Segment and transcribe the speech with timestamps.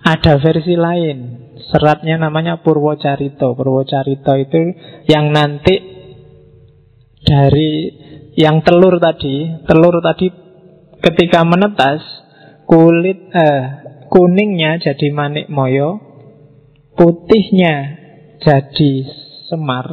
[0.00, 1.18] Ada versi lain.
[1.68, 3.52] Seratnya namanya Purwocarito.
[3.52, 4.72] Purwocarito itu
[5.04, 5.76] yang nanti
[7.20, 7.92] dari
[8.40, 10.32] yang telur tadi, telur tadi
[11.04, 12.00] ketika menetas
[12.64, 13.64] kulit eh,
[14.08, 16.00] kuningnya jadi manik moyo,
[16.96, 18.00] putihnya
[18.40, 18.92] jadi
[19.52, 19.84] semar,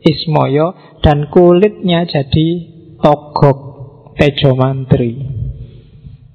[0.00, 0.72] ismoyo,
[1.04, 2.46] dan kulitnya jadi
[3.04, 3.58] togok,
[4.16, 5.44] tejo mantri.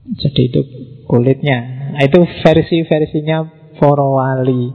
[0.09, 0.78] Jadi itu
[1.09, 1.89] kulitnya.
[1.97, 3.49] Nah, itu versi-versinya
[3.81, 4.69] Forowali.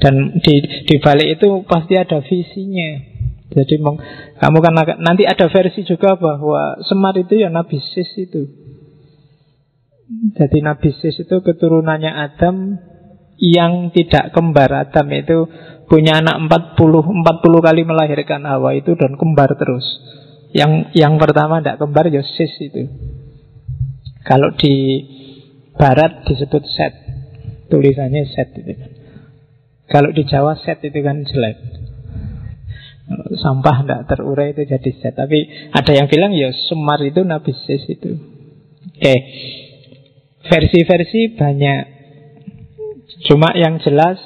[0.00, 0.54] Dan di,
[0.88, 3.10] di balik itu pasti ada visinya.
[3.50, 3.98] Jadi mong,
[4.40, 8.48] kamu kan nanti ada versi juga bahwa Semar itu ya Nabi Sis itu.
[10.38, 12.78] Jadi Nabi Sis itu keturunannya Adam
[13.42, 15.50] yang tidak kembar Adam itu
[15.90, 16.46] punya anak
[16.78, 19.84] 40 40 kali melahirkan Hawa itu dan kembar terus.
[20.54, 22.86] Yang yang pertama tidak kembar ya Sis itu.
[24.22, 25.02] Kalau di
[25.80, 26.92] barat disebut set.
[27.72, 28.90] Tulisannya set itu kan.
[29.88, 31.56] Kalau di Jawa set itu kan jelek.
[33.40, 35.16] Sampah tidak terurai itu jadi set.
[35.16, 38.12] Tapi ada yang bilang ya Semar itu Nabi Sis itu.
[38.86, 39.16] Oke.
[40.46, 41.82] Versi-versi banyak.
[43.26, 44.20] Cuma yang jelas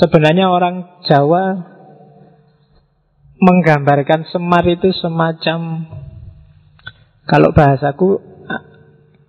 [0.00, 1.76] sebenarnya orang Jawa
[3.36, 5.84] menggambarkan Semar itu semacam
[7.28, 8.22] kalau bahasaku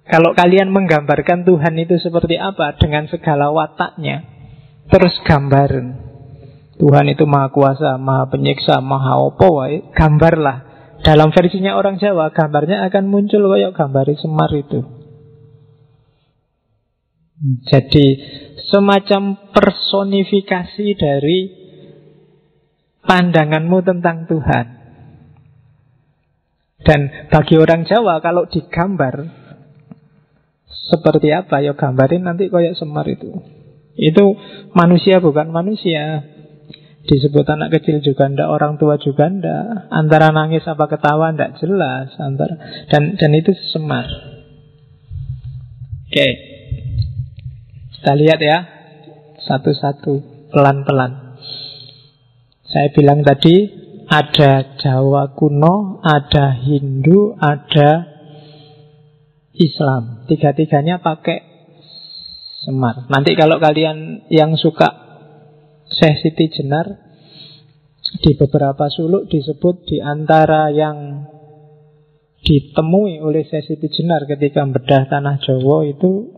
[0.08, 4.24] kalau kalian menggambarkan Tuhan itu seperti apa dengan segala wataknya,
[4.88, 6.08] terus gambarin.
[6.78, 10.64] Tuhan itu maha kuasa, maha penyiksa, maha opo, gambarlah.
[11.04, 14.82] Dalam versinya orang Jawa, gambarnya akan muncul kayak gambari Semar itu.
[17.70, 18.08] Jadi
[18.72, 21.40] semacam personifikasi dari
[23.06, 24.66] pandanganmu tentang Tuhan.
[26.82, 29.47] Dan bagi orang Jawa kalau digambar
[30.68, 33.32] seperti apa ya gambarin nanti kayak semar itu.
[33.98, 34.38] Itu
[34.78, 36.24] manusia bukan manusia.
[37.08, 39.88] Disebut anak kecil juga ndak, orang tua juga ndak.
[39.90, 44.06] Antara nangis apa ketawa ndak jelas antara dan dan itu semar.
[46.08, 46.28] Oke.
[47.98, 48.58] Kita lihat ya
[49.44, 50.14] satu-satu
[50.52, 51.40] pelan-pelan.
[52.68, 53.72] Saya bilang tadi
[54.08, 58.17] ada Jawa kuno, ada Hindu, ada
[59.58, 60.26] Islam.
[60.30, 61.42] Tiga-tiganya pakai
[62.68, 63.10] semar.
[63.10, 65.08] Nanti kalau kalian yang suka
[65.88, 66.86] Syekh Siti Jenar
[68.20, 71.28] di beberapa suluk disebut di antara yang
[72.44, 76.36] ditemui oleh Syekh Siti Jenar ketika bedah tanah Jawa itu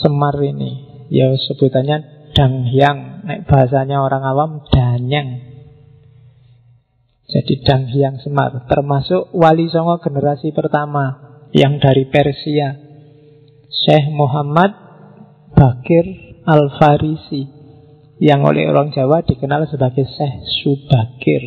[0.00, 1.04] semar ini.
[1.08, 3.24] Ya sebutannya danghyang.
[3.24, 5.54] Nek bahasanya orang awam danyang.
[7.24, 11.23] Jadi danghyang semar termasuk wali songo generasi pertama
[11.54, 12.74] yang dari Persia
[13.70, 14.74] Syekh Muhammad
[15.54, 16.02] Bakir
[16.42, 17.46] Al-Farisi
[18.18, 21.42] yang oleh orang Jawa dikenal sebagai Syekh Subakir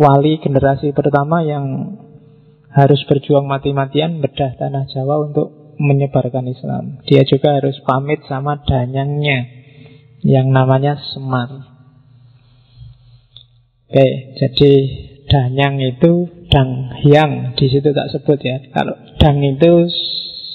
[0.00, 1.96] wali generasi pertama yang
[2.70, 7.00] harus berjuang mati-matian bedah tanah Jawa untuk menyebarkan Islam.
[7.08, 9.48] Dia juga harus pamit sama danyangnya
[10.20, 11.48] yang namanya Semar.
[13.90, 14.72] Oke, jadi
[15.30, 18.58] Danyang itu dang hyang di situ tak sebut ya.
[18.74, 19.86] Kalau dang itu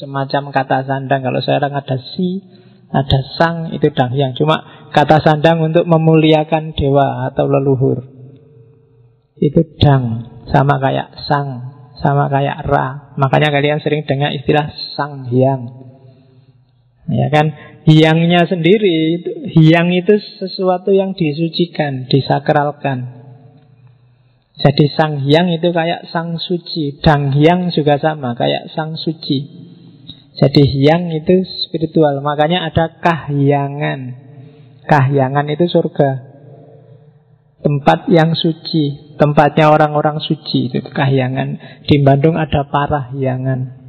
[0.03, 1.23] semacam kata sandang.
[1.23, 2.43] Kalau sekarang ada si,
[2.91, 4.35] ada sang itu dang hyang.
[4.35, 8.03] Cuma kata sandang untuk memuliakan dewa atau leluhur.
[9.39, 11.49] Itu dang sama kayak sang,
[12.03, 13.15] sama kayak ra.
[13.15, 15.85] Makanya kalian sering dengar istilah sang hyang.
[17.05, 17.53] Ya kan,
[17.85, 19.21] hyangnya sendiri,
[19.53, 23.24] hyang itu sesuatu yang disucikan, disakralkan.
[24.55, 27.03] Jadi sang hyang itu kayak sang suci.
[27.03, 29.67] Dang hyang juga sama kayak sang suci.
[30.35, 33.99] Jadi hyang itu spiritual Makanya ada kahyangan.
[34.87, 36.11] Kahyangan itu surga.
[37.59, 41.83] Tempat yang suci Tempatnya orang-orang suci Itu kahyangan.
[41.83, 43.83] Di Bandung ada parahyangan.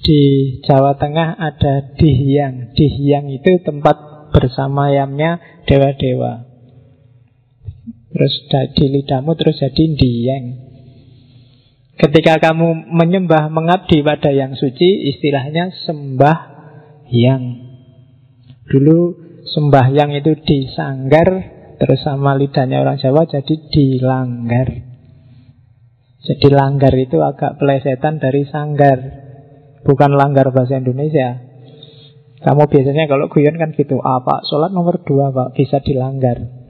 [0.00, 0.20] Di
[0.64, 2.72] Jawa Tengah ada dihyang.
[2.72, 6.45] Dihyang itu tempat bersamayamnya dewa-dewa
[8.16, 8.32] Terus
[8.72, 10.44] di lidahmu terus jadi dieng
[12.00, 16.38] Ketika kamu menyembah mengabdi pada yang suci Istilahnya sembah
[17.12, 17.60] yang.
[18.72, 18.98] Dulu
[19.44, 21.28] sembah yang itu disanggar
[21.76, 24.68] Terus sama lidahnya orang Jawa jadi dilanggar.
[26.24, 28.96] Jadi langgar itu agak pelesetan dari sanggar.
[29.84, 31.36] Bukan langgar bahasa Indonesia.
[32.40, 36.65] Kamu biasanya kalau guyon kan gitu Ah sholat nomor dua pak, bisa dilanggar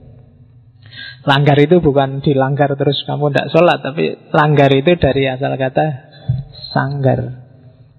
[1.27, 6.07] Langgar itu bukan dilanggar terus kamu tidak sholat Tapi langgar itu dari asal kata
[6.71, 7.19] sanggar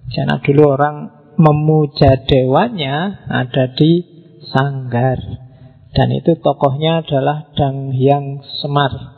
[0.09, 4.03] Karena dulu orang memuja dewanya ada di
[4.49, 5.17] Sanggar.
[5.89, 9.17] Dan itu tokohnya adalah Dang Hyang Semar.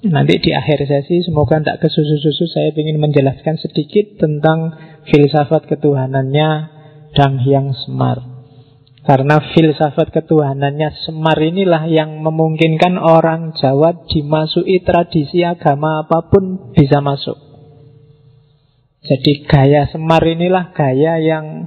[0.00, 4.72] Nanti di akhir sesi semoga tidak kesusu-susu saya ingin menjelaskan sedikit tentang
[5.04, 6.48] filsafat ketuhanannya
[7.12, 8.29] Dang Hyang Semar.
[9.00, 17.00] Karena filsafat ketuhanannya Semar inilah yang memungkinkan orang Jawa dimasuki tradisi agama apa pun bisa
[17.00, 17.36] masuk.
[19.00, 21.64] Jadi gaya Semar inilah gaya yang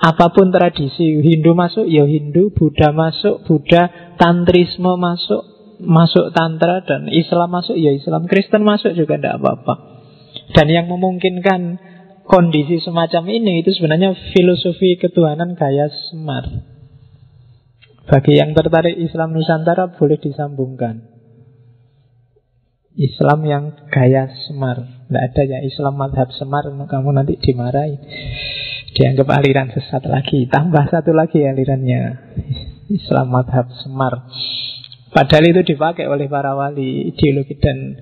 [0.00, 5.44] apa pun tradisi Hindu masuk, ya Hindu, Buddha masuk, Buddha, Tantrisme masuk,
[5.78, 9.74] masuk tantra dan Islam masuk ya Islam, Kristen masuk juga tidak apa-apa.
[10.56, 11.78] Dan yang memungkinkan
[12.30, 16.46] kondisi semacam ini itu sebenarnya filosofi ketuhanan gaya Semar.
[18.06, 21.10] Bagi yang tertarik Islam Nusantara boleh disambungkan.
[22.94, 24.78] Islam yang gaya Semar.
[24.78, 27.98] Tidak ada ya Islam madhab Semar, kamu nanti dimarahi.
[28.94, 30.46] Dianggap aliran sesat lagi.
[30.46, 32.02] Tambah satu lagi alirannya.
[32.90, 34.30] Islam madhab Semar.
[35.10, 37.98] Padahal itu dipakai oleh para wali ideologi dan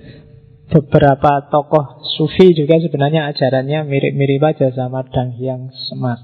[0.68, 6.20] beberapa tokoh sufi juga sebenarnya ajarannya mirip-mirip aja sama Dang Hyang Semar.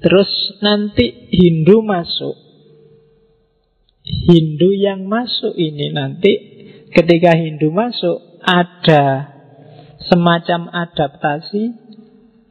[0.00, 0.30] Terus
[0.64, 2.36] nanti Hindu masuk.
[4.08, 6.32] Hindu yang masuk ini nanti
[6.96, 9.36] ketika Hindu masuk ada
[10.08, 11.76] semacam adaptasi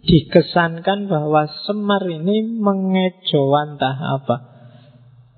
[0.06, 4.38] dikesankan bahwa Semar ini mengejawantah apa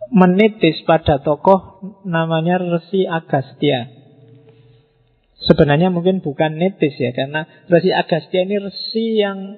[0.10, 3.99] menitis pada tokoh namanya Resi Agastya.
[5.50, 9.58] Sebenarnya mungkin bukan nitis ya, karena Resi Agastya ini resi yang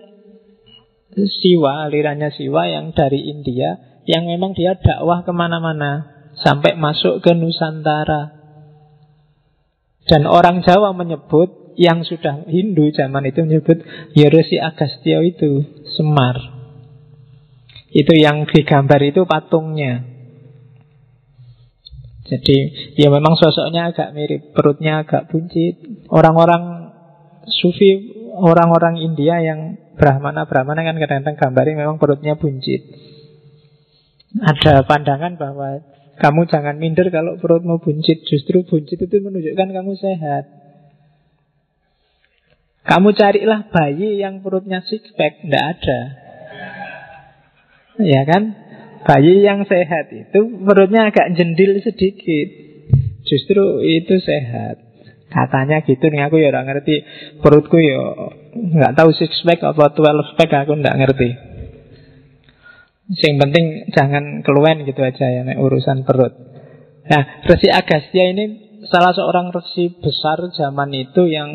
[1.12, 6.08] Siwa, alirannya Siwa yang dari India, yang memang dia dakwah ke mana-mana,
[6.40, 8.40] sampai masuk ke Nusantara.
[10.08, 13.84] Dan orang Jawa menyebut, yang sudah Hindu zaman itu menyebut,
[14.16, 15.68] ya Resi Agastya itu
[16.00, 16.40] Semar.
[17.92, 20.11] Itu yang digambar itu patungnya.
[22.32, 22.58] Jadi
[22.96, 26.08] ya memang sosoknya agak mirip, perutnya agak buncit.
[26.08, 26.96] Orang-orang
[27.52, 32.88] sufi, orang-orang India yang brahmana-brahmana kan kadang-kadang gambarnya memang perutnya buncit.
[34.40, 35.84] Ada pandangan bahwa
[36.24, 38.24] kamu jangan minder kalau perutmu buncit.
[38.24, 40.46] Justru buncit itu menunjukkan kamu sehat.
[42.88, 46.00] Kamu carilah bayi yang perutnya six pack, ada.
[48.02, 48.71] Ya kan?
[49.02, 52.48] Bayi yang sehat itu perutnya agak jendil sedikit.
[53.26, 54.78] Justru itu sehat.
[55.32, 57.02] Katanya gitu nih aku ya orang ngerti.
[57.40, 61.30] Perutku ya nggak tahu six pack apa twelve pack aku nggak ngerti.
[63.12, 66.32] Yang penting jangan keluhan gitu aja ya nek urusan perut.
[67.02, 68.46] Nah, Resi Agastya ini
[68.88, 71.50] salah seorang resi besar zaman itu yang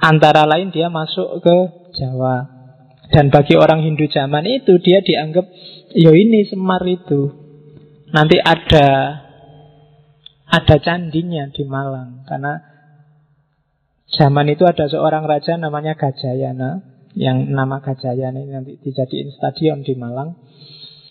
[0.00, 1.56] antara lain dia masuk ke
[1.98, 2.60] Jawa.
[3.10, 5.44] Dan bagi orang Hindu zaman itu dia dianggap
[5.90, 7.34] Ya ini Semar itu.
[8.10, 8.86] Nanti ada
[10.46, 12.26] ada candinya di Malang.
[12.26, 12.58] Karena
[14.10, 16.82] zaman itu ada seorang raja namanya Gajayana
[17.18, 20.38] yang nama Gajayana ini nanti dijadiin stadion di Malang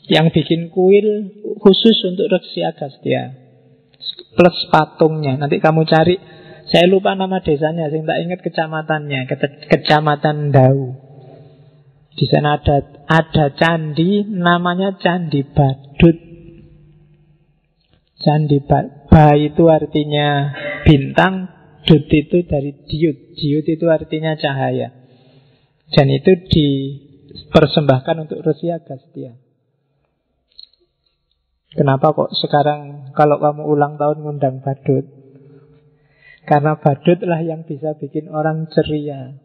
[0.08, 3.36] yang bikin kuil khusus untuk Reksi Agastya.
[4.36, 5.36] Plus patungnya.
[5.36, 6.16] Nanti kamu cari.
[6.70, 9.26] Saya lupa nama desanya saya tak ingat kecamatannya
[9.74, 11.09] kecamatan Dau
[12.20, 16.18] di sana ada ada candi namanya Candi Badut.
[18.20, 20.54] Candi Badut ba itu artinya
[20.86, 21.50] bintang,
[21.84, 23.34] dut itu dari diut.
[23.36, 24.94] Diut itu artinya cahaya.
[25.90, 29.34] Dan itu dipersembahkan untuk Rusia Agastya.
[31.74, 35.06] Kenapa kok sekarang kalau kamu ulang tahun ngundang badut?
[36.46, 39.38] Karena badut lah yang bisa bikin orang ceria.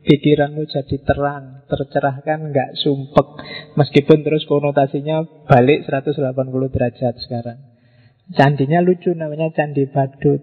[0.00, 3.28] Pikiranmu jadi terang, tercerahkan, nggak sumpek.
[3.76, 6.16] Meskipun terus konotasinya balik 180
[6.72, 7.60] derajat sekarang.
[8.32, 10.40] Candinya lucu namanya Candi Badut.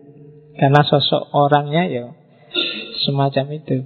[0.58, 2.06] Karena sosok orangnya ya
[3.06, 3.78] semacam itu.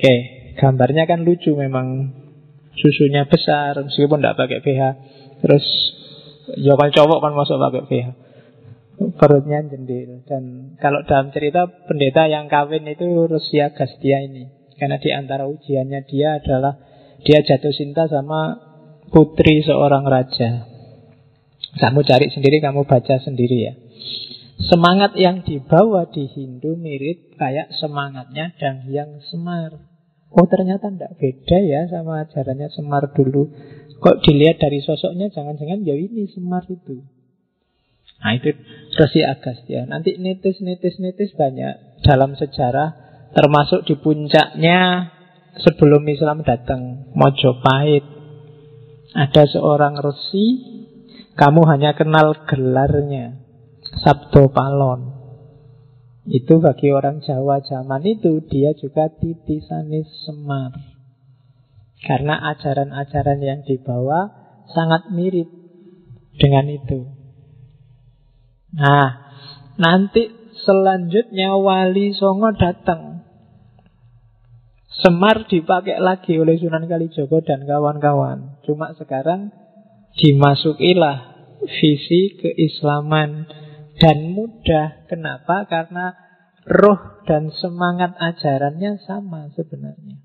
[0.00, 0.16] Oke,
[0.56, 2.16] gambarnya kan lucu memang.
[2.70, 4.82] Susunya besar, meskipun tidak pakai BH.
[5.44, 5.64] Terus,
[6.56, 8.29] ya kan cowok kan masuk pakai BH
[9.16, 10.20] perutnya jendil.
[10.28, 14.52] Dan kalau dalam cerita pendeta yang kawin itu Rusia Gastia ini.
[14.76, 16.76] Karena di antara ujiannya dia adalah
[17.20, 18.56] dia jatuh cinta sama
[19.12, 20.68] putri seorang raja.
[21.76, 23.72] Kamu cari sendiri kamu baca sendiri ya.
[24.60, 29.80] Semangat yang dibawa di Hindu mirip kayak semangatnya dan yang Semar.
[30.30, 33.48] Oh ternyata tidak beda ya sama ajarannya Semar dulu.
[34.00, 37.19] Kok dilihat dari sosoknya jangan-jangan ya ini Semar itu
[38.20, 38.52] Nah itu
[38.96, 39.88] Resi Agastya.
[39.88, 45.06] Nanti nitis-nitis-nitis banyak dalam sejarah Termasuk di puncaknya
[45.62, 48.02] sebelum Islam datang, Mojopahit.
[49.10, 50.46] Ada seorang resi,
[51.38, 53.38] kamu hanya kenal gelarnya,
[54.02, 55.18] Sabdo Palon.
[56.26, 60.74] Itu bagi orang Jawa zaman itu dia juga titisanis Semar.
[62.02, 64.30] Karena ajaran-ajaran yang dibawa
[64.70, 65.50] sangat mirip
[66.38, 67.19] dengan itu.
[68.70, 69.34] Nah,
[69.78, 70.30] nanti
[70.62, 73.26] selanjutnya Wali Songo datang.
[74.90, 78.60] Semar dipakai lagi oleh Sunan Kalijogo dan kawan-kawan.
[78.68, 79.48] Cuma sekarang
[80.18, 81.18] dimasukilah
[81.64, 83.48] visi keislaman
[83.96, 85.08] dan mudah.
[85.08, 85.64] Kenapa?
[85.70, 86.12] Karena
[86.68, 90.20] roh dan semangat ajarannya sama sebenarnya.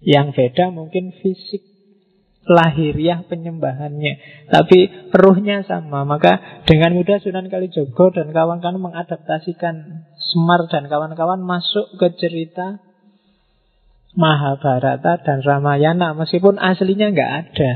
[0.00, 1.79] Yang beda mungkin fisik
[2.50, 4.18] lahiriah penyembahannya.
[4.50, 4.78] Tapi
[5.14, 6.02] ruhnya sama.
[6.02, 12.82] Maka dengan mudah Sunan Kalijogo dan kawan-kawan mengadaptasikan Semar dan kawan-kawan masuk ke cerita
[14.18, 16.18] Mahabharata dan Ramayana.
[16.18, 17.72] Meskipun aslinya nggak ada.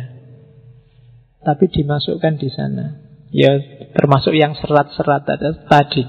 [1.46, 2.98] Tapi dimasukkan di sana.
[3.30, 3.54] Ya
[3.94, 5.26] termasuk yang serat-serat
[5.70, 6.02] tadi.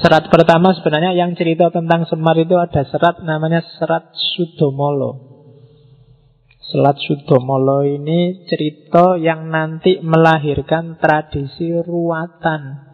[0.00, 5.29] Serat pertama sebenarnya yang cerita tentang Semar itu ada serat namanya serat Sudomolo.
[6.70, 12.86] Selat Sudomolo ini cerita yang nanti melahirkan tradisi ruatan.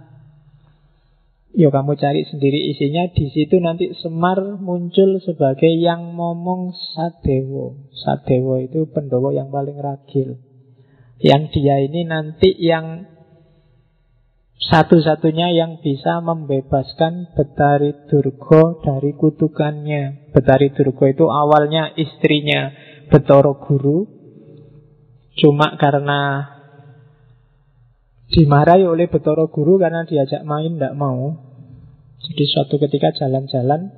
[1.52, 7.92] Yo kamu cari sendiri isinya di situ nanti Semar muncul sebagai yang ngomong Sadewo.
[7.92, 10.40] Sadewo itu pendowo yang paling ragil.
[11.21, 13.04] Yang dia ini nanti yang
[14.56, 20.33] satu-satunya yang bisa membebaskan Betari Durgo dari kutukannya.
[20.33, 24.06] Betari Durgo itu awalnya istrinya Betoro Guru
[25.36, 26.52] Cuma karena
[28.26, 31.38] Dimarahi oleh Betoro Guru Karena diajak main tidak mau.
[32.22, 33.92] Jadi suatu ketika jalan-jalan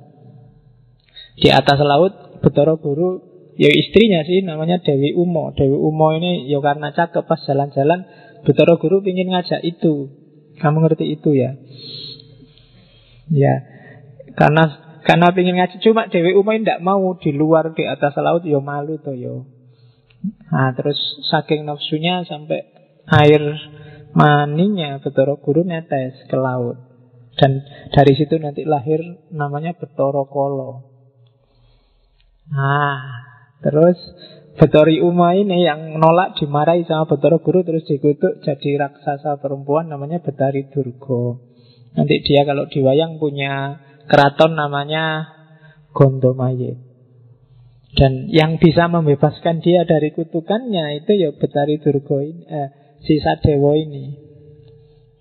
[1.39, 5.51] Di atas laut Betoro Guru Ya istrinya sih namanya Dewi Umo.
[5.51, 8.07] Dewi Umo ini ya karena cakep pas jalan-jalan
[8.47, 10.15] Betoro Guru ingin ngajak itu.
[10.63, 11.59] Kamu ngerti itu ya?
[13.27, 13.59] Ya
[14.39, 18.59] Karena karena pengen ngaji cuma Dewi Umay tidak mau di luar di atas laut yo
[18.59, 19.47] ya malu tuh yo.
[20.51, 20.99] Nah terus
[21.31, 22.59] saking nafsunya sampai
[23.07, 23.43] air
[24.11, 26.75] maninya Betoro Guru netes ke laut.
[27.39, 27.63] Dan
[27.95, 28.99] dari situ nanti lahir
[29.31, 30.71] namanya Betoro Kolo.
[32.51, 32.99] Nah
[33.63, 33.95] terus
[34.59, 40.19] Betori Uma ini yang nolak dimarahi sama Betoro Guru terus dikutuk jadi raksasa perempuan namanya
[40.19, 41.47] Betari Durgo.
[41.95, 45.29] Nanti dia kalau diwayang punya keraton namanya
[45.93, 46.89] Gondomayit.
[47.89, 52.69] Dan yang bisa membebaskan dia dari kutukannya itu ya Betari Durgo ini, eh,
[53.01, 54.13] sisa Dewo ini.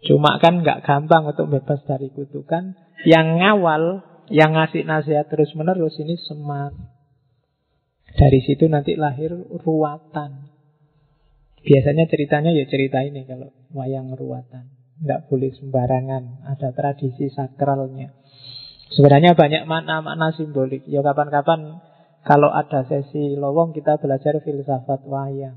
[0.05, 2.77] Cuma kan nggak gampang untuk bebas dari kutukan.
[3.09, 3.83] Yang ngawal,
[4.29, 6.77] yang ngasih nasihat terus menerus ini Semar.
[8.19, 10.51] Dari situ nanti lahir ruatan.
[11.65, 14.71] Biasanya ceritanya ya cerita ini kalau wayang ruatan.
[14.99, 18.18] Nggak boleh sembarangan, ada tradisi sakralnya.
[18.93, 20.85] Sebenarnya banyak makna-makna simbolik.
[20.89, 21.81] Ya kapan-kapan
[22.25, 25.57] kalau ada sesi lowong kita belajar filsafat wayang.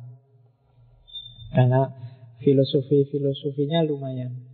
[1.51, 1.91] Karena
[2.43, 4.51] filosofi-filosofinya lumayan.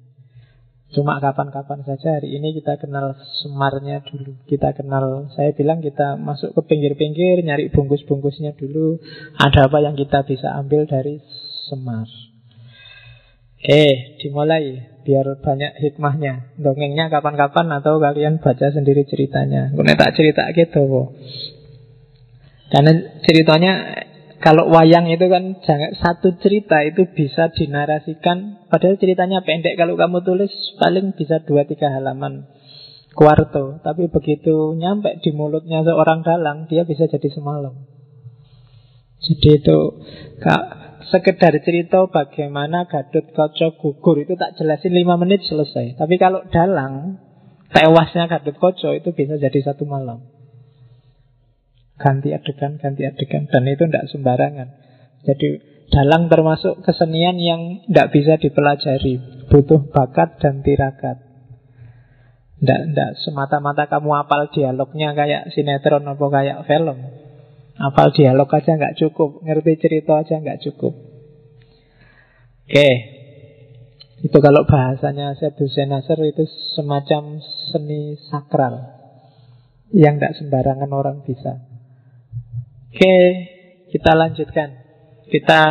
[0.88, 3.12] Cuma kapan-kapan saja hari ini kita kenal
[3.44, 4.40] semarnya dulu.
[4.48, 8.96] Kita kenal, saya bilang kita masuk ke pinggir-pinggir, nyari bungkus-bungkusnya dulu.
[9.36, 11.20] Ada apa yang kita bisa ambil dari
[11.68, 12.08] semar.
[13.58, 16.54] Eh, dimulai biar banyak hikmahnya.
[16.62, 19.74] Dongengnya kapan-kapan atau kalian baca sendiri ceritanya.
[19.74, 21.16] Gue tak cerita gitu.
[22.70, 22.92] Karena
[23.24, 23.74] ceritanya
[24.38, 28.70] kalau wayang itu kan jangan satu cerita itu bisa dinarasikan.
[28.70, 29.74] Padahal ceritanya pendek.
[29.80, 32.46] Kalau kamu tulis paling bisa dua tiga halaman
[33.18, 33.82] kuarto.
[33.82, 37.74] Tapi begitu nyampe di mulutnya seorang dalang, dia bisa jadi semalam.
[39.18, 39.78] Jadi itu
[40.38, 45.96] kak sekedar cerita bagaimana Gadut Koco gugur itu tak jelasin lima menit selesai.
[45.96, 47.20] Tapi kalau dalang
[47.72, 50.28] tewasnya Gadut Koco itu bisa jadi satu malam.
[51.98, 54.70] Ganti adegan, ganti adegan dan itu tidak sembarangan.
[55.26, 55.48] Jadi
[55.90, 61.24] dalang termasuk kesenian yang tidak bisa dipelajari, butuh bakat dan tirakat.
[62.58, 67.17] Tidak semata-mata kamu apal dialognya kayak sinetron atau kayak film.
[67.78, 70.98] Apal dialog aja nggak cukup, ngerti cerita aja nggak cukup.
[72.68, 72.90] Oke,
[74.26, 76.44] itu kalau bahasanya Syed Nasr itu
[76.74, 77.38] semacam
[77.70, 78.98] seni sakral
[79.94, 81.62] yang tidak sembarangan orang bisa.
[82.90, 83.16] Oke,
[83.94, 84.70] kita lanjutkan.
[85.30, 85.62] Kita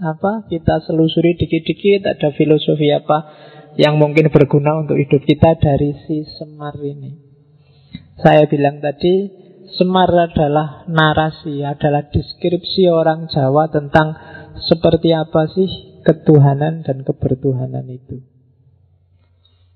[0.00, 0.32] apa?
[0.48, 3.28] Kita selusuri dikit-dikit ada filosofi apa
[3.76, 7.12] yang mungkin berguna untuk hidup kita dari si Semar ini.
[8.18, 9.43] Saya bilang tadi,
[9.74, 14.14] Semar adalah narasi, adalah deskripsi orang Jawa tentang
[14.70, 18.22] seperti apa sih ketuhanan dan kebertuhanan itu.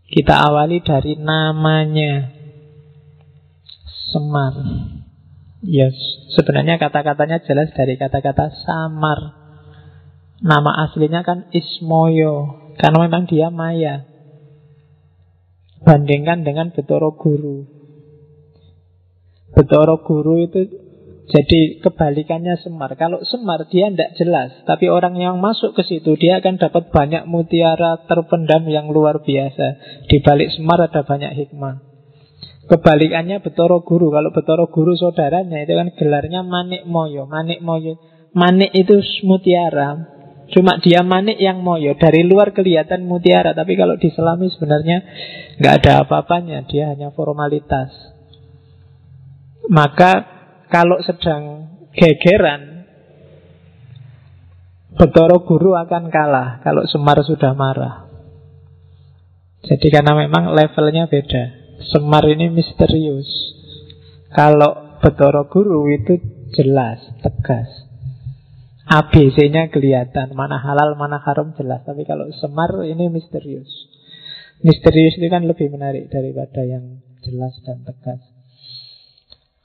[0.08, 2.30] Kita awali dari namanya
[4.14, 4.54] Semar.
[5.58, 5.98] Ya, yes.
[6.38, 9.34] sebenarnya kata-katanya jelas dari kata-kata samar.
[10.38, 14.06] Nama aslinya kan Ismoyo Karena memang dia maya
[15.82, 17.77] Bandingkan dengan Betoro Guru
[19.56, 20.60] Betoro Guru itu
[21.28, 22.96] jadi kebalikannya Semar.
[22.96, 24.50] Kalau Semar dia tidak jelas.
[24.64, 29.76] Tapi orang yang masuk ke situ Dia akan dapat banyak mutiara terpendam yang luar biasa.
[30.08, 31.84] Di balik Semar ada banyak hikmah.
[32.68, 34.08] Kebalikannya Betoro Guru.
[34.08, 37.28] Kalau Betoro Guru saudaranya Itu kan gelarnya Manik Moyo.
[37.28, 38.00] Manik Moyo
[38.32, 38.96] Manik itu
[39.28, 40.16] mutiara.
[40.48, 41.92] Cuma dia manik yang moyo.
[42.00, 43.52] Dari luar kelihatan mutiara.
[43.52, 45.04] Tapi kalau di selami sebenarnya
[45.60, 46.64] nggak ada apa-apanya.
[46.64, 47.92] Dia hanya formalitas
[49.68, 50.12] Maka
[50.72, 52.88] kalau sedang gegeran
[54.98, 58.08] Betoro guru akan kalah Kalau Semar sudah marah.
[59.62, 61.76] Jadi karena memang levelnya beda.
[61.92, 63.28] Semar ini misterius.
[64.32, 66.18] Kalau Betoro guru itu
[66.56, 67.68] jelas, tegas.
[68.88, 70.32] ABC-nya kelihatan.
[70.32, 71.84] Mana halal, mana haram jelas.
[71.84, 73.68] Tapi kalau semar ini misterius.
[74.64, 78.27] Misterius itu kan lebih menarik Daripada yang jelas dan tegas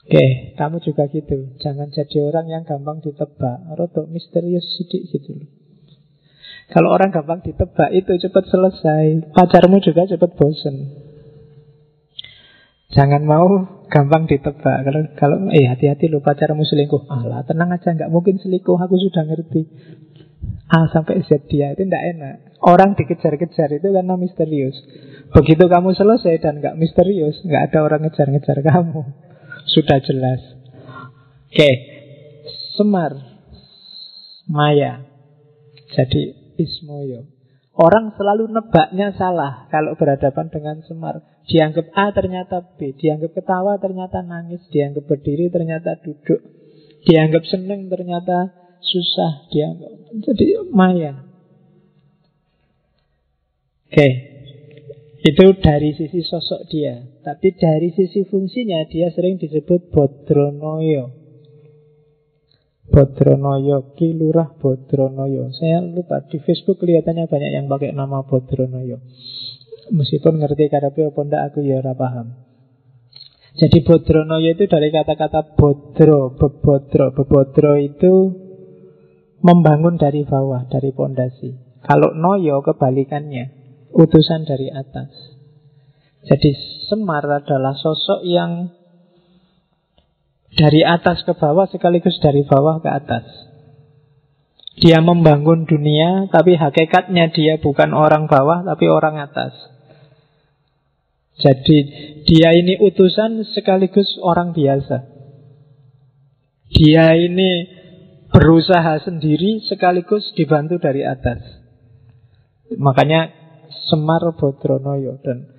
[0.04, 5.48] Oke, kamu juga gitu Jangan jadi orang yang gampang ditebak Rotok misterius sidik gitu
[6.68, 11.04] Kalau orang gampang ditebak itu cepat selesai Pacarmu juga cepat bosen
[12.94, 13.46] Jangan mau
[13.90, 14.86] gampang ditebak.
[14.86, 17.10] Kalau kalau eh hati-hati lo pacarmu selingkuh.
[17.10, 18.78] Alah, tenang aja nggak mungkin selingkuh.
[18.78, 19.66] Aku sudah ngerti.
[20.70, 22.34] A sampai Z dia itu tidak enak.
[22.62, 24.78] Orang dikejar-kejar itu karena misterius.
[25.34, 29.02] Begitu kamu selesai dan nggak misterius, nggak ada orang ngejar-ngejar kamu.
[29.68, 30.40] Sudah jelas.
[31.48, 31.70] Oke,
[32.76, 33.14] Semar,
[34.50, 35.06] Maya.
[35.94, 37.30] Jadi Ismoyo.
[37.74, 41.22] Orang selalu nebaknya salah kalau berhadapan dengan Semar.
[41.50, 46.40] Dianggap A ternyata B, dianggap ketawa ternyata nangis, dianggap berdiri ternyata duduk,
[47.04, 49.90] dianggap seneng ternyata susah, dianggap
[50.22, 51.26] jadi maya.
[53.90, 54.08] Oke,
[55.22, 57.13] itu dari sisi sosok dia.
[57.24, 61.08] Tapi dari sisi fungsinya dia sering disebut Bodronoyo.
[62.84, 65.48] Bodronoyo, Kilurah Bodronoyo.
[65.56, 69.00] Saya lupa di Facebook kelihatannya banyak yang pakai nama Bodronoyo.
[69.88, 72.36] Meskipun ngerti karapi apa ndak aku ya ora paham.
[73.56, 77.16] Jadi Bodronoyo itu dari kata-kata bodro, bebodro.
[77.16, 78.12] Bebodro itu
[79.40, 81.80] membangun dari bawah, dari pondasi.
[81.84, 83.44] Kalau noyo kebalikannya,
[83.92, 85.33] utusan dari atas.
[86.24, 86.50] Jadi
[86.84, 88.68] Semar adalah sosok yang
[90.54, 93.24] dari atas ke bawah sekaligus dari bawah ke atas.
[94.74, 99.54] Dia membangun dunia, tapi hakikatnya dia bukan orang bawah, tapi orang atas.
[101.38, 101.78] Jadi
[102.26, 105.02] dia ini utusan sekaligus orang biasa.
[106.74, 107.70] Dia ini
[108.30, 111.38] berusaha sendiri sekaligus dibantu dari atas.
[112.74, 113.30] Makanya
[113.86, 115.53] Semar Bodronoyo dan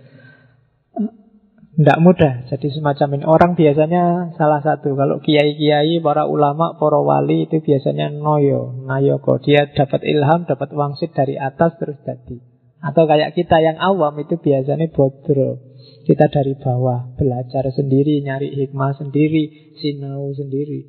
[1.75, 3.23] tidak mudah jadi semacam ini.
[3.27, 4.95] Orang biasanya salah satu.
[4.95, 9.43] Kalau kiai-kiai, para ulama, para wali itu biasanya noyo, nayoko.
[9.43, 12.39] Dia dapat ilham, dapat wangsit dari atas terus jadi.
[12.79, 15.59] Atau kayak kita yang awam itu biasanya bodro.
[16.07, 20.88] Kita dari bawah, belajar sendiri, nyari hikmah sendiri, sinau sendiri.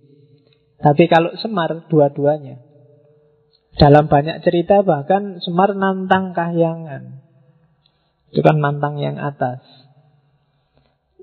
[0.79, 2.63] Tapi kalau Semar, dua-duanya.
[3.75, 7.27] Dalam banyak cerita bahkan Semar nantang kahyangan.
[8.31, 9.86] Itu kan nantang yang atas.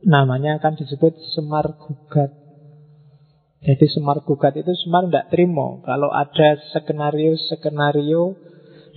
[0.04, 2.32] Namanya akan disebut semar gugat.
[3.64, 8.36] Jadi semar gugat itu semar tidak terima kalau ada skenario-skenario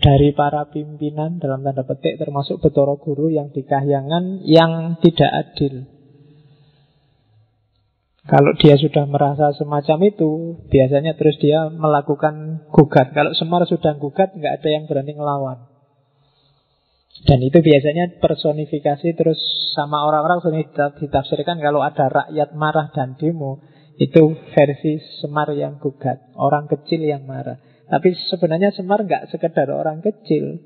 [0.03, 5.87] dari para pimpinan dalam tanda petik termasuk Betoro Guru yang dikahyangan yang tidak adil.
[8.27, 13.15] Kalau dia sudah merasa semacam itu, biasanya terus dia melakukan gugat.
[13.15, 15.66] Kalau Semar sudah gugat, nggak ada yang berani ngelawan.
[17.25, 19.41] Dan itu biasanya personifikasi terus
[19.73, 20.69] sama orang-orang sering
[21.01, 23.65] ditafsirkan kalau ada rakyat marah dan demo
[23.97, 27.57] itu versi Semar yang gugat, orang kecil yang marah.
[27.89, 30.61] Tapi sebenarnya Semar nggak sekedar orang kecil,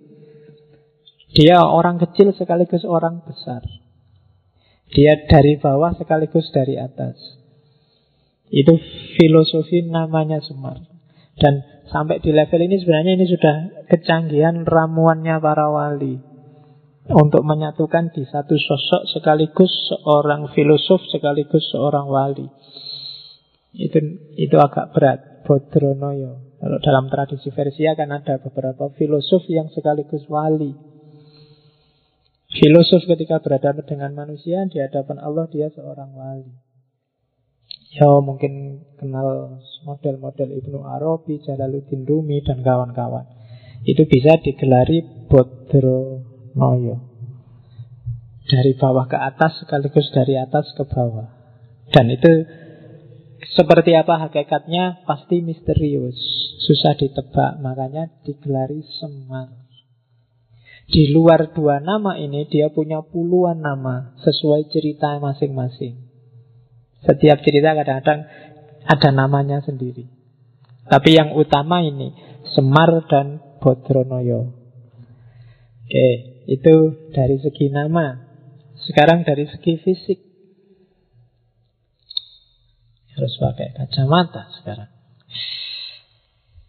[1.31, 3.63] dia orang kecil sekaligus orang besar.
[4.91, 7.15] Dia dari bawah sekaligus dari atas.
[8.51, 8.75] Itu
[9.15, 10.83] filosofi namanya Semar.
[11.39, 16.30] Dan sampai di level ini sebenarnya ini sudah kecanggihan ramuannya para wali.
[17.09, 22.45] Untuk menyatukan di satu sosok sekaligus seorang filosof sekaligus seorang wali.
[23.73, 23.99] Itu
[24.37, 26.51] itu agak berat, Bodronoyo.
[26.61, 30.77] Kalau dalam tradisi versi akan ada beberapa filosof yang sekaligus wali.
[32.51, 36.53] Filosof ketika berhadapan dengan manusia di hadapan Allah dia seorang wali.
[37.91, 43.27] Ya mungkin kenal model-model Ibnu Arabi, Jalaluddin Rumi dan kawan-kawan.
[43.83, 45.27] Itu bisa digelari
[46.55, 46.97] Bodronoyo.
[48.51, 51.31] Dari bawah ke atas sekaligus dari atas ke bawah.
[51.95, 52.31] Dan itu
[53.55, 56.19] seperti apa hakikatnya pasti misterius,
[56.67, 59.55] susah ditebak, makanya digelari Semar.
[60.91, 66.03] Di luar dua nama ini dia punya puluhan nama sesuai cerita masing-masing.
[67.07, 68.27] Setiap cerita kadang-kadang
[68.83, 70.11] ada namanya sendiri.
[70.91, 72.11] Tapi yang utama ini
[72.51, 74.51] Semar dan Bodronoyo.
[75.87, 76.75] Oke, itu
[77.15, 78.27] dari segi nama.
[78.91, 80.19] Sekarang dari segi fisik.
[83.15, 84.91] Harus pakai kacamata sekarang.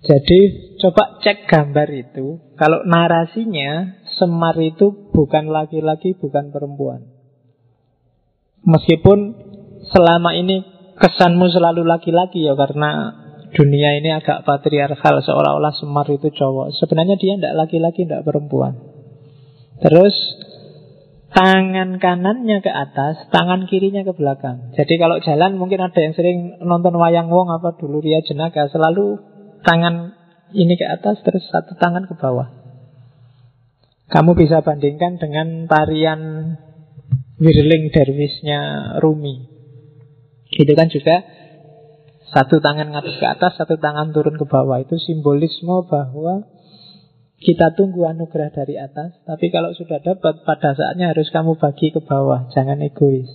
[0.01, 0.39] Jadi
[0.81, 2.53] coba cek gambar itu.
[2.57, 7.09] Kalau narasinya Semar itu bukan laki-laki, bukan perempuan.
[8.61, 9.33] Meskipun
[9.89, 10.61] selama ini
[10.97, 13.17] kesanmu selalu laki-laki ya karena
[13.49, 16.77] dunia ini agak patriarkal seolah-olah Semar itu cowok.
[16.77, 18.90] Sebenarnya dia tidak laki-laki, tidak perempuan.
[19.81, 20.15] Terus
[21.33, 24.75] tangan kanannya ke atas, tangan kirinya ke belakang.
[24.77, 29.17] Jadi kalau jalan mungkin ada yang sering nonton wayang wong apa dulu Ria Jenaka selalu
[29.65, 30.13] tangan
[30.53, 32.51] ini ke atas terus satu tangan ke bawah.
[34.11, 36.53] Kamu bisa bandingkan dengan tarian
[37.41, 39.49] Wirling Derwisnya Rumi.
[40.51, 41.23] Itu kan juga
[42.29, 44.83] satu tangan ngadep ke atas, satu tangan turun ke bawah.
[44.83, 46.43] Itu simbolisme bahwa
[47.41, 51.97] kita tunggu anugerah dari atas, tapi kalau sudah dapat, pada saatnya harus kamu bagi ke
[52.05, 53.25] bawah, jangan egois.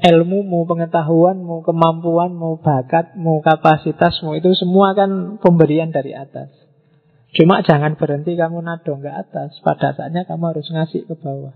[0.00, 6.48] Ilmumu, pengetahuanmu, kemampuanmu, bakatmu, kapasitasmu, itu semua kan pemberian dari atas.
[7.36, 11.52] Cuma jangan berhenti kamu nadong ke atas, pada saatnya kamu harus ngasih ke bawah.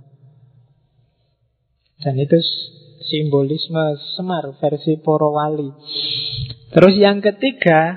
[2.05, 2.37] Dan itu
[3.01, 5.73] simbolisme Semar versi Porowali.
[6.69, 7.97] Terus yang ketiga,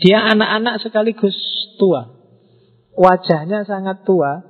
[0.00, 1.36] dia anak-anak sekaligus
[1.76, 2.16] tua.
[2.96, 4.40] Wajahnya sangat tua,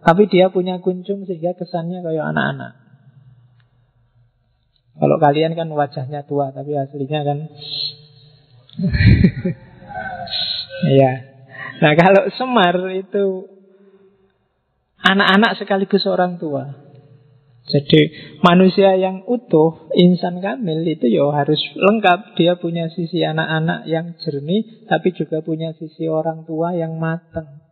[0.00, 2.72] tapi dia punya kuncung sehingga kesannya kayak anak-anak.
[5.00, 7.38] Kalau kalian kan wajahnya tua, tapi aslinya kan
[10.80, 11.12] Iya.
[11.80, 13.48] Nah kalau Semar itu
[15.00, 16.79] anak-anak sekaligus orang tua.
[17.70, 18.00] Jadi
[18.42, 22.34] manusia yang utuh, insan kamil itu ya harus lengkap.
[22.34, 27.62] Dia punya sisi anak-anak yang jernih, tapi juga punya sisi orang tua yang matang.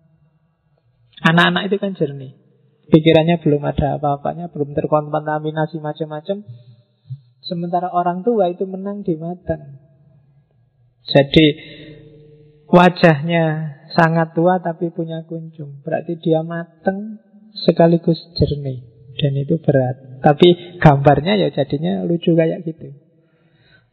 [1.19, 2.33] Anak-anak itu kan jernih.
[2.89, 6.47] Pikirannya belum ada apa-apanya, belum terkontaminasi macam-macam.
[7.45, 9.83] Sementara orang tua itu menang di matang.
[11.05, 11.47] Jadi
[12.69, 15.85] wajahnya sangat tua tapi punya kunjung.
[15.85, 17.21] Berarti dia matang
[17.67, 18.88] sekaligus jernih.
[19.19, 20.23] Dan itu berat.
[20.23, 22.95] Tapi gambarnya ya jadinya lucu kayak gitu.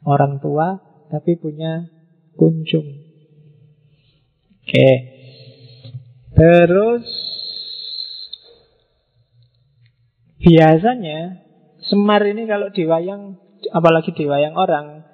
[0.06, 0.78] Orang tua
[1.10, 1.90] tapi punya
[2.38, 2.86] kunjung
[4.66, 4.90] Oke.
[6.34, 7.06] Terus
[10.46, 11.42] Biasanya
[11.82, 13.38] Semar ini kalau diwayang
[13.74, 15.06] Apalagi diwayang orang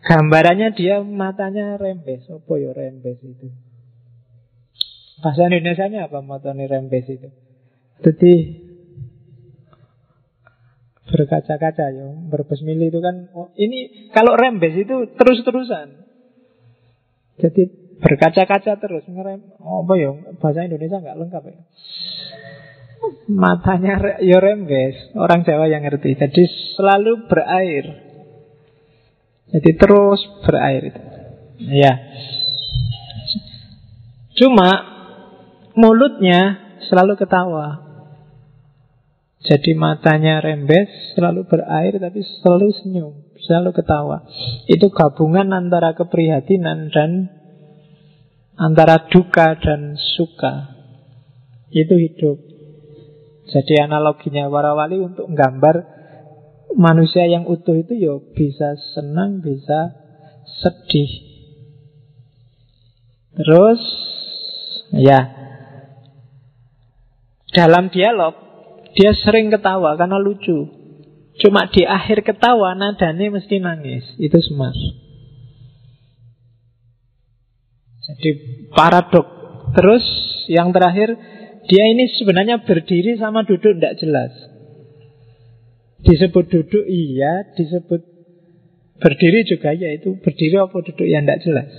[0.00, 2.24] Gambarannya dia matanya rembes.
[2.32, 3.52] Apa ya rembes itu?
[5.20, 7.28] Bahasa Indonesia apa matanya rembes itu?
[8.00, 8.32] Jadi
[11.10, 16.06] berkaca-kaca ya berbesmili itu kan oh, ini kalau rembes itu terus-terusan.
[17.40, 17.62] Jadi
[18.00, 21.58] berkaca-kaca terus ngerem oh, apa ya bahasa Indonesia nggak lengkap ya.
[23.26, 26.14] Matanya ya rembes orang Jawa yang ngerti.
[26.14, 26.42] Jadi
[26.78, 27.84] selalu berair.
[29.50, 31.02] Jadi terus berair itu.
[31.60, 31.92] Ya
[34.40, 34.68] cuma
[35.76, 37.89] mulutnya selalu ketawa
[39.40, 44.28] jadi matanya rembes, selalu berair tapi selalu senyum, selalu ketawa.
[44.68, 47.32] Itu gabungan antara keprihatinan dan
[48.60, 50.76] antara duka dan suka.
[51.72, 52.36] Itu hidup.
[53.48, 55.88] Jadi analoginya para wali untuk menggambar
[56.76, 59.96] manusia yang utuh itu ya bisa senang, bisa
[60.60, 61.10] sedih.
[63.40, 63.80] Terus
[64.92, 65.32] ya
[67.56, 68.49] dalam dialog
[68.96, 70.66] dia sering ketawa karena lucu.
[71.40, 74.04] Cuma di akhir ketawa nadanya mesti nangis.
[74.20, 74.74] Itu semar.
[78.10, 78.30] Jadi
[78.74, 79.26] paradok.
[79.70, 80.04] Terus
[80.50, 81.14] yang terakhir
[81.70, 84.32] Dia ini sebenarnya berdiri sama duduk tidak jelas.
[86.02, 88.02] Disebut duduk iya, disebut
[88.98, 91.70] berdiri juga ya itu berdiri apa duduk ya tidak jelas.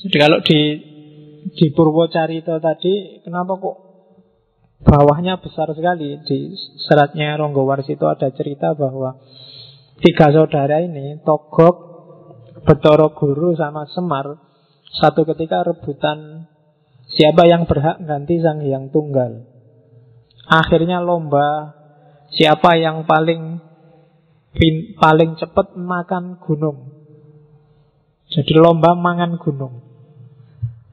[0.00, 0.60] Jadi kalau di
[1.52, 3.76] di Purwocarito tadi, kenapa kok
[4.82, 6.52] bawahnya besar sekali di
[6.84, 9.16] seratnya Ronggo Warsito ada cerita bahwa
[10.04, 11.76] tiga saudara ini Togok,
[12.66, 14.36] Betoro Guru sama Semar
[14.96, 16.48] satu ketika rebutan
[17.10, 19.44] siapa yang berhak ganti sang yang tunggal.
[20.46, 21.74] Akhirnya lomba
[22.30, 23.60] siapa yang paling
[24.96, 26.96] paling cepat makan gunung.
[28.32, 29.84] Jadi lomba mangan gunung.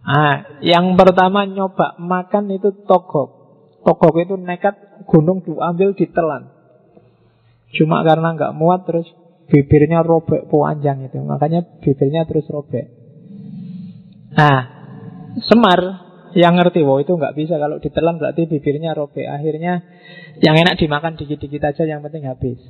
[0.03, 3.42] Ah, yang pertama nyoba makan itu togok.
[3.83, 6.49] Togok itu nekat gunung diambil ditelan.
[7.75, 9.07] Cuma karena nggak muat terus
[9.51, 11.19] bibirnya robek panjang itu.
[11.19, 12.87] Makanya bibirnya terus robek.
[14.33, 14.73] Nah,
[15.33, 15.81] Semar
[16.37, 19.25] yang ngerti, wow itu nggak bisa kalau ditelan berarti bibirnya robek.
[19.25, 19.81] Akhirnya
[20.41, 22.61] yang enak dimakan dikit-dikit aja, yang penting habis.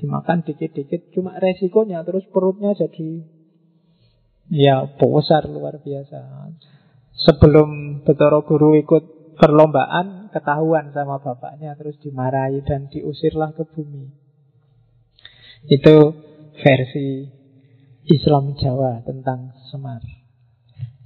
[0.00, 3.28] Dimakan dikit-dikit, cuma resikonya terus perutnya jadi
[4.48, 6.48] ya besar luar biasa.
[7.18, 14.08] Sebelum Betoro Guru ikut perlombaan ketahuan sama bapaknya terus dimarahi dan diusirlah ke bumi.
[15.68, 16.14] Itu
[16.60, 17.28] versi
[18.08, 20.00] Islam Jawa tentang Semar.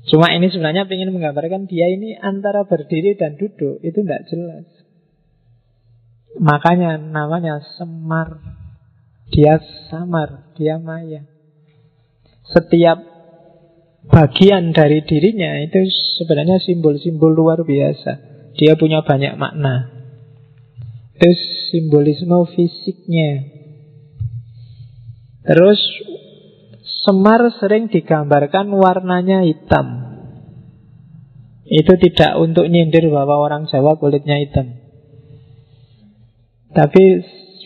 [0.06, 4.66] Cuma ini sebenarnya ingin menggambarkan dia ini antara berdiri dan duduk itu tidak jelas.
[6.38, 8.38] Makanya namanya Semar.
[9.32, 9.56] Dia
[9.88, 11.24] samar, dia maya.
[12.52, 13.00] Setiap
[14.04, 15.88] bagian dari dirinya itu
[16.20, 18.31] sebenarnya simbol-simbol luar biasa.
[18.56, 19.90] Dia punya banyak makna.
[21.16, 21.30] Itu
[21.70, 23.48] simbolisme fisiknya.
[25.42, 25.80] Terus
[27.02, 29.86] Semar sering digambarkan warnanya hitam.
[31.66, 34.78] Itu tidak untuk nyindir bahwa orang Jawa kulitnya hitam.
[36.70, 37.02] Tapi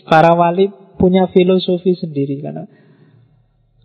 [0.09, 2.65] para wali punya filosofi sendiri karena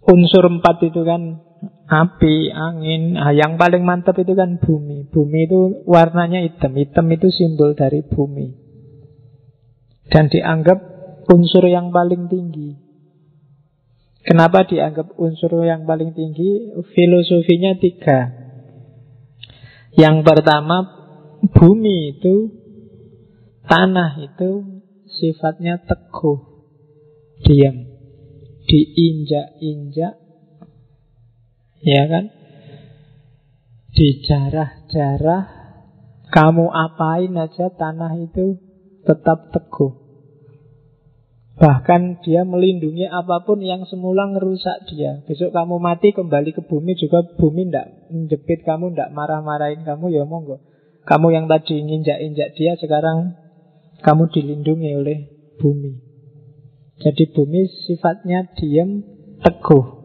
[0.09, 1.45] unsur empat itu kan
[1.93, 3.21] api, angin.
[3.21, 5.13] Nah, yang paling mantap itu kan bumi.
[5.13, 6.73] Bumi itu warnanya hitam.
[6.81, 8.57] Hitam itu simbol dari bumi.
[10.09, 10.79] Dan dianggap
[11.29, 12.81] unsur yang paling tinggi.
[14.25, 16.73] Kenapa dianggap unsur yang paling tinggi?
[16.97, 18.33] Filosofinya tiga.
[19.93, 20.89] Yang pertama,
[21.53, 22.49] bumi itu,
[23.69, 26.41] tanah itu sifatnya teguh,
[27.45, 27.77] diam,
[28.65, 30.22] diinjak-injak
[31.83, 32.31] Ya kan?
[33.93, 35.61] Dijarah-jarah
[36.33, 38.57] Kamu apain aja tanah itu
[39.05, 40.01] tetap teguh.
[41.61, 45.21] Bahkan dia melindungi apa pun yang semula ngerusak dia.
[45.29, 50.25] Besok kamu mati kembali ke bumi juga Bumi ndak menjepit kamu, ndak marah-marahin kamu Ya
[50.25, 50.65] monggo.
[51.05, 53.37] Kamu yang tadi nginjak-injak dia Sekarang
[54.01, 55.19] kamu dilindungi oleh
[55.61, 56.01] bumi.
[56.97, 59.05] Jadi bumi sifatnya diam
[59.45, 60.02] teguh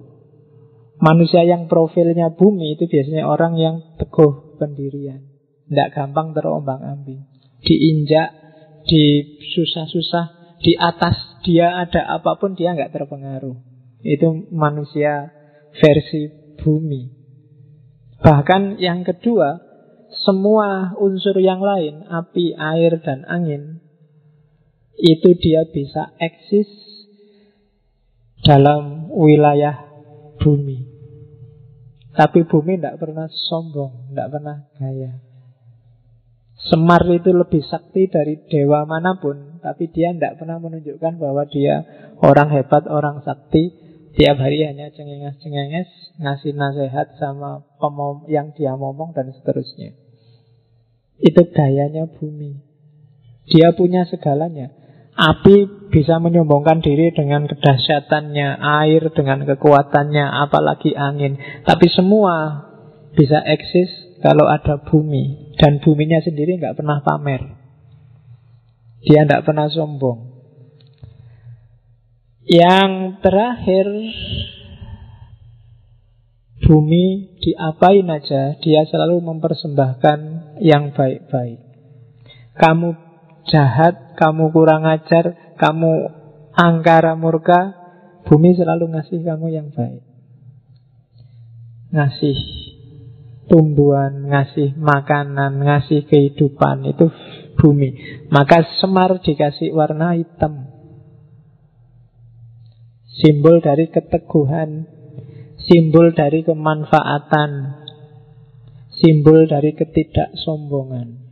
[0.97, 5.29] Manusia yang profilnya bumi itu biasanya orang yang teguh pendirian.
[5.69, 7.21] Tidak gampang terombang ambing.
[7.61, 8.33] Diinjak,
[8.87, 13.57] di susah-susah, di atas dia ada apa pun dia nggak terpengaruh.
[14.01, 15.29] Itu manusia
[15.77, 17.13] versi bumi.
[18.17, 19.61] Bahkan yang kedua,
[20.25, 23.83] semua unsur yang lain, api, air, dan angin,
[24.97, 26.65] itu dia bisa eksis
[28.41, 29.85] dalam wilayah
[30.41, 30.86] bumi.
[32.17, 35.21] Tapi bumi tidak pernah sombong, tidak pernah gaya.
[36.57, 41.85] Semar itu lebih sakti dari dewa mana pun, tapi dia tidak pernah menunjukkan bahwa dia
[42.17, 43.85] orang hebat, orang sakti.
[44.17, 49.93] Tiap hari hanya cengenges-cengenges, ngasih nasihat sama pemom yang dia ngomong dan seterusnya.
[51.21, 52.57] Itu gayanya bumi.
[53.45, 54.73] Dia punya segalanya.
[55.17, 61.41] Api bisa menyombongkan diri dengan kedahsyatannya, air dengan kekuatannya, apalagi angin.
[61.65, 62.69] Tapi semua
[63.17, 65.57] bisa eksis kalau ada bumi.
[65.57, 67.41] Dan buminya sendiri nggak pernah pamer.
[69.01, 70.37] Dia nggak pernah sombong.
[72.45, 73.87] Yang terakhir,
[76.61, 80.19] bumi diapain aja, dia selalu mempersembahkan
[80.61, 81.59] yang baik-baik.
[82.53, 83.06] Kamu
[83.47, 86.11] jahat, kamu kurang ajar, kamu
[86.53, 87.73] angkara murka,
[88.27, 90.03] bumi selalu ngasih kamu yang baik.
[91.91, 92.37] Ngasih
[93.47, 97.07] tumbuhan, ngasih makanan, ngasih kehidupan itu
[97.55, 97.95] bumi.
[98.27, 100.67] Maka semar dikasih warna hitam.
[103.17, 104.85] Simbol dari keteguhan,
[105.65, 107.51] simbol dari kemanfaatan,
[108.97, 111.26] Simbol dari ketidaksombongan.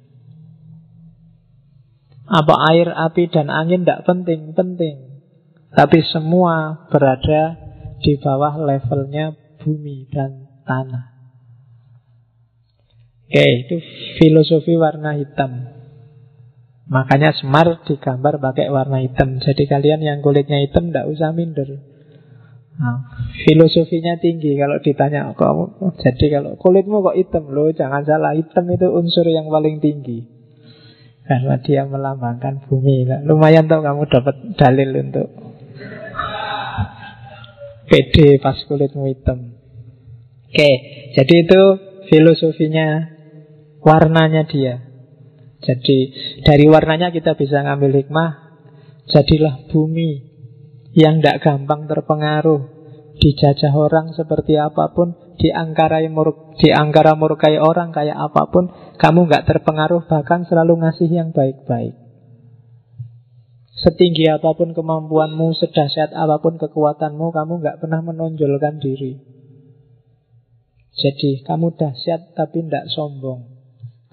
[2.26, 5.22] Apa air, api, dan angin tidak penting, penting.
[5.76, 7.58] Tapi semua berada
[8.02, 11.16] di bawah levelnya bumi dan tanah.
[13.26, 13.78] Oke, itu
[14.22, 15.76] filosofi warna hitam.
[16.86, 19.42] Makanya Semar digambar pakai warna hitam.
[19.42, 21.82] Jadi kalian yang kulitnya hitam tidak usah minder.
[22.76, 23.00] Nah,
[23.48, 25.98] filosofinya tinggi kalau ditanya kamu.
[25.98, 30.30] Jadi kalau kulitmu kok hitam loh, jangan salah hitam itu unsur yang paling tinggi.
[31.26, 33.10] Karena dia melambangkan bumi.
[33.26, 35.28] Lumayan tau kamu dapat dalil untuk
[37.90, 39.58] PD pas kulitmu hitam.
[40.46, 40.72] Oke,
[41.18, 41.62] jadi itu
[42.14, 43.10] filosofinya
[43.82, 44.86] warnanya dia.
[45.66, 46.14] Jadi
[46.46, 48.32] dari warnanya kita bisa ngambil hikmah.
[49.10, 50.22] Jadilah bumi
[50.98, 52.76] yang tidak gampang terpengaruh
[53.18, 59.46] dijajah orang seperti apa pun, diangkarai mur, diangkara murkai orang kayak apa pun, kamu nggak
[59.48, 61.96] terpengaruh bahkan selalu ngasih yang baik-baik.
[63.76, 69.20] Setinggi apa pun kemampuanmu, sedahsyat apa pun kekuatanmu, kamu nggak pernah menonjolkan diri.
[70.96, 73.52] Jadi kamu dahsyat tapi tidak sombong.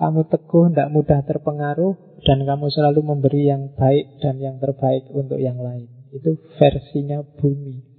[0.02, 1.94] Kamu teguh, tidak mudah terpengaruh,
[2.26, 5.86] dan kamu selalu memberi yang baik dan yang terbaik untuk yang lain.
[6.10, 7.91] Itu versinya bumi.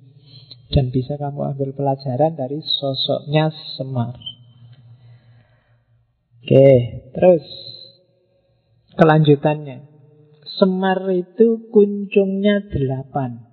[0.71, 4.15] Dan bisa kamu ambil pelajaran dari sosoknya Semar.
[6.43, 6.67] Oke,
[7.15, 7.45] terus
[8.99, 9.87] kelanjutannya.
[10.59, 13.47] Semar itu kuncungnya delapan.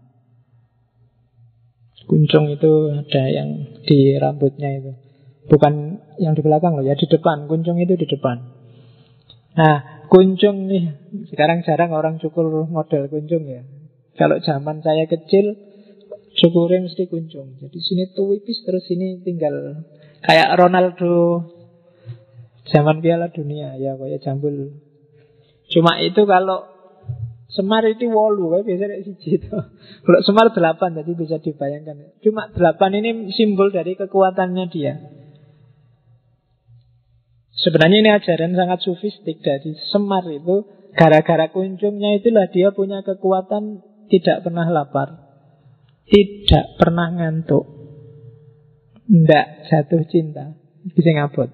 [2.11, 4.93] Kuncung itu ada yang di rambutnya itu.
[5.47, 7.47] Bukan yang di belakang loh ya, di depan.
[7.47, 8.43] Kuncung itu di depan.
[9.55, 10.91] Nah, kuncung nih,
[11.31, 13.63] sekarang jarang orang cukur model kuncung ya.
[14.19, 15.55] Kalau zaman saya kecil,
[16.39, 17.59] cukurnya mesti kuncung.
[17.59, 19.83] Jadi sini tuwipis terus sini tinggal
[20.23, 21.47] kayak Ronaldo
[22.71, 24.79] zaman Piala Dunia ya kayak jambul.
[25.71, 26.71] Cuma itu kalau
[27.51, 29.51] Semar itu wolu kayak biasa dari siji itu.
[30.07, 32.23] Kalau Semar delapan jadi bisa dibayangkan.
[32.23, 34.95] Cuma delapan ini simbol dari kekuatannya dia.
[37.59, 40.63] Sebenarnya ini ajaran sangat sufistik dari Semar itu
[40.95, 45.30] gara-gara kunjungnya itulah dia punya kekuatan tidak pernah lapar,
[46.11, 47.65] tidak pernah ngantuk,
[49.07, 50.59] tidak jatuh cinta,
[50.91, 51.51] bisa ngabut.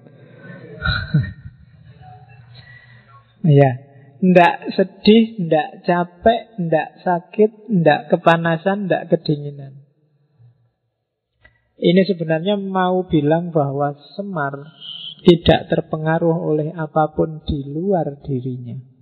[3.61, 3.71] ya,
[4.17, 9.85] tidak sedih, tidak capek, tidak sakit, tidak kepanasan, tidak kedinginan.
[11.77, 14.73] Ini sebenarnya mau bilang bahwa Semar
[15.21, 18.96] tidak terpengaruh oleh apa pun di luar dirinya.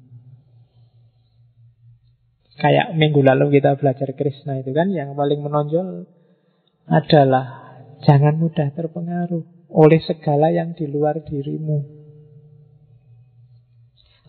[2.66, 6.10] Kayak minggu lalu kita belajar Krishna itu kan yang paling menonjol
[6.90, 11.94] adalah jangan mudah terpengaruh oleh segala yang di luar dirimu.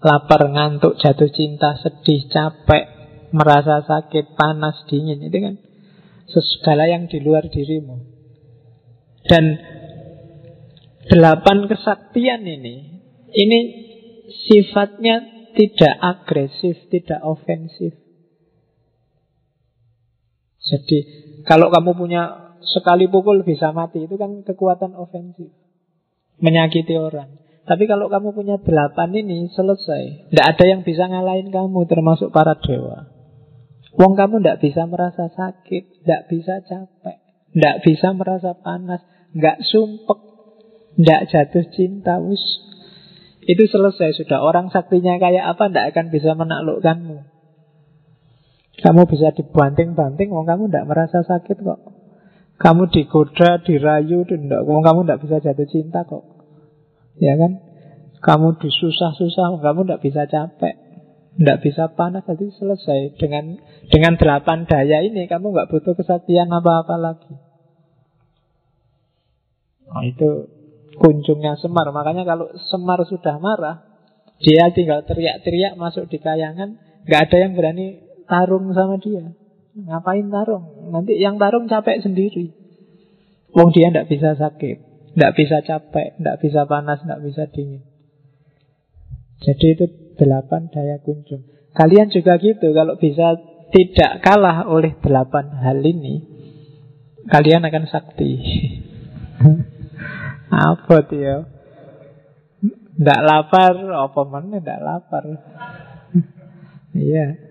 [0.05, 2.85] Lapar, ngantuk, jatuh cinta, sedih, capek,
[3.33, 5.57] merasa sakit, panas, dingin itu kan
[6.29, 7.97] segala yang di luar dirimu.
[9.25, 9.57] Dan
[11.07, 12.99] Delapan kesaktian ini,
[13.31, 13.61] ini
[14.51, 15.23] sifatnya
[15.55, 17.95] tidak agresif, tidak ofensif.
[20.67, 20.99] Jadi
[21.47, 22.23] kalau kamu punya
[22.67, 25.55] sekali pukul bisa mati, itu kan kekuatan ofensif.
[26.43, 27.39] Menyakiti orang.
[27.67, 30.31] Tapi kalau kamu punya delapan ini selesai.
[30.31, 33.11] Tidak ada yang bisa ngalahin kamu termasuk para dewa.
[33.97, 37.17] Wong kamu tidak bisa merasa sakit, tidak bisa capek,
[37.57, 39.01] tidak bisa merasa panas,
[39.33, 40.21] nggak sumpek,
[40.97, 42.41] tidak jatuh cinta wis
[43.45, 47.36] Itu selesai sudah Orang saktinya kayak apa Tidak akan bisa menaklukkanmu
[48.77, 51.81] Kamu bisa dibanting-banting Wong kamu tidak merasa sakit kok.
[52.57, 56.25] Kamu digoda, dirayu tidak, Wong kamu tidak bisa jatuh cinta kok.
[57.17, 57.61] Ya kan?
[58.21, 60.75] Kamu disusah-susah kamu tidak bisa capek.
[61.37, 63.01] Tidak bisa panas Jadi selesai.
[63.21, 63.61] Dengan
[63.93, 67.37] dengan delapan daya ini Kamu nggak butuh kesaktian apa-apa lagi.
[69.87, 70.49] Nah, itu
[70.97, 71.89] kunjungnya Semar.
[71.93, 73.85] Makanya kalau Semar sudah marah,
[74.41, 79.33] dia tinggal teriak-teriak masuk di kayangan, nggak ada yang berani tarung sama dia.
[79.77, 80.91] Ngapain tarung?
[80.93, 82.53] Nanti yang tarung capek sendiri.
[83.57, 84.77] Wong dia tidak bisa sakit,
[85.17, 87.83] tidak bisa capek, tidak bisa panas, tidak bisa dingin.
[89.41, 89.85] Jadi itu
[90.17, 91.45] delapan daya kunjung.
[91.77, 93.37] Kalian juga gitu, kalau bisa
[93.73, 96.25] tidak kalah oleh delapan hal ini,
[97.29, 98.33] kalian akan sakti.
[100.53, 101.45] Apa dia?
[102.97, 105.25] Tidak lapar, apa mana tidak lapar?
[106.97, 107.46] Iya.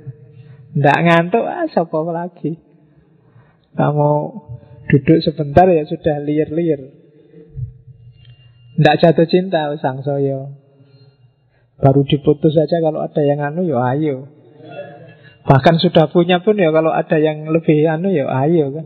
[0.75, 2.59] Tidak ngantuk, ah, siapa lagi?
[3.79, 4.11] Kamu
[4.91, 6.81] duduk sebentar ya sudah liar-liar.
[8.75, 10.51] Tidak jatuh cinta sang soyo.
[11.79, 14.27] Baru diputus saja kalau ada yang anu ya ayo.
[15.47, 18.85] Bahkan sudah punya pun ya kalau ada yang lebih anu ya ayo kan.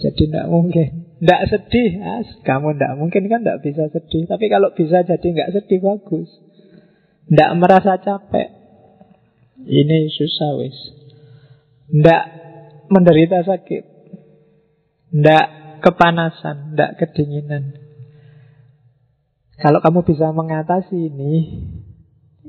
[0.00, 1.06] Jadi tidak mungkin.
[1.20, 2.28] Tidak sedih, As.
[2.48, 4.24] kamu tidak mungkin kan tidak bisa sedih.
[4.24, 6.30] Tapi kalau bisa jadi nggak sedih bagus.
[7.28, 8.59] Tidak merasa capek.
[9.66, 10.76] Ini susah wis.
[11.90, 12.24] Tidak
[12.88, 13.84] menderita sakit.
[15.10, 15.44] Tidak
[15.82, 17.74] kepanasan, tidak kedinginan.
[19.60, 21.34] Kalau kamu bisa mengatasi ini,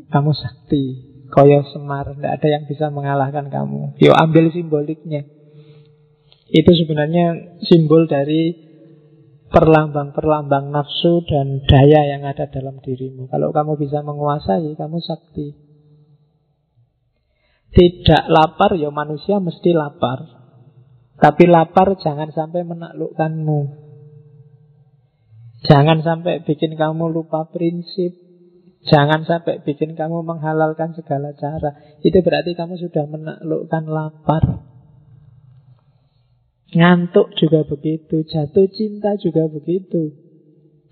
[0.08, 1.12] kamu sakti.
[1.32, 3.96] Koyo semar, tidak ada yang bisa mengalahkan kamu.
[4.04, 5.24] Yuk ambil simboliknya.
[6.52, 8.52] Itu sebenarnya simbol dari
[9.52, 13.32] perlambang-perlambang nafsu dan daya yang ada dalam dirimu.
[13.32, 15.71] Kalau kamu bisa menguasai, kamu sakti.
[17.72, 20.28] Tidak lapar, ya manusia mesti lapar.
[21.22, 23.60] Tapi lapar jangan sampai menaklukkanmu.
[25.62, 28.18] Jangan sampai bikin kamu lupa prinsip.
[28.82, 31.78] Jangan sampai bikin kamu menghalalkan segala cara.
[32.02, 34.44] Itu berarti kamu sudah menaklukkan lapar.
[36.72, 40.16] Ngantuk juga begitu, jatuh cinta juga begitu.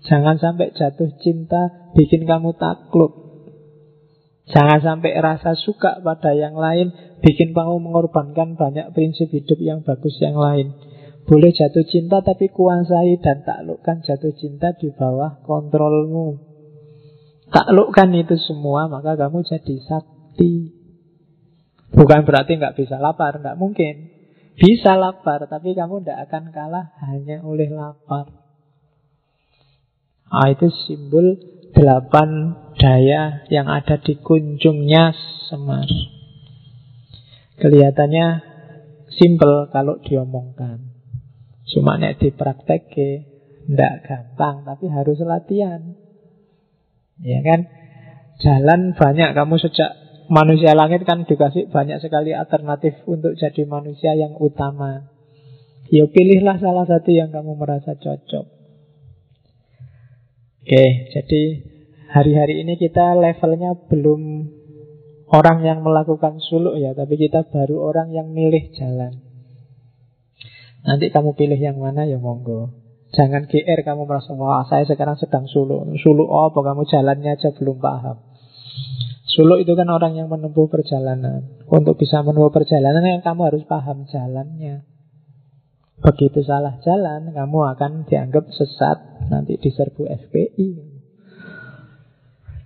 [0.04, 3.29] Jangan sampai jatuh cinta bikin kamu takluk.
[4.50, 6.90] Jangan sampai rasa suka pada yang lain
[7.22, 10.74] bikin kamu mengorbankan banyak prinsip hidup yang bagus yang lain.
[11.22, 16.42] Boleh jatuh cinta tapi kuasai dan taklukkan jatuh cinta di bawah kontrolmu.
[17.50, 20.74] Taklukkan itu semua, maka kamu jadi sakti.
[21.94, 24.10] Bukan berarti nggak bisa lapar, nggak mungkin.
[24.58, 28.26] Bisa lapar, tapi kamu tidak akan kalah hanya oleh lapar.
[30.30, 31.38] Ah, itu simbol
[31.80, 35.16] delapan daya yang ada di kunjungnya
[35.48, 35.88] Semar.
[37.56, 38.26] Kelihatannya
[39.16, 40.92] simple kalau diomongkan.
[41.72, 43.24] Cuma nek dipraktekke
[43.64, 45.96] ndak gampang, tapi harus latihan.
[47.24, 47.64] Ya kan?
[48.40, 49.90] Jalan banyak kamu sejak
[50.28, 55.08] manusia langit kan dikasih banyak sekali alternatif untuk jadi manusia yang utama.
[55.90, 58.59] Ya pilihlah salah satu yang kamu merasa cocok.
[60.60, 61.42] Oke, jadi
[62.12, 64.20] hari-hari ini kita levelnya belum
[65.32, 69.24] orang yang melakukan suluk ya, tapi kita baru orang yang milih jalan.
[70.84, 72.76] Nanti kamu pilih yang mana ya monggo.
[73.10, 75.82] Jangan GR kamu merasa Wah saya sekarang sedang suluk.
[75.98, 76.60] Suluk apa?
[76.60, 78.20] Kamu jalannya aja belum paham.
[79.26, 81.64] Suluk itu kan orang yang menempuh perjalanan.
[81.66, 84.86] Untuk bisa menempuh perjalanan yang kamu harus paham jalannya.
[86.00, 90.68] Begitu salah jalan Kamu akan dianggap sesat Nanti diserbu FPI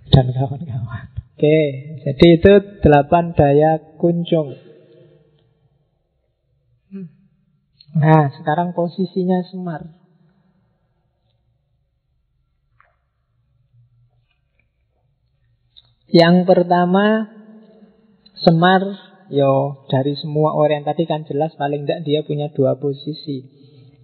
[0.09, 1.59] Dan kawan-kawan Oke,
[2.01, 4.55] jadi itu delapan daya kunjung
[7.95, 10.05] Nah, sekarang posisinya Semar
[16.15, 17.27] Yang pertama
[18.39, 18.83] Semar.
[19.25, 23.41] Yo dari semua orang tadi kan jelas paling tidak dia punya dua posisi.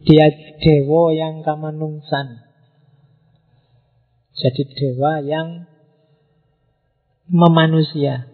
[0.02, 0.28] Dia
[0.60, 2.51] dewa yang kamanungsan.
[4.42, 5.70] Jadi dewa yang
[7.30, 8.26] memanusia.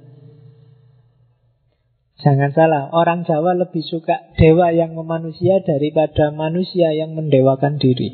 [2.17, 8.09] Jangan salah, orang Jawa lebih suka dewa yang memanusia daripada manusia yang mendewakan diri.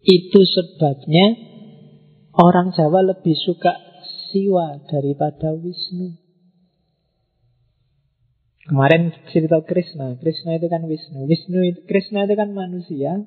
[0.00, 1.50] Itu sebabnya
[2.30, 3.74] Orang Jawa lebih suka
[4.30, 6.14] Siwa daripada Wisnu.
[8.70, 11.26] Kemarin cerita Krishna, Krishna itu kan Wisnu.
[11.26, 13.26] Wisnu itu, Krishna itu kan manusia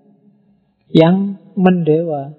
[0.89, 2.35] yang mendewa.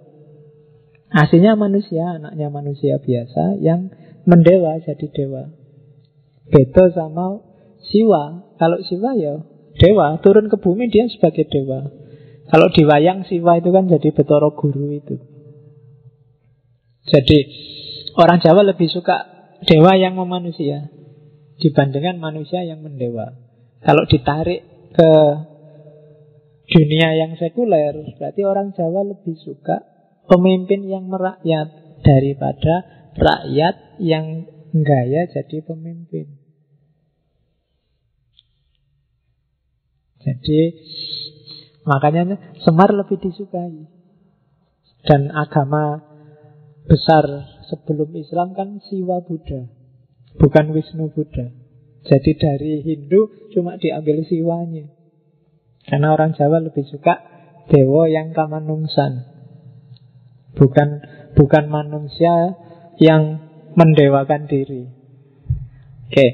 [1.14, 3.94] Aslinya manusia, anaknya manusia biasa yang
[4.26, 5.54] mendewa jadi dewa.
[6.50, 7.40] Beda sama
[7.86, 8.56] Siwa.
[8.58, 9.40] Kalau Siwa ya
[9.78, 11.86] dewa, turun ke bumi dia sebagai dewa.
[12.50, 15.16] Kalau di wayang Siwa itu kan jadi Betoro Guru itu.
[17.04, 17.38] Jadi
[18.16, 19.28] orang Jawa lebih suka
[19.64, 20.88] dewa yang memanusia
[21.60, 23.38] dibandingkan manusia yang mendewa.
[23.84, 24.64] Kalau ditarik
[24.96, 25.10] ke
[26.68, 29.84] dunia yang sekuler, berarti orang Jawa lebih suka
[30.28, 32.74] pemimpin yang merakyat daripada
[33.16, 36.40] rakyat yang gaya jadi pemimpin.
[40.24, 40.60] Jadi
[41.84, 43.84] makanya Semar lebih disukai
[45.04, 46.00] dan agama
[46.88, 47.24] besar
[47.68, 49.68] sebelum Islam kan Siwa Buddha,
[50.40, 51.52] bukan Wisnu Buddha.
[52.04, 55.03] Jadi dari Hindu cuma diambil Siwanya.
[55.84, 57.20] Karena orang Jawa lebih suka
[57.68, 59.28] dewa yang kamanungsan.
[60.56, 60.88] Bukan
[61.36, 62.56] bukan manusia
[62.96, 63.42] yang
[63.74, 64.88] mendewakan diri.
[66.08, 66.28] Oke.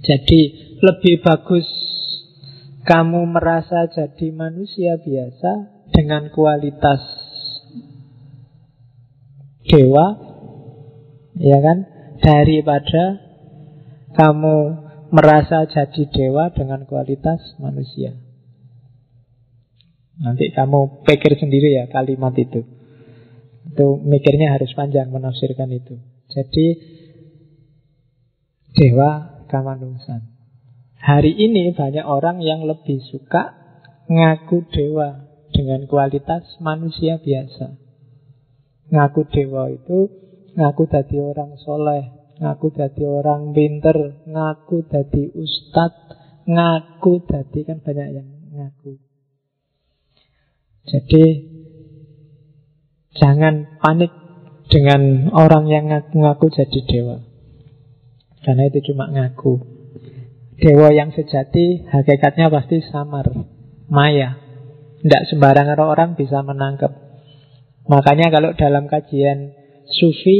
[0.00, 0.40] Jadi
[0.80, 1.68] lebih bagus
[2.88, 7.02] kamu merasa jadi manusia biasa dengan kualitas
[9.68, 10.16] dewa,
[11.36, 11.78] ya kan?
[12.20, 13.20] Daripada
[14.16, 14.56] kamu
[15.12, 18.29] merasa jadi dewa dengan kualitas manusia.
[20.20, 22.60] Nanti kamu pikir sendiri ya kalimat itu.
[23.72, 25.96] Itu mikirnya harus panjang menafsirkan itu.
[26.28, 26.66] Jadi
[28.76, 30.28] dewa kamanungsan.
[31.00, 33.56] Hari ini banyak orang yang lebih suka
[34.12, 35.24] ngaku dewa
[35.56, 37.80] dengan kualitas manusia biasa.
[38.92, 39.98] Ngaku dewa itu
[40.60, 46.12] ngaku jadi orang soleh, ngaku jadi orang pinter, ngaku jadi ustadz,
[46.44, 49.09] ngaku jadi kan banyak yang ngaku.
[50.90, 51.24] Jadi
[53.14, 54.10] jangan panik
[54.70, 57.16] dengan orang yang ngaku-ngaku jadi dewa.
[58.42, 59.54] Karena itu cuma ngaku.
[60.60, 63.30] Dewa yang sejati hakikatnya pasti samar,
[63.86, 64.36] maya.
[65.00, 66.92] Tidak sembarangan orang bisa menangkap.
[67.88, 69.56] Makanya kalau dalam kajian
[69.88, 70.38] sufi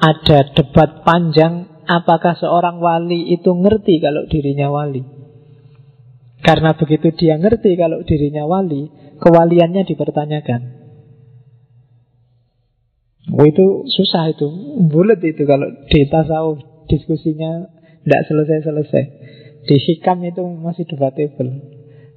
[0.00, 5.02] ada debat panjang apakah seorang wali itu ngerti kalau dirinya wali.
[6.38, 8.88] Karena begitu dia ngerti kalau dirinya wali,
[9.18, 10.60] kewaliannya dipertanyakan.
[13.28, 14.48] Oh itu susah itu,
[14.88, 16.58] bulat itu kalau di tasawuf
[16.88, 17.68] diskusinya
[18.02, 19.04] tidak selesai-selesai.
[19.68, 21.52] Di hikam itu masih debatable.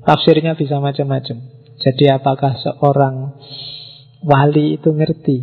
[0.07, 1.37] Tafsirnya bisa macam-macam.
[1.83, 3.35] Jadi apakah seorang
[4.23, 5.37] wali itu ngerti?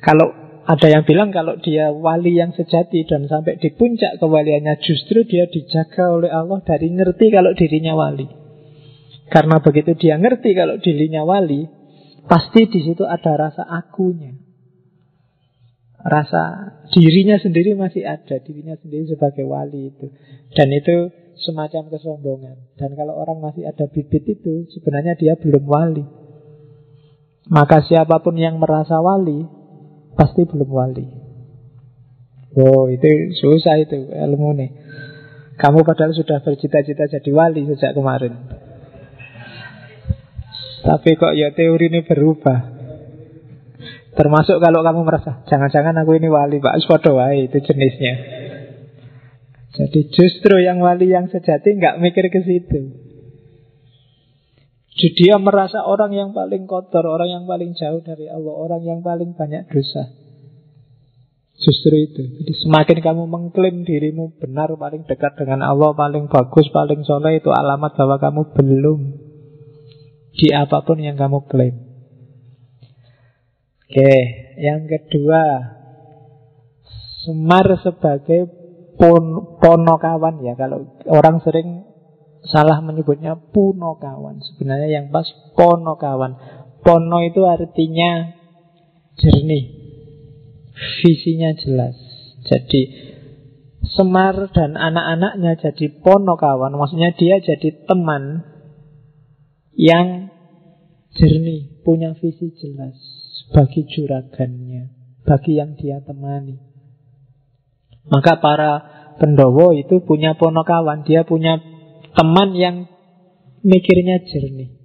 [0.00, 0.30] Kalau
[0.70, 5.50] ada yang bilang kalau dia wali yang sejati dan sampai di puncak kewaliannya justru dia
[5.50, 8.39] dijaga oleh Allah dari ngerti kalau dirinya wali.
[9.30, 11.70] Karena begitu dia ngerti kalau dirinya wali,
[12.26, 14.34] pasti di situ ada rasa akunya.
[16.00, 16.42] Rasa
[16.90, 20.10] dirinya sendiri masih ada, dirinya sendiri sebagai wali itu.
[20.50, 21.14] Dan itu
[21.46, 22.56] semacam kesombongan.
[22.74, 26.02] Dan kalau orang masih ada bibit itu, sebenarnya dia belum wali.
[27.46, 29.46] Maka siapa pun yang merasa wali,
[30.18, 31.06] pasti belum wali.
[32.50, 33.06] Wow, itu
[33.38, 34.70] susah itu ilmu nih.
[35.54, 38.59] Kamu padahal sudah bercita-cita jadi wali sejak kemarin.
[40.80, 42.80] Tapi kok ya teori ini berubah.
[44.10, 46.82] Termasuk kalau kamu merasa jangan-jangan aku ini wali, Pak.
[46.82, 48.14] Sepodo wae itu jenisnya.
[49.70, 52.80] Jadi justru yang wali yang sejati nggak mikir ke situ.
[54.90, 59.00] Jadi dia merasa orang yang paling kotor, orang yang paling jauh dari Allah, orang yang
[59.00, 60.12] paling banyak dosa.
[61.60, 62.20] Justru itu.
[62.40, 67.48] Jadi semakin kamu mengklaim dirimu benar, paling dekat dengan Allah, paling bagus, paling soleh, itu
[67.52, 69.00] alamat bahwa kamu belum
[70.34, 71.76] di apa pun yang kamu klaim.
[73.90, 74.12] Oke,
[74.62, 75.42] yang kedua,
[77.20, 78.48] Semar sebagai
[78.96, 80.56] pon ponokawan ya.
[80.56, 81.84] Kalau orang sering
[82.48, 84.40] salah menyebutnya punokawan.
[84.40, 86.38] Sebenarnya yang pas ponokawan.
[86.80, 88.32] Pono itu artinya
[89.20, 89.64] jernih.
[91.04, 91.96] Visinya jelas.
[92.48, 93.12] Jadi
[93.80, 96.72] Semar dan anak-anaknya jadi ponokawan.
[96.76, 98.44] Maksudnya dia jadi teman
[99.80, 100.28] yang
[101.16, 103.00] jernih, punya visi jelas
[103.48, 104.92] bagi juragannya,
[105.24, 106.60] bagi yang dia temani.
[108.12, 108.72] Maka para
[109.16, 111.56] pendowo itu punya ponokawan, dia punya
[112.12, 112.76] teman yang
[113.64, 114.76] mikirnya jernih.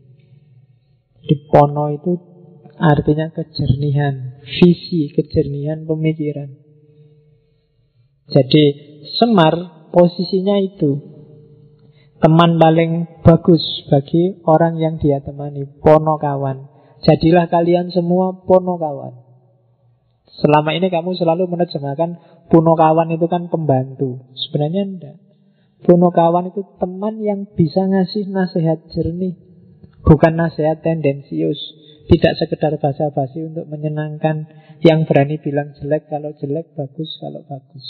[1.26, 2.16] Di pono itu
[2.80, 6.56] artinya kejernihan, visi, kejernihan pemikiran.
[8.32, 8.64] Jadi
[9.16, 11.15] Semar posisinya itu
[12.16, 13.60] Teman paling bagus
[13.92, 16.64] bagi orang yang dia temani Pono kawan
[17.04, 19.20] Jadilah kalian semua pono kawan
[20.40, 22.16] Selama ini kamu selalu menerjemahkan
[22.48, 24.32] Puno kawan itu kan pembantu.
[24.32, 25.18] Sebenarnya enggak.
[25.84, 29.36] Puno kawan itu teman yang bisa ngasih nasihat jernih
[30.08, 31.60] Bukan nasihat tendensius.
[32.06, 34.48] Tidak sekedar basa-basi untuk menyenangkan.
[34.80, 37.88] Yang berani bilang jelek kalau jelek Bagus kalau bagus.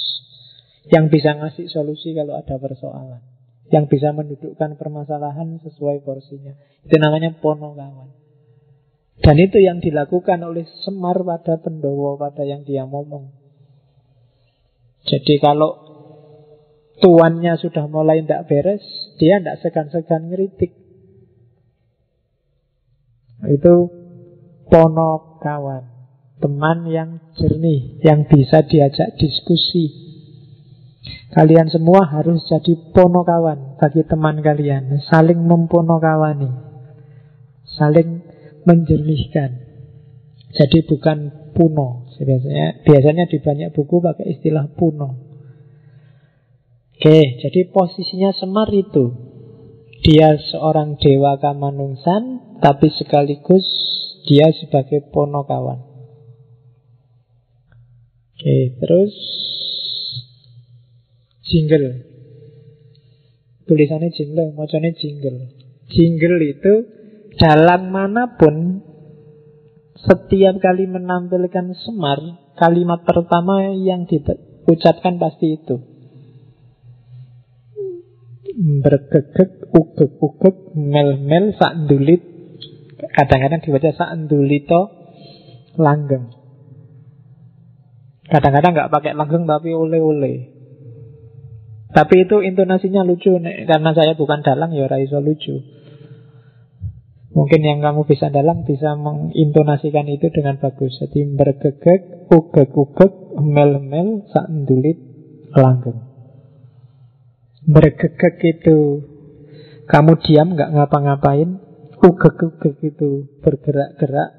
[0.89, 3.34] Yang bisa ngasih solusi kalau ada persoalan
[3.73, 6.53] yang bisa mendudukkan permasalahan sesuai porsinya.
[6.85, 8.13] Itu namanya ponokawan.
[9.15, 13.31] Dan itu yang dilakukan oleh Semar pada pendowo, pada yang dia ngomong.
[15.05, 15.71] Jadi kalau
[16.99, 18.83] tuannya sudah mulai tidak beres,
[19.17, 20.73] dia tidak segan-segan ngeritik.
[23.45, 23.75] Itu
[24.67, 25.85] ponokawan,
[26.41, 30.04] teman yang jernih, yang bisa diajak diskusi,
[31.35, 35.03] Kalian semua harus jadi ponokawan bagi teman kalian.
[35.11, 36.47] Saling memponokawani.
[37.75, 38.23] Saling
[38.63, 39.51] menjernihkan.
[40.55, 42.07] Jadi bukan puno.
[42.15, 45.19] Biasanya, biasanya di banyak buku pakai istilah puno.
[46.95, 49.11] Oke, jadi posisinya Semar itu.
[50.07, 53.65] Dia seorang dewa kamanungsan tapi sekaligus
[54.23, 55.83] dia sebagai ponokawan.
[58.35, 59.11] Oke, terus
[61.45, 61.89] jingle.
[63.65, 65.49] Tulisannya jingle, macamnya jingle.
[65.89, 66.73] Jingle itu
[67.37, 68.81] dalam mana pun
[69.95, 72.19] setiap kali menampilkan semar,
[72.59, 75.75] kalimat pertama yang diucapkan pasti itu.
[78.55, 82.23] Bergegek, ugek-ugek, mel-mel, sak dulit.
[82.95, 84.81] Kadang-kadang dibaca sak dulito,
[85.75, 86.31] langgeng.
[88.31, 90.54] Kadang-kadang nggak pakai langgeng tapi ole-ole.
[91.95, 95.63] Tapi itu intonasinya lucu nek, karena saya bukan dalang ya raiso lucu.
[97.31, 100.99] Mungkin yang kamu bisa dalam bisa mengintonasikan itu dengan bagus.
[100.99, 104.99] Jadi bergegek, ugek-ugek, mel-mel, sak dulit,
[105.55, 106.03] langgeng.
[107.63, 109.03] Bergegek itu
[109.87, 111.63] kamu diam nggak ngapa-ngapain.
[111.99, 114.29] Ugek-ugek itu bergerak-gerak.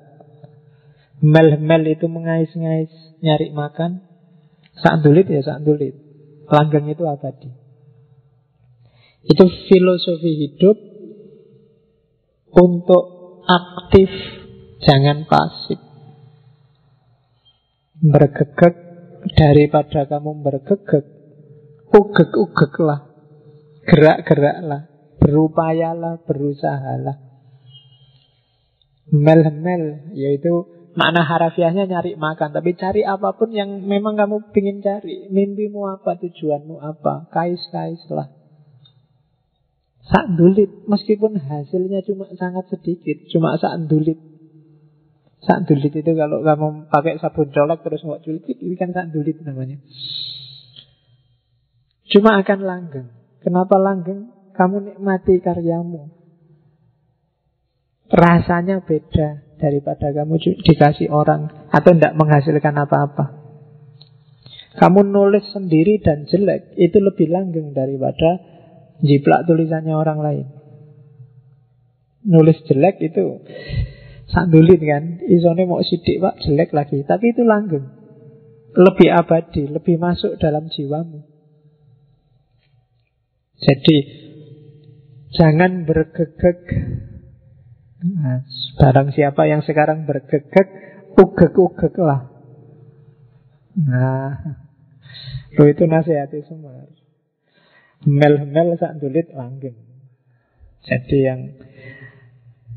[1.24, 2.92] Mel-mel itu mengais-ngais
[3.24, 4.04] nyari makan.
[4.76, 6.05] Sak dulit ya sak dulit.
[6.46, 7.50] Langgeng itu abadi.
[9.26, 10.78] Itu filosofi hidup
[12.54, 13.04] untuk
[13.42, 14.10] aktif,
[14.86, 15.82] jangan pasif.
[17.98, 18.74] Bergegek
[19.34, 21.04] daripada kamu bergegek,
[21.90, 23.10] ugek-ugeklah,
[23.82, 24.86] gerak-geraklah,
[25.18, 27.18] berupayalah, berusahalah.
[29.10, 35.28] Mel-mel, yaitu makna harafiahnya nyari makan, tapi cari apa pun yang memang kamu ingin cari.
[35.28, 38.32] Mimpimu apa, tujuanmu apa, kais-kais lah.
[40.06, 44.18] Sak dulit Meskipun hasilnya cuma sangat sedikit Cuma sak dulit
[45.42, 49.42] Sak dulit itu kalau kamu pakai sabun colek Terus mau dulit Ini kan sak dulit
[49.42, 49.82] namanya
[52.06, 53.08] Cuma akan langgeng
[53.42, 54.30] Kenapa langgeng?
[54.54, 56.14] Kamu nikmati karyamu
[58.06, 63.24] Rasanya beda Daripada kamu dikasih orang Atau tidak menghasilkan apa-apa
[64.76, 68.56] Kamu nulis sendiri dan jelek Itu lebih langgeng daripada
[69.02, 70.46] jiplak tulisannya orang lain.
[72.26, 73.44] Nulis jelek itu
[74.26, 77.86] sandulin kan, isone mau sidik pak jelek lagi, tapi itu langgeng.
[78.76, 81.24] Lebih abadi, lebih masuk dalam jiwamu.
[83.56, 83.96] Jadi
[85.32, 86.60] jangan bergegek.
[88.76, 90.68] Barang siapa yang sekarang bergegek,
[91.16, 92.28] ugek-ugek lah.
[93.76, 94.32] Nah,
[95.56, 96.88] lo itu nasihati semua.
[98.04, 99.76] Mel-mel sak dulit langgeng.
[100.86, 101.40] Jadi yang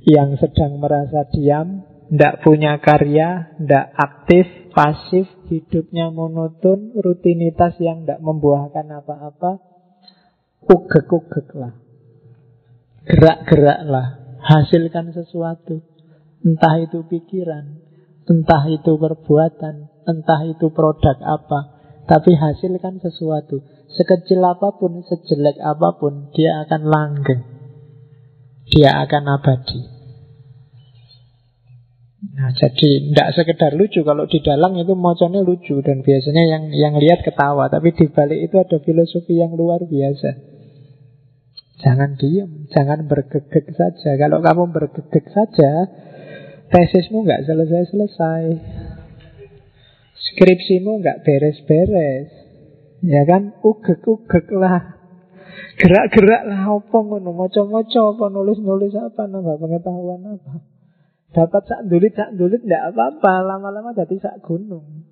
[0.07, 8.23] yang sedang merasa diam, tidak punya karya, tidak aktif, pasif, hidupnya monoton, rutinitas yang tidak
[8.23, 9.61] membuahkan apa-apa,
[10.65, 11.75] ugek-ugek lah.
[13.05, 14.07] Gerak-gerak lah.
[14.49, 15.85] Hasilkan sesuatu.
[16.41, 17.77] Entah itu pikiran,
[18.25, 19.75] entah itu perbuatan,
[20.09, 21.59] entah itu produk apa.
[22.09, 23.61] Tapi hasilkan sesuatu.
[23.93, 27.41] Sekecil apa pun, sejelek apa pun, dia akan langgeng.
[28.73, 29.99] Dia akan abadi.
[32.19, 36.93] Nah, jadi tidak sekedar lucu kalau di dalam itu moconnya lucu dan biasanya yang yang
[36.95, 40.58] lihat ketawa, tapi di balik itu ada filosofi yang luar biasa.
[41.79, 44.19] Jangan diam, jangan bergegek saja.
[44.19, 45.87] Kalau kamu bergegek saja,
[46.67, 48.43] tesismu nggak selesai-selesai.
[50.19, 52.27] Skripsimu nggak beres-beres.
[52.99, 53.55] Ya kan?
[53.63, 54.99] Ugek-ugek lah.
[55.79, 60.59] Gerak-gerak lah apa ngono, moco-moco apa nulis-nulis apa nambah pengetahuan apa.
[61.31, 65.07] Dapat sak dulit sak dulit ndak apa-apa, lama-lama jadi sak gunung.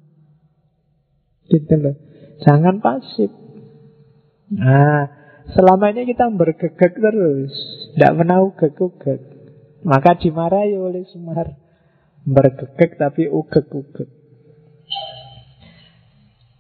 [1.48, 1.96] Gitu loh.
[2.44, 3.32] Jangan pasif.
[4.52, 5.17] Nah,
[5.56, 7.54] selama ini kita bergegek terus,
[7.96, 9.22] tidak pernah ugek-ugek.
[9.88, 11.56] Maka dimarahi oleh Semar.
[12.28, 14.18] Bergegek tapi ugek-ugek.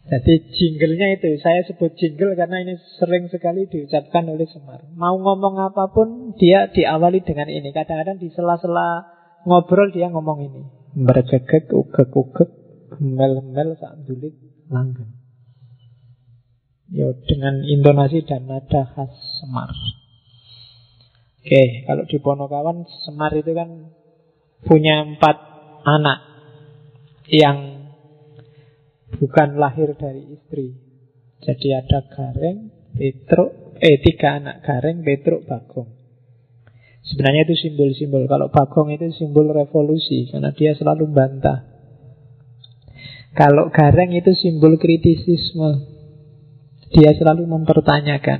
[0.08, 5.60] Jadi jinglenya itu Saya sebut jingle karena ini sering sekali diucapkan oleh Semar Mau ngomong
[5.60, 9.04] apa pun dia diawali dengan ini Kadang-kadang di sela-sela
[9.44, 10.64] ngobrol dia ngomong ini
[10.96, 12.50] Bergegek, ugek-ugek,
[13.04, 13.76] mel-mel,
[14.08, 14.34] dulit,
[14.72, 15.16] langgeng
[16.88, 19.12] Ya, dengan intonasi dan nada khas
[19.44, 19.76] Semar
[21.44, 23.92] Oke, kalau di Ponokawan Semar itu kan
[24.68, 25.38] punya empat
[25.88, 26.20] anak
[27.32, 27.88] yang
[29.16, 30.76] bukan lahir dari istri.
[31.40, 35.88] Jadi ada Gareng, Petruk, eh tiga anak Gareng, Petruk, Bagong.
[37.08, 38.28] Sebenarnya itu simbol-simbol.
[38.28, 41.64] Kalau Bagong itu simbol revolusi karena dia selalu bantah.
[43.32, 45.97] Kalau Gareng itu simbol kritisisme.
[46.94, 48.40] Dia selalu mempertanyakan.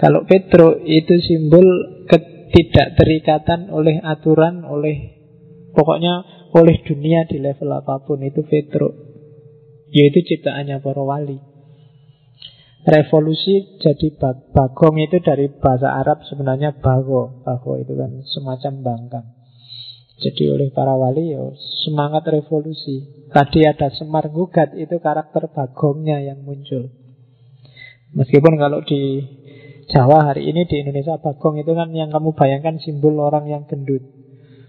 [0.00, 1.66] Kalau Petruk itu simbol
[2.50, 4.96] tidak terikatan oleh aturan, oleh
[5.70, 8.90] pokoknya oleh dunia di level apa pun itu Petro.
[9.90, 11.38] Yaitu ciptaannya para wali.
[12.80, 14.08] Revolusi jadi
[14.54, 17.42] bagong itu dari bahasa Arab sebenarnya bago.
[17.42, 19.26] Bago itu kan semacam bangkang.
[20.20, 21.42] Jadi oleh para wali ya
[21.86, 23.28] semangat revolusi.
[23.30, 26.99] Tadi ada Semar Gugat itu karakter bagongnya yang muncul.
[28.14, 29.22] Meskipun kalau di
[29.90, 34.06] Jawa hari ini di Indonesia bagong itu kan yang kamu bayangkan simbol orang yang gendut.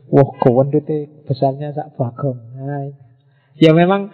[0.09, 2.41] Wah, gendut itu besarnya sak bagong.
[2.57, 2.89] Nah,
[3.61, 4.09] ya memang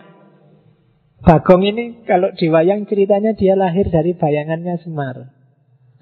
[1.23, 5.32] bagong ini kalau di wayang ceritanya dia lahir dari bayangannya Semar.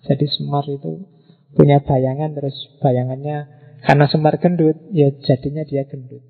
[0.10, 1.06] Jadi Semar itu
[1.54, 3.46] punya bayangan terus bayangannya
[3.86, 6.26] karena Semar gendut, ya jadinya dia gendut.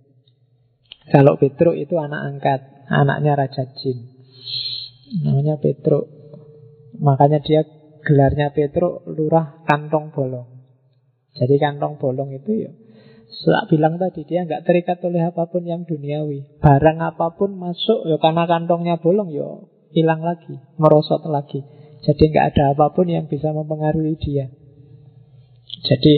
[1.08, 2.60] Kalau Petruk itu anak angkat,
[2.92, 4.12] anaknya Raja Jin.
[5.24, 6.12] Namanya Petruk.
[7.02, 7.64] Makanya dia
[8.06, 10.48] gelarnya Petruk lurah kantong bolong.
[11.36, 12.72] Jadi kantong bolong itu ya
[13.28, 16.48] Setelah bilang tadi dia nggak terikat oleh apa pun yang duniawi.
[16.64, 21.66] Barang apa pun masuk ya karena kantongnya bolong ya hilang lagi, merosot lagi.
[22.06, 24.48] Jadi nggak ada apa pun yang bisa mempengaruhi dia.
[25.84, 26.14] Jadi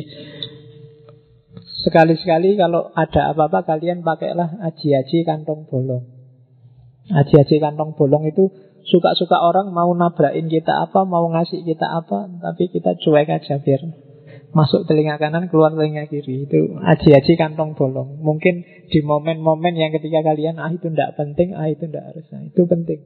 [1.87, 6.03] Sekali-sekali kalau ada apa-apa kalian pakailah aji-aji kantong bolong.
[7.07, 8.51] Aji-aji kantong bolong itu
[8.87, 13.81] suka-suka orang mau nabrakin kita apa, mau ngasih kita apa, tapi kita cuek aja biar
[14.55, 16.47] masuk telinga kanan, keluar telinga kiri.
[16.47, 18.17] Itu aji-aji kantong bolong.
[18.23, 22.25] Mungkin di momen-momen yang ketika kalian, ah itu tidak penting, ah itu tidak harus.
[22.31, 22.99] Nah, itu penting.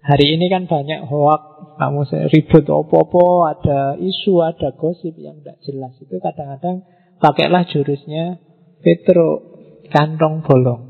[0.00, 1.42] Hari ini kan banyak hoak,
[1.76, 2.00] kamu
[2.32, 5.92] ribut opo-opo, ada isu, ada gosip yang tidak jelas.
[6.00, 6.88] Itu kadang-kadang
[7.20, 8.40] pakailah jurusnya
[8.80, 9.44] Petro
[9.92, 10.88] kantong bolong.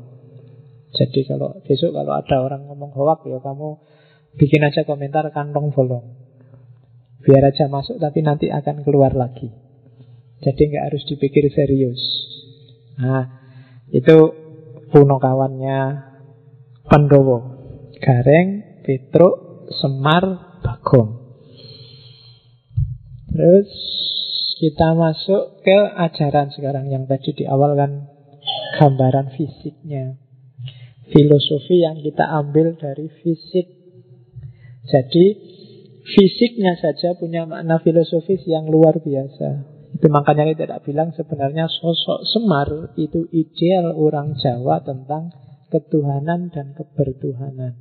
[0.95, 3.79] Jadi kalau besok kalau ada orang ngomong hoak ya kamu
[4.35, 6.17] bikin aja komentar kantong bolong.
[7.21, 9.51] Biar aja masuk tapi nanti akan keluar lagi.
[10.41, 12.01] Jadi nggak harus dipikir serius.
[12.97, 13.29] Nah,
[13.93, 14.17] itu
[14.89, 16.11] puno kawannya
[16.89, 17.61] Pandowo.
[18.01, 21.21] Gareng, Petro, Semar, Bagong.
[23.31, 23.69] Terus
[24.59, 28.09] kita masuk ke ajaran sekarang yang tadi di awal kan
[28.81, 30.17] gambaran fisiknya.
[31.09, 33.80] Filosofi yang kita ambil dari fisik.
[34.91, 35.25] Jadi
[36.03, 39.71] fisiknya saja punya makna filosofis yang luar biasa.
[39.95, 45.31] Itu makanya kita tidak bilang sebenarnya sosok Semar itu ideal orang Jawa tentang
[45.71, 47.79] ketuhanan dan kebertuhanan.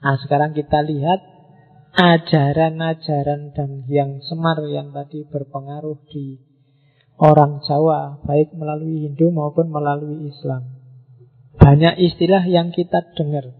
[0.00, 1.20] Nah sekarang kita lihat
[1.96, 6.40] ajaran-ajaran dan yang semar yang tadi berpengaruh di
[7.20, 10.80] orang Jawa, baik melalui Hindu maupun melalui Islam.
[11.60, 13.52] Banyak istilah yang kita dengar,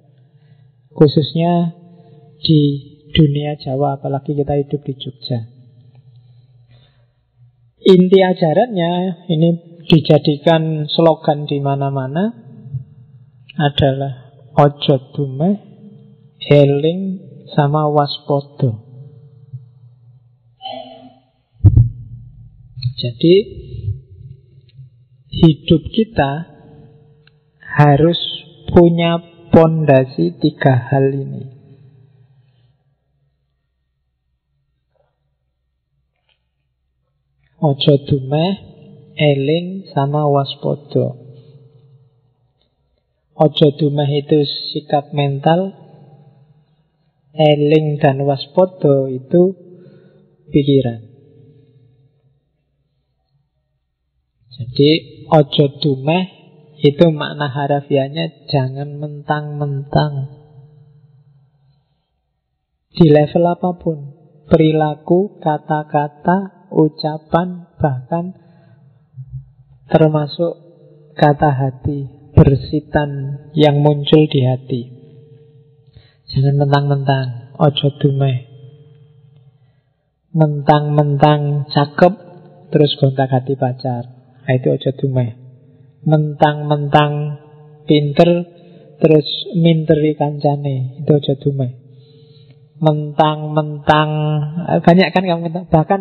[0.95, 1.75] khususnya
[2.41, 2.61] di
[3.11, 5.39] dunia Jawa, apalagi kita hidup di Jogja.
[7.81, 9.49] Inti ajarannya ini
[9.89, 12.29] dijadikan slogan di mana-mana
[13.57, 15.51] adalah ojo dume
[16.45, 17.01] eling
[17.51, 18.85] sama waspodo.
[23.01, 23.35] Jadi
[25.33, 26.53] hidup kita
[27.65, 28.21] harus
[28.77, 31.45] punya pondasi tiga hal ini.
[37.61, 38.53] Ojo dumeh,
[39.21, 41.21] eling, sama waspodo.
[43.37, 45.81] Ojo dumeh itu sikap mental,
[47.31, 49.55] Eling dan waspodo itu
[50.51, 51.07] pikiran.
[54.51, 54.91] Jadi
[55.31, 56.40] ojo dumeh
[56.81, 60.33] itu makna harafiahnya jangan mentang-mentang.
[62.91, 64.17] Di level apa pun,
[64.49, 68.33] perilaku, kata-kata, ucapan, bahkan
[69.93, 70.57] termasuk
[71.21, 73.11] kata hati, bersitan
[73.53, 74.83] yang muncul di hati.
[76.33, 77.27] Jangan mentang-mentang,
[77.61, 78.49] ojo dumeh.
[80.33, 82.15] Mentang-mentang cakep,
[82.73, 84.09] terus gonta hati pacar.
[84.47, 85.40] Nah, itu ojo dumeh.
[86.01, 87.13] Mentang-mentang
[87.85, 88.29] pinter,
[89.01, 89.27] terus
[89.57, 91.05] minteri kancane.
[91.05, 91.77] Itu ojo dumeh.
[92.81, 94.09] Mentang-mentang,
[94.81, 95.69] banyak kan kamu.
[95.69, 96.01] Bahkan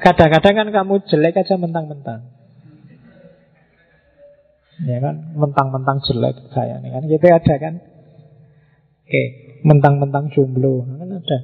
[0.00, 2.32] kadang-kadang kan kamu jelek aja mentang-mentang.
[4.80, 7.02] Ya kan, mentang-mentang jelek kayak ini kan.
[7.04, 7.74] Gitu ada kan.
[9.04, 9.22] Oke,
[9.68, 10.88] mentang-mentang jomblo.
[10.88, 11.38] Kan ada.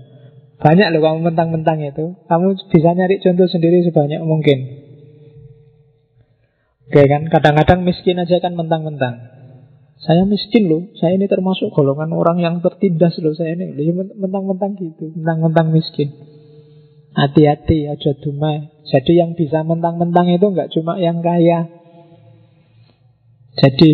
[0.56, 2.16] Banyak loh kamu mentang-mentang itu.
[2.24, 4.85] Kamu bisa nyari contoh sendiri sebanyak mungkin.
[6.86, 9.36] Oke kan, kadang-kadang miskin aja kan mentang-mentang.
[9.98, 13.74] Saya miskin loh, saya ini termasuk golongan orang yang tertindas loh saya ini.
[13.74, 16.14] Ya mentang-mentang gitu, mentang-mentang miskin.
[17.10, 18.70] Hati-hati, aja dumai.
[18.86, 21.66] Jadi yang bisa mentang-mentang itu nggak cuma yang kaya.
[23.56, 23.90] Jadi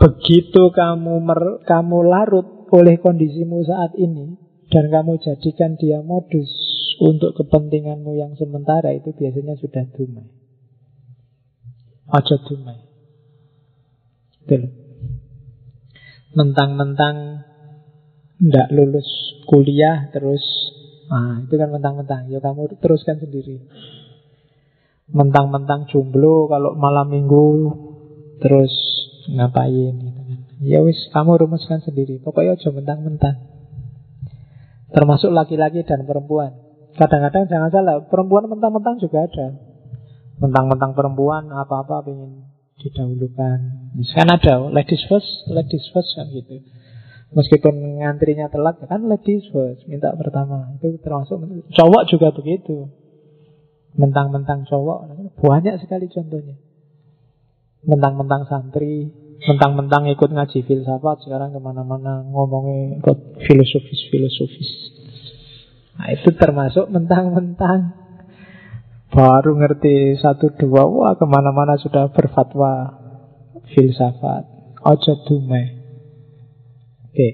[0.00, 4.40] begitu kamu mer, kamu larut oleh kondisimu saat ini
[4.72, 6.48] dan kamu jadikan dia modus
[7.02, 10.43] untuk kepentinganmu yang sementara itu biasanya sudah dumai.
[12.10, 12.78] Aja dumai.
[14.44, 14.72] Betul.
[16.34, 17.46] Mentang-mentang
[18.40, 19.08] ndak lulus
[19.46, 20.42] kuliah terus
[21.04, 22.32] Nah, itu kan mentang-mentang.
[22.32, 23.60] Ya kamu teruskan sendiri.
[25.12, 27.46] Mentang-mentang jomblo kalau malam minggu
[28.40, 28.72] terus
[29.28, 30.38] ngapain gitu kan.
[30.64, 32.18] Ya wis kamu rumuskan sendiri.
[32.24, 33.36] Pokoknya aja mentang-mentang.
[34.94, 36.56] Termasuk laki-laki dan perempuan.
[36.94, 39.73] Kadang-kadang jangan salah, perempuan mentang-mentang juga ada.
[40.42, 42.50] Mentang-mentang perempuan apa-apa pengen
[42.82, 43.58] didahulukan.
[44.14, 46.58] Kan ada ladies first, ladies first kan gitu.
[47.34, 50.74] Meskipun ngantrinya telat kan ladies first minta pertama.
[50.78, 51.38] Itu termasuk
[51.74, 52.90] cowok juga begitu.
[53.94, 56.58] Mentang-mentang cowok banyak sekali contohnya.
[57.86, 63.02] Mentang-mentang santri mentang-mentang ikut ngaji filsafat sekarang ke mana-mana ngomongin
[63.44, 64.70] filosofis-filosofis.
[66.00, 68.03] Nah itu termasuk mentang-mentang
[69.14, 72.98] baru ngerti satu dua wah ke mana-mana sudah berfatwa
[73.70, 74.44] filsafat
[74.82, 75.84] ojo dumai
[77.14, 77.30] Oke,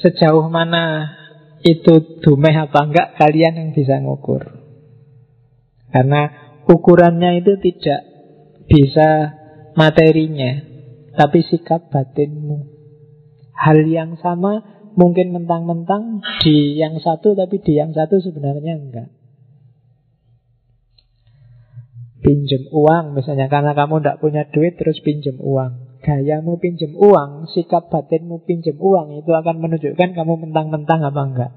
[0.00, 1.12] sejauh mana
[1.60, 4.64] itu dumeh apa enggak kalian yang bisa ngukur.
[5.92, 6.32] Karena
[6.64, 8.00] ukurannya itu tidak
[8.64, 9.36] bisa
[9.76, 10.56] materinya,
[11.20, 12.64] tapi sikap batinmu.
[13.52, 14.64] Hal yang sama
[14.96, 19.12] mungkin mentang-mentang di yang satu, tapi di yang satu sebenarnya enggak.
[22.24, 27.88] Pinjam uang misalnya karena kamu tidak punya duit terus pinjam uang gayamu pinjam uang, sikap
[27.88, 31.52] batinmu pinjam uang itu akan menunjukkan kamu mentang-mentang apa enggak.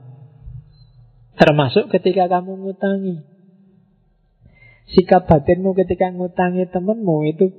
[1.37, 3.27] Termasuk ketika kamu ngutangi.
[4.87, 7.51] Sikap batinmu ketika ngutangi temenmu itu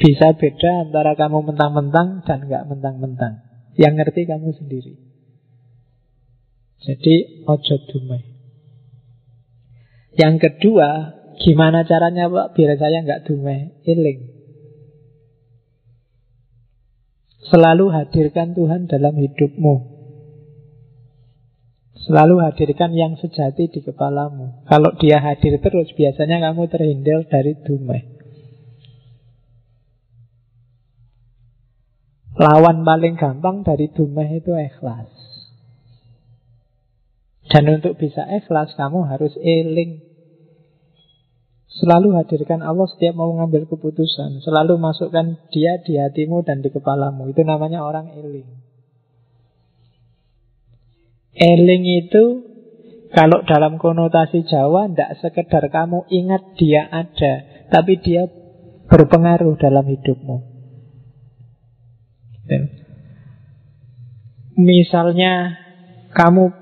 [0.00, 3.44] bisa beda antara kamu mentang-mentang dan enggak mentang-mentang.
[3.76, 4.92] Yang ngerti kamu sendiri.
[6.80, 8.24] Jadi ojo dumai.
[10.16, 13.72] Yang kedua, gimana caranya Pak biar saya enggak dumai?
[13.88, 14.20] Iling.
[17.50, 19.98] Selalu hadirkan Tuhan dalam hidupmu.
[22.00, 24.64] Selalu hadirkan yang sejati di kepalamu.
[24.70, 28.02] Kalau dia hadir terus, biasanya kamu terhindar dari dumai.
[32.40, 35.12] Lawan paling gampang dari dumai itu ikhlas.
[37.52, 40.09] Dan untuk bisa ikhlas, kamu harus eling
[41.70, 44.42] Selalu hadirkan Allah setiap mau mengambil keputusan.
[44.42, 47.30] Selalu masukkan dia di hatimu dan di kepalamu.
[47.30, 48.50] Itu namanya orang eling.
[51.30, 52.24] Eling itu
[53.14, 58.26] kalau dalam konotasi Jawa tidak sekedar kamu ingat dia ada, tapi dia
[58.90, 60.36] berpengaruh dalam hidupmu.
[64.58, 65.54] Misalnya
[66.12, 66.59] kamu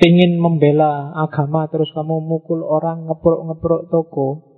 [0.00, 4.50] ingin membela agama terus kamu mukul orang ngeprok-ngeprok toko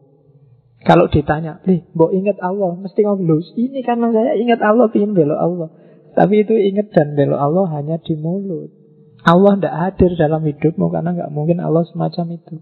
[0.83, 5.39] kalau ditanya, nih, mbok ingat Allah, mesti ngomong, ini karena saya ingat Allah, ingin belok
[5.39, 5.69] Allah.
[6.13, 8.75] Tapi itu ingat dan belok Allah hanya di mulut.
[9.23, 12.59] Allah tidak hadir dalam hidupmu karena nggak mungkin Allah semacam itu.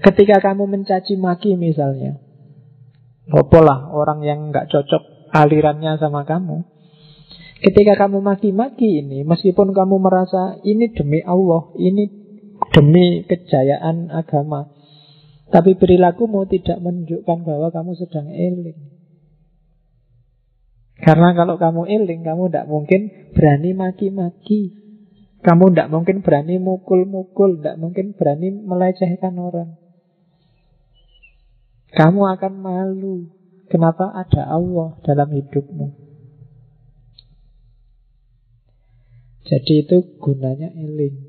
[0.00, 2.16] Ketika kamu mencaci maki misalnya,
[3.28, 6.64] lah orang yang nggak cocok alirannya sama kamu.
[7.58, 12.06] Ketika kamu maki-maki ini, meskipun kamu merasa ini demi Allah, ini
[12.70, 14.70] demi kejayaan agama,
[15.50, 18.78] tapi perilakumu tidak menunjukkan bahwa kamu sedang eling.
[21.02, 23.00] Karena kalau kamu eling, kamu tidak mungkin
[23.34, 24.78] berani maki-maki.
[25.42, 29.78] Kamu tidak mungkin berani mukul-mukul, tidak mungkin berani melecehkan orang.
[31.90, 33.30] Kamu akan malu.
[33.66, 36.07] Kenapa ada Allah dalam hidupmu?
[39.48, 41.24] Jadi itu gunanya eling.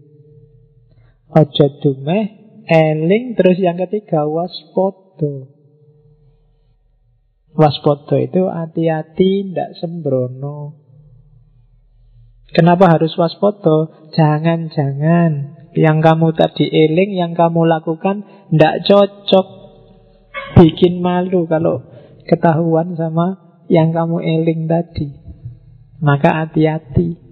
[1.31, 2.25] Ojo dumeh,
[2.67, 5.55] eling, terus yang ketiga waspodo.
[7.55, 10.75] Waspodo itu hati-hati, tidak sembrono.
[12.51, 14.09] Kenapa harus waspodo?
[14.11, 15.31] Jangan-jangan
[15.77, 19.47] yang kamu tadi eling, yang kamu lakukan tidak cocok.
[20.59, 21.87] Bikin malu kalau
[22.25, 25.13] ketahuan sama yang kamu eling tadi.
[26.01, 27.28] Maka hati-hati.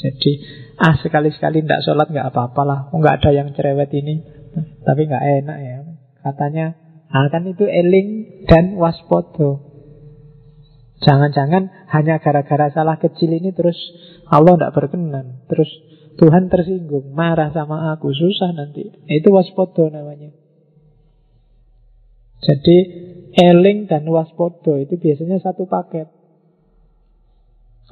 [0.00, 0.32] Jadi
[0.80, 4.24] ah sekali-sekali tidak sholat nggak apa-apalah, oh, nggak ada yang cerewet ini,
[4.80, 5.76] tapi nggak enak ya.
[6.24, 6.66] Katanya,
[7.12, 8.08] ah kan itu eling
[8.48, 9.68] dan waspodo.
[11.00, 13.76] Jangan-jangan hanya gara-gara salah kecil ini terus
[14.28, 15.68] Allah tidak berkenan, terus
[16.20, 18.92] Tuhan tersinggung, marah sama aku, susah nanti.
[19.08, 20.36] Itu waspodo namanya.
[22.40, 22.76] Jadi
[23.36, 26.19] eling dan waspodo itu biasanya satu paket.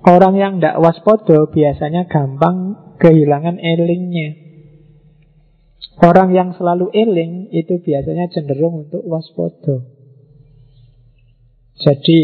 [0.07, 4.49] Orang yang tidak waspodo biasanya gampang kehilangan elingnya.
[5.99, 9.83] Orang yang selalu eling itu biasanya cenderung untuk waspodo.
[11.83, 12.19] Jadi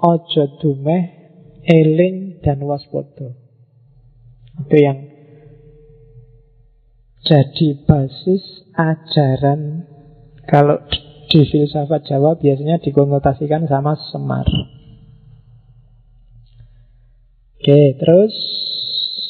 [0.00, 1.02] ojo dumeh,
[1.68, 3.36] eling dan waspodo.
[4.64, 4.98] Itu yang
[7.20, 9.84] jadi basis ajaran
[10.48, 10.80] kalau
[11.28, 14.48] di filsafat Jawa biasanya dikonotasikan sama Semar.
[17.60, 18.32] Oke, terus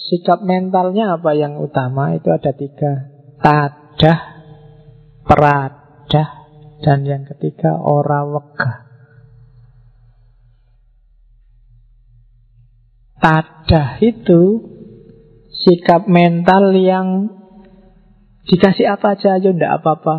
[0.06, 2.14] sikap mentalnya apa yang utama?
[2.14, 3.10] Itu ada tiga.
[3.42, 4.20] Tadah,
[5.26, 6.28] peradah,
[6.78, 8.86] dan yang ketiga ora wegah.
[13.18, 14.42] Tadah itu
[15.50, 17.40] sikap mental yang
[18.50, 20.16] Dikasih apa aja aja ndak apa-apa.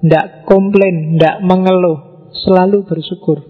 [0.00, 2.30] Ndak komplain, ndak mengeluh.
[2.32, 3.44] Selalu bersyukur.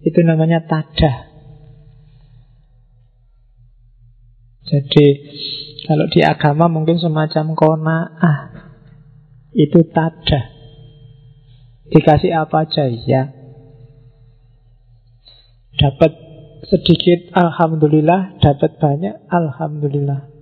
[0.00, 1.31] Itu namanya tada.
[4.72, 5.06] Jadi
[5.84, 8.40] kalau di agama mungkin semacam kona ah
[9.52, 10.48] itu tada.
[11.92, 13.28] Dikasih apa aja ya.
[15.76, 16.12] Dapat
[16.72, 20.32] sedikit alhamdulillah, dapat banyak alhamdulillah.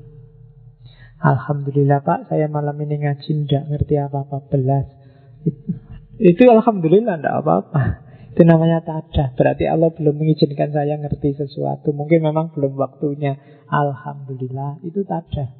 [1.20, 4.89] Alhamdulillah Pak, saya malam ini ngaji tidak ngerti apa-apa belas.
[6.20, 7.83] Itu, Alhamdulillah tidak apa-apa.
[8.31, 9.35] Itu namanya tada.
[9.35, 11.91] Berarti Allah belum mengizinkan saya ngerti sesuatu.
[11.91, 13.37] Mungkin memang belum waktunya.
[13.66, 15.51] Alhamdulillah, itu tada.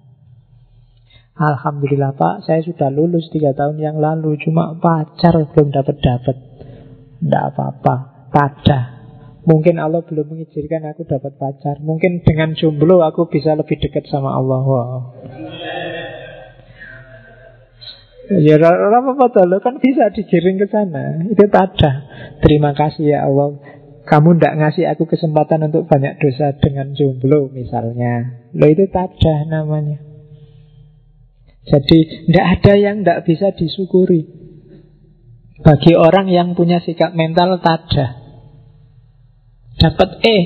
[1.41, 4.39] Alhamdulillah Pak, saya sudah lulus tiga tahun yang lalu.
[4.45, 6.37] Cuma pacar belum dapat-dapat.
[7.21, 7.95] Tidak apa-apa.
[8.31, 9.01] Tada.
[9.41, 11.81] Mungkin Allah belum mengizinkan aku dapat pacar.
[11.81, 14.61] Mungkin dengan jomblo aku bisa lebih dekat sama Allah.
[14.63, 15.01] Wow.
[18.31, 21.19] Ya apa-apa lo kan bisa digiring ke sana.
[21.27, 22.07] Itu tada.
[22.39, 23.59] Terima kasih ya Allah.
[24.07, 28.47] Kamu tidak ngasih aku kesempatan untuk banyak dosa dengan jomblo misalnya.
[28.55, 29.99] Lo itu tada namanya.
[31.67, 34.23] Jadi tidak ada yang tidak bisa disyukuri.
[35.61, 38.15] Bagi orang yang punya sikap mental tada.
[39.75, 40.37] Dapat E.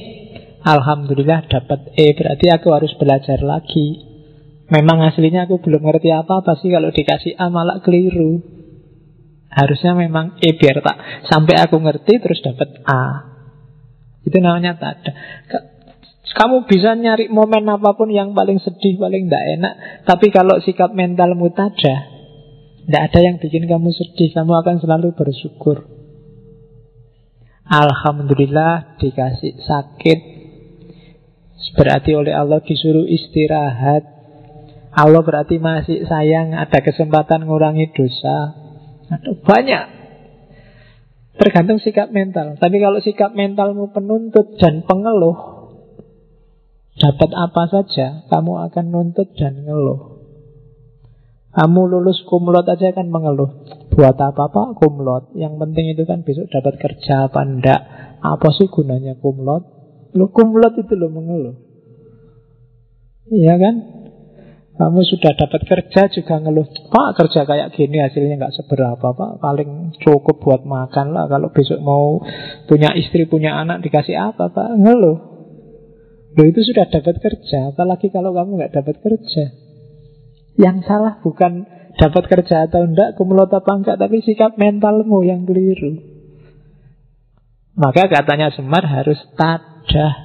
[0.65, 2.17] Alhamdulillah dapat E.
[2.17, 4.14] Berarti aku harus belajar lagi.
[4.73, 8.41] Memang aslinya aku belum ngerti apa-apa sih kalau dikasih A malah keliru.
[9.53, 13.29] Harusnya memang E biar tak sampai aku ngerti terus dapat A.
[14.25, 15.13] Itu namanya tak ada.
[16.35, 19.75] Kamu bisa nyari momen apa pun yang paling sedih, paling tidak enak.
[20.09, 22.11] Tapi kalau sikap mentalmu tada,
[22.89, 24.35] tidak ada yang bikin kamu sedih.
[24.35, 25.87] Kamu akan selalu bersyukur.
[27.65, 30.35] Alhamdulillah dikasih sakit
[31.75, 34.14] Berarti oleh Allah disuruh istirahat
[34.95, 38.55] Allah berarti masih sayang Ada kesempatan ngurangi dosa
[39.11, 39.85] Ada banyak
[41.35, 45.67] Tergantung sikap mental Tapi kalau sikap mentalmu penuntut dan pengeluh
[46.95, 50.15] Dapat apa saja Kamu akan nuntut dan ngeluh
[51.55, 53.63] kamu lulus kumlot aja kan mengeluh.
[53.95, 55.39] Buat apa pak kumlot?
[55.39, 57.81] Yang penting itu kan besok dapat kerja apa ndak.
[58.19, 59.63] Apa sih gunanya kumlot?
[60.19, 61.55] Lu kumlot itu lo mengeluh.
[63.31, 63.75] Iya kan?
[64.75, 69.39] Kamu sudah dapat kerja juga ngeluh Pak kerja kayak gini hasilnya nggak seberapa Pak.
[69.39, 71.31] Paling cukup buat makan lah.
[71.31, 72.19] Kalau besok mau
[72.67, 74.75] punya istri punya anak Dikasih apa Pak?
[74.75, 75.19] Ngeluh.
[76.35, 77.71] Lo itu sudah dapat kerja.
[77.71, 79.55] Apalagi kalau kamu nggak dapat kerja.
[80.59, 86.03] Yang salah bukan dapat kerja atau enggak, kumulot apa enggak, tapi sikap mentalmu yang keliru.
[87.75, 90.24] Maka katanya Semar harus tadah.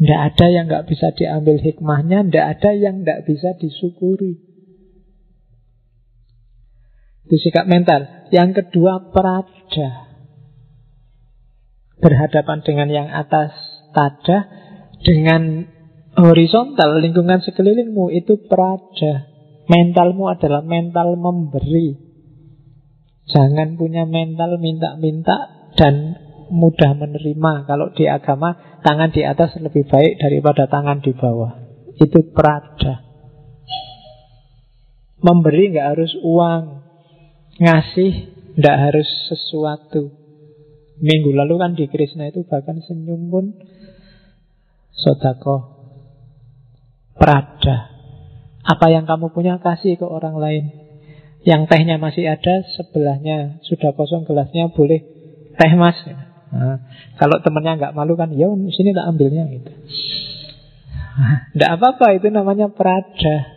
[0.00, 4.40] Tidak ada yang nggak bisa diambil hikmahnya, tidak ada yang nggak bisa disyukuri.
[7.28, 8.32] Itu sikap mental.
[8.32, 10.08] Yang kedua, perada.
[12.00, 13.52] Berhadapan dengan yang atas
[13.92, 14.48] tada,
[15.04, 15.68] dengan
[16.16, 19.28] horizontal lingkungan sekelilingmu itu perada.
[19.68, 22.08] Mentalmu adalah mental memberi.
[23.28, 26.19] Jangan punya mental minta-minta dan
[26.50, 27.64] mudah menerima.
[27.64, 31.56] Kalau di agama, tangan di atas lebih baik daripada tangan di bawah.
[31.96, 33.06] Itu perada.
[35.20, 36.62] Memberi nggak harus uang,
[37.60, 38.12] ngasih
[38.58, 40.10] nggak harus sesuatu.
[41.00, 43.56] Minggu lalu kan di Krishna itu bahkan senyum pun
[44.92, 45.80] sodako
[47.20, 47.92] Prada.
[48.64, 50.72] Apa yang kamu punya kasih ke orang lain.
[51.44, 55.04] Yang tehnya masih ada, sebelahnya sudah kosong gelasnya boleh
[55.56, 56.00] teh mas.
[56.50, 56.82] Nah,
[57.14, 59.70] kalau temennya nggak malu kan, ya sini tak ambilnya gitu.
[61.54, 63.54] Tidak apa-apa, itu namanya perada.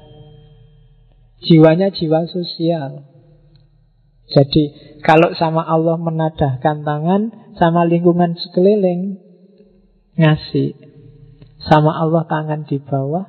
[1.44, 3.10] Jiwanya jiwa sosial.
[4.32, 4.64] Jadi
[5.04, 7.22] kalau sama Allah menadahkan tangan,
[7.60, 9.20] sama lingkungan sekeliling
[10.16, 10.74] ngasih.
[11.64, 13.24] Sama Allah tangan di bawah,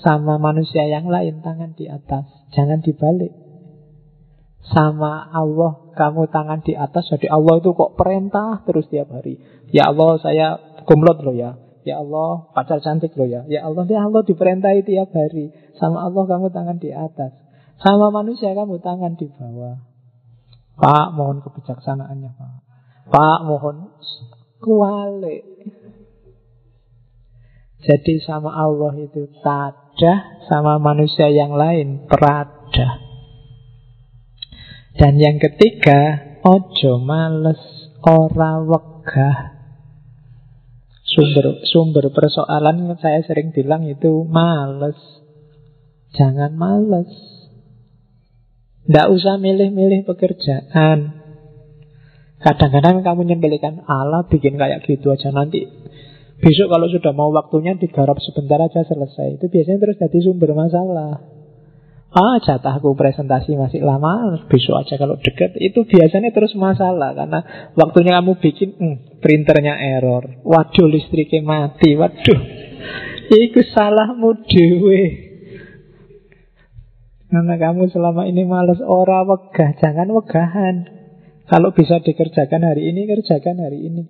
[0.00, 2.24] sama manusia yang lain tangan di atas.
[2.56, 3.47] Jangan dibalik.
[4.66, 9.38] Sama Allah kamu tangan di atas, jadi Allah itu kok perintah terus tiap hari.
[9.70, 10.46] Ya Allah saya
[10.84, 11.56] kumlot loh ya.
[11.86, 13.48] Ya Allah pacar cantik loh ya.
[13.48, 15.54] Ya Allah, ya Allah diperintahi tiap hari.
[15.80, 17.32] Sama Allah kamu tangan di atas.
[17.80, 19.78] Sama manusia kamu tangan di bawah.
[20.78, 22.52] Pak, mohon kebijaksanaannya, Pak.
[23.10, 23.90] Pak, mohon
[24.62, 25.38] kuali.
[27.78, 30.14] Jadi sama Allah itu tada,
[30.50, 33.07] sama manusia yang lain perada.
[34.98, 37.62] Dan yang ketiga, ojo males
[38.02, 39.38] ora wegah.
[41.06, 44.98] Sumber sumber persoalan saya sering bilang itu males.
[46.18, 47.08] Jangan males.
[48.90, 51.14] Tidak usah milih-milih pekerjaan.
[52.42, 55.62] Kadang-kadang kamu nyembelikan Allah bikin kayak gitu aja nanti.
[56.38, 59.38] Besok kalau sudah mau waktunya digarap sebentar aja selesai.
[59.38, 61.37] Itu biasanya terus jadi sumber masalah.
[62.08, 68.16] Ah jatahku presentasi masih lama Besok aja kalau deket Itu biasanya terus masalah Karena waktunya
[68.16, 72.40] kamu bikin hmm, Printernya error Waduh listriknya mati Waduh
[73.28, 75.28] Itu salahmu dewe
[77.28, 80.76] karena kamu selama ini males ora wegah, jangan wegahan.
[81.44, 84.08] Kalau bisa dikerjakan hari ini, kerjakan hari ini.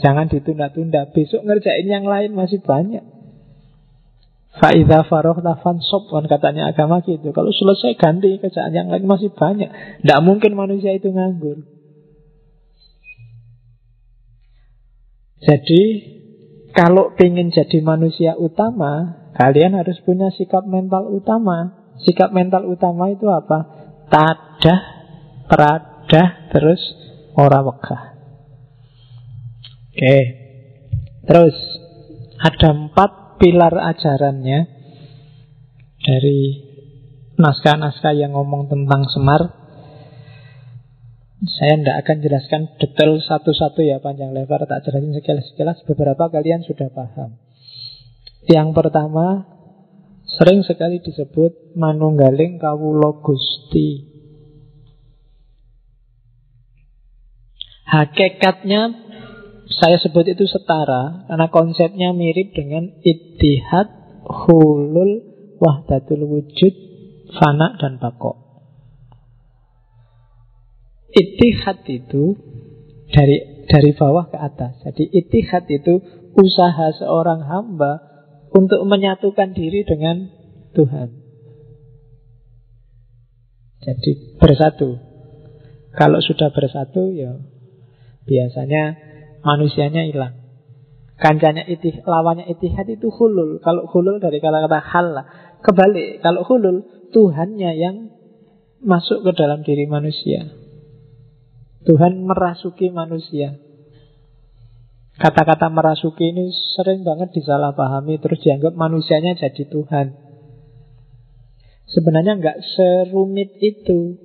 [0.00, 1.12] Jangan ditunda-tunda.
[1.12, 3.04] Besok ngerjain yang lain masih banyak.
[4.52, 7.32] Faidah faroh tafan sop kan katanya agama gitu.
[7.32, 9.72] Kalau selesai ganti kerjaan yang lain masih banyak.
[10.04, 11.64] Tidak mungkin manusia itu nganggur.
[15.42, 15.82] Jadi
[16.76, 21.72] kalau ingin jadi manusia utama, kalian harus punya sikap mental utama.
[22.04, 23.64] Sikap mental utama itu apa?
[24.12, 24.80] Tadah,
[25.48, 26.80] peradah, terus
[27.36, 28.02] ora wegah.
[29.92, 30.18] Oke.
[31.22, 31.56] Terus
[32.42, 34.70] ada empat pilar ajarannya
[35.98, 36.40] dari
[37.34, 39.42] naskah-naskah yang ngomong tentang Semar.
[41.42, 45.82] Saya tidak akan jelaskan detail satu-satu ya panjang lebar, tak jelasin sekilas-sekilas.
[45.90, 47.34] Beberapa kalian sudah paham.
[48.46, 49.52] Yang pertama
[50.32, 54.08] Sering sekali disebut manunggaling kawulo gusti.
[57.84, 59.11] Hakikatnya
[59.68, 63.88] saya sebut itu setara karena konsepnya mirip dengan ittihad,
[64.26, 65.22] hulul,
[65.62, 66.74] wahdatul wujud,
[67.34, 68.42] fana dan bako.
[71.12, 72.34] Ittihad itu
[73.12, 74.80] dari dari bawah ke atas.
[74.82, 76.00] Jadi ittihad itu
[76.34, 78.00] usaha seorang hamba
[78.52, 80.28] untuk menyatukan diri dengan
[80.72, 81.08] Tuhan.
[83.82, 84.98] Jadi bersatu.
[85.92, 87.36] Kalau sudah bersatu ya
[88.24, 88.96] biasanya
[89.42, 90.42] manusianya hilang.
[91.22, 93.62] Kancanya itih, lawannya itihad itu hulul.
[93.62, 95.06] Kalau hulul dari kata-kata hal.
[95.62, 96.82] Kebalik, kalau hulul
[97.14, 98.10] Tuhannya yang
[98.82, 100.50] masuk ke dalam diri manusia.
[101.86, 103.54] Tuhan merasuki manusia.
[105.12, 110.06] Kata-kata merasuki ini sering banget disalahpahami Terus dianggap manusianya jadi Tuhan
[111.84, 114.16] Sebenarnya nggak serumit itu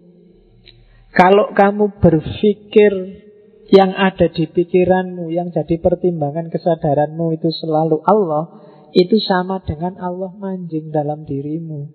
[1.11, 2.91] Kalau kamu berpikir
[3.67, 8.63] yang ada di pikiranmu Yang jadi pertimbangan kesadaranmu itu selalu Allah
[8.95, 11.91] Itu sama dengan Allah manjing dalam dirimu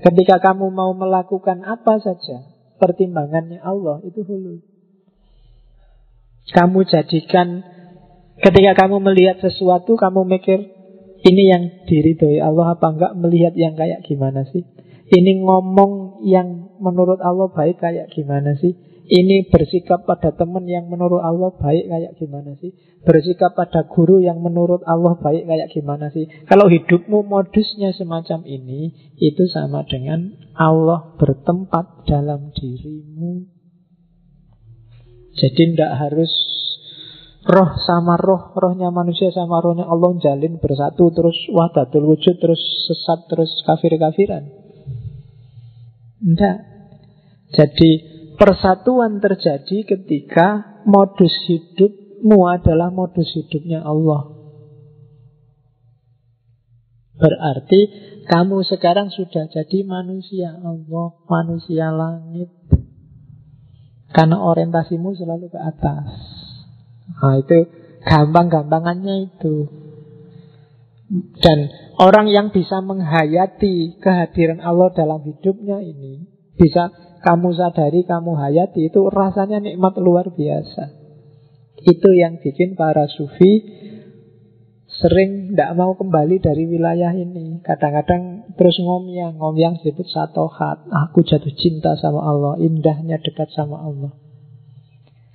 [0.00, 2.46] Ketika kamu mau melakukan apa saja
[2.80, 4.64] Pertimbangannya Allah itu hulul
[6.50, 7.62] kamu jadikan
[8.42, 10.58] ketika kamu melihat sesuatu kamu mikir
[11.20, 14.64] ini yang diridhoi Allah apa enggak melihat yang kayak gimana sih?
[15.10, 18.72] Ini ngomong yang menurut Allah baik kayak gimana sih?
[19.10, 22.70] Ini bersikap pada teman yang menurut Allah baik kayak gimana sih?
[23.02, 26.30] Bersikap pada guru yang menurut Allah baik kayak gimana sih?
[26.46, 33.50] Kalau hidupmu modusnya semacam ini, itu sama dengan Allah bertempat dalam dirimu.
[35.34, 36.30] Jadi tidak harus
[37.50, 43.26] roh sama roh, rohnya manusia sama rohnya Allah jalin bersatu terus wahdatul wujud terus sesat
[43.26, 44.46] terus kafir-kafiran.
[46.22, 46.56] Tidak.
[47.50, 48.09] Jadi
[48.40, 54.32] persatuan terjadi ketika modus hidupmu adalah modus hidupnya Allah.
[57.20, 57.80] Berarti
[58.24, 62.48] kamu sekarang sudah jadi manusia Allah, manusia langit.
[64.16, 66.08] Karena orientasimu selalu ke atas.
[67.20, 67.68] Nah itu
[68.08, 69.68] gampang-gampangannya itu.
[71.44, 71.68] Dan
[72.00, 76.24] orang yang bisa menghayati kehadiran Allah dalam hidupnya ini,
[76.56, 76.88] bisa
[77.20, 80.96] kamu sadari, kamu hayati, itu rasanya nikmat luar biasa.
[81.80, 83.80] Itu yang bikin para sufi
[85.00, 87.64] sering tidak mau kembali dari wilayah ini.
[87.64, 90.84] Kadang-kadang terus ngomyang, ngomyang disebut satohat.
[91.08, 94.12] Aku jatuh cinta sama Allah, indahnya dekat sama Allah.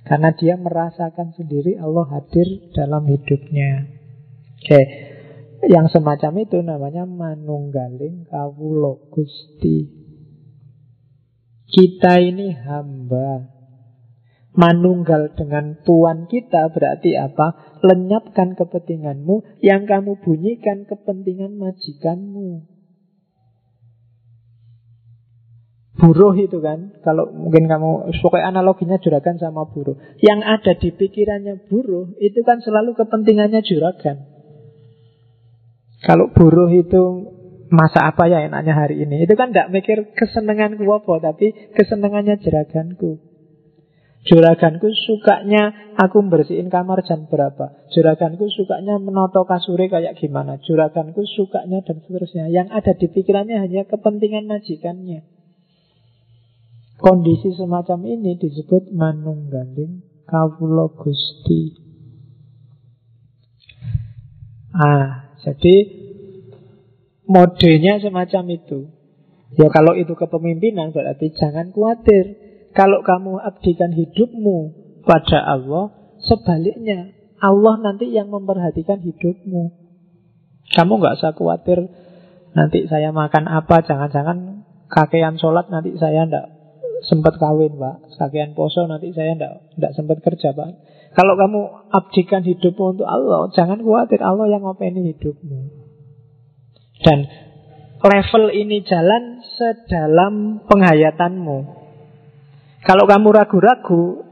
[0.06, 2.46] Karena dia merasakan sendiri Allah hadir
[2.78, 3.90] dalam hidupnya.
[4.62, 4.80] Oke,
[5.66, 10.05] yang semacam itu namanya manunggaling kawulo gusti.
[11.66, 13.52] Kita ini hamba.
[14.56, 17.76] Manunggal dengan Tuhan kita berarti apa?
[17.84, 22.64] Lenyapkan kepentinganmu, yang kamu bunyikan kepentingan majikanmu.
[25.96, 31.64] Buruh itu kan Kalau mungkin kamu Pokoknya analoginya juragan sama buruh Yang ada di pikirannya
[31.72, 34.28] buruh Itu kan selalu kepentingannya juragan
[36.04, 37.32] Kalau buruh itu
[37.66, 39.26] Masa apa ya enaknya hari ini?
[39.26, 43.18] Itu kan tidak mikir kesenanganku apa Tapi kesenangannya juraganku.
[44.26, 47.86] Juraganku sukanya aku bersihin kamar jam berapa?
[47.94, 50.58] Juraganku sukanya menoto kasure kayak gimana?
[50.66, 52.50] Juraganku sukanya dan seterusnya.
[52.50, 55.22] Yang ada di pikirannya hanya kepentingan majikannya.
[56.98, 61.78] Kondisi semacam ini disebut manunggaling kawula Gusti.
[64.74, 66.05] Ah, jadi
[67.26, 68.90] modenya semacam itu.
[69.54, 72.38] Ya kalau itu kepemimpinan berarti jangan khawatir.
[72.74, 74.58] Kalau kamu abdikan hidupmu
[75.06, 79.72] pada Allah, sebaliknya Allah nanti yang memperhatikan hidupmu.
[80.74, 81.78] Kamu nggak usah khawatir
[82.52, 86.56] nanti saya makan apa, jangan-jangan kakean sholat nanti saya ndak
[87.06, 90.70] sempat kawin pak Sekian poso nanti saya tidak sempat kerja pak
[91.12, 91.60] Kalau kamu
[91.92, 95.85] abdikan hidupmu untuk Allah Jangan khawatir Allah yang ngopeni hidupmu
[97.02, 97.28] Dan
[98.00, 101.58] level ini jalan sedalam penghayatanmu
[102.84, 104.24] Kalau kamu ragu-ragu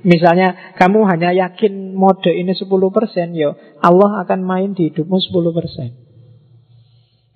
[0.00, 2.72] Misalnya kamu hanya yakin mode ini 10%
[3.36, 3.52] Yo,
[3.84, 6.10] Allah akan main di hidupmu 10%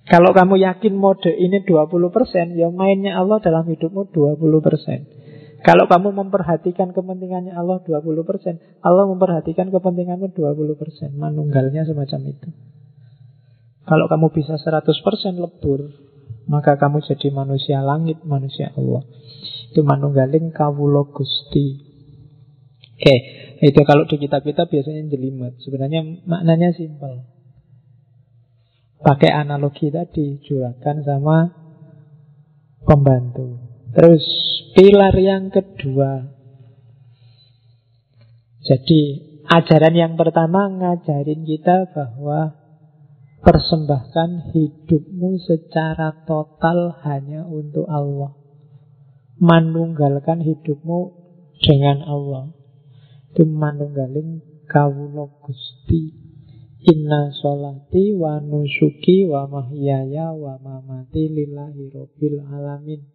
[0.05, 5.65] kalau kamu yakin mode ini 20%, ya mainnya Allah dalam hidupmu 20%.
[5.65, 11.09] Kalau kamu memperhatikan kepentingannya Allah 20%, Allah memperhatikan kepentinganmu 20%.
[11.17, 12.47] Manunggalnya semacam itu.
[13.85, 14.91] Kalau kamu bisa 100%
[15.37, 15.93] lebur,
[16.49, 19.05] maka kamu jadi manusia langit, manusia Allah.
[19.69, 21.85] Itu manunggaling kawulo gusti.
[22.95, 23.15] Oke,
[23.61, 25.61] itu kalau di kitab-kitab biasanya jelimet.
[25.61, 27.35] Sebenarnya maknanya simpel.
[29.05, 31.45] Pakai analogi tadi Juragan sama
[32.81, 33.61] pembantu
[33.93, 34.25] Terus
[34.73, 36.25] pilar yang kedua
[38.65, 39.01] Jadi
[39.45, 42.64] ajaran yang pertama ngajarin kita bahwa
[43.45, 48.33] Persembahkan hidupmu secara total hanya untuk Allah.
[49.37, 51.13] Manunggalkan hidupmu
[51.61, 52.49] dengan Allah.
[53.29, 56.17] Itu manunggalin kawulo gusti.
[56.89, 63.05] Inna sholati wa nusuki wa mahyaya wa mamati lillahi robbil alamin.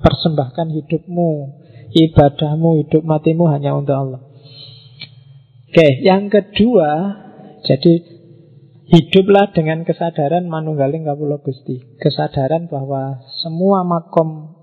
[0.00, 1.30] Persembahkan hidupmu,
[1.92, 4.24] ibadahmu, hidup matimu hanya untuk Allah.
[5.68, 7.20] Oke, yang kedua
[7.64, 8.13] Jadi
[8.88, 14.56] hiduplah dengan kesadaran manunggaling kapulo gusti Kesadaran bahwa semua makom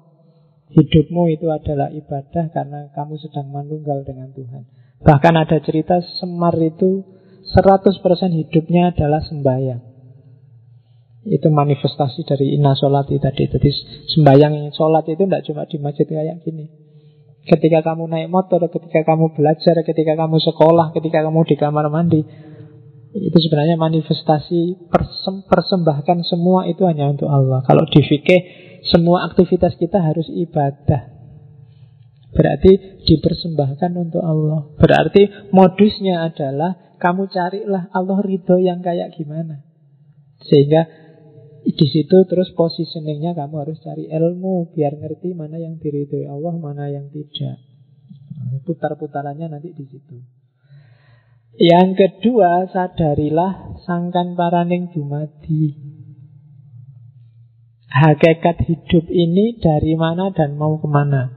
[0.73, 4.63] hidupmu itu adalah ibadah Karena kamu sedang manunggal dengan Tuhan
[5.01, 7.01] Bahkan ada cerita Semar itu
[7.51, 7.97] 100%
[8.31, 9.81] hidupnya adalah sembahyang.
[11.25, 13.45] Itu manifestasi dari inna sholati tadi.
[13.49, 13.69] Jadi
[14.13, 16.65] sembahyang sholat itu tidak cuma di masjid kayak gini.
[17.41, 22.21] Ketika kamu naik motor, ketika kamu belajar, ketika kamu sekolah, ketika kamu di kamar mandi,
[23.11, 27.59] itu sebenarnya manifestasi persem, persembahkan semua itu hanya untuk Allah.
[27.67, 28.41] Kalau di fikih,
[28.87, 31.11] semua aktivitas kita harus ibadah.
[32.31, 34.71] Berarti dipersembahkan untuk Allah.
[34.79, 39.59] Berarti modusnya adalah kamu carilah Allah ridho yang kayak gimana.
[40.47, 40.87] Sehingga
[41.61, 46.87] di situ terus positioningnya kamu harus cari ilmu biar ngerti mana yang diridhoi Allah, mana
[46.87, 47.59] yang tidak.
[48.63, 50.40] Putar-putarannya nanti di situ.
[51.55, 55.75] Yang kedua, sadarilah sangkan paraning dumadi.
[57.91, 61.27] Hakikat hidup ini dari mana dan mau ke mana.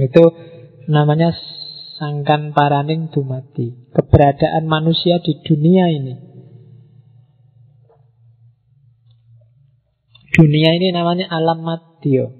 [0.00, 0.32] Itu
[0.88, 1.36] namanya
[2.00, 6.14] sangkan paraning dumati keberadaan manusia di dunia ini
[10.32, 12.32] dunia ini namanya alam madyo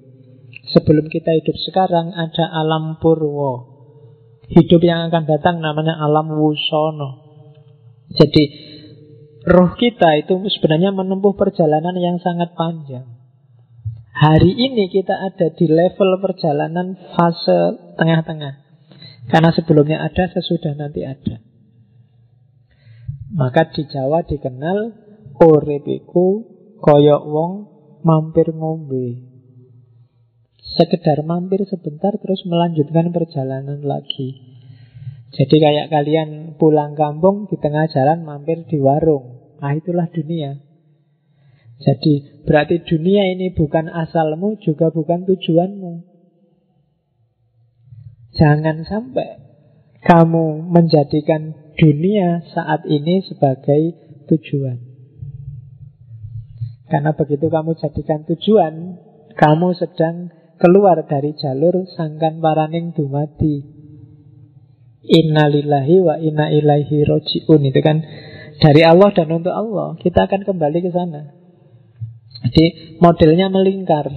[0.73, 3.70] sebelum kita hidup sekarang ada alam purwo
[4.51, 7.31] hidup yang akan datang namanya alam wusono
[8.11, 8.43] jadi
[9.47, 13.07] roh kita itu sebenarnya menempuh perjalanan yang sangat panjang.
[14.11, 18.69] Hari ini kita ada di level perjalanan fase tengah-tengah.
[19.31, 21.39] Karena sebelumnya ada, sesudah nanti ada.
[23.31, 24.79] Maka di Jawa dikenal
[25.39, 26.43] Orepiku
[26.83, 27.53] koyok wong
[28.03, 29.30] mampir ngombe.
[30.79, 34.39] Sekedar mampir sebentar terus melanjutkan perjalanan lagi.
[35.35, 39.59] Jadi kayak kalian pulang kampung di tengah jalan mampir di warung.
[39.59, 40.59] Ah itulah dunia.
[41.81, 46.07] Jadi berarti dunia ini bukan asalmu juga bukan tujuanmu.
[48.37, 49.29] Jangan sampai
[50.07, 53.97] kamu menjadikan dunia saat ini sebagai
[54.29, 54.79] tujuan.
[56.91, 58.99] Karena begitu kamu jadikan tujuan,
[59.39, 63.65] kamu sedang keluar dari jalur sangkan paraning dumadi.
[65.01, 67.61] Innalillahi wa inna ilaihi roji'un.
[67.65, 68.05] Itu kan
[68.61, 69.97] dari Allah dan untuk Allah.
[69.97, 71.33] Kita akan kembali ke sana.
[72.45, 74.13] Jadi modelnya melingkar.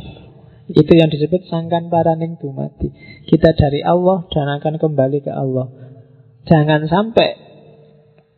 [0.64, 2.88] Itu yang disebut sangkan paraning dumati
[3.28, 5.68] Kita dari Allah dan akan kembali ke Allah.
[6.48, 7.36] Jangan sampai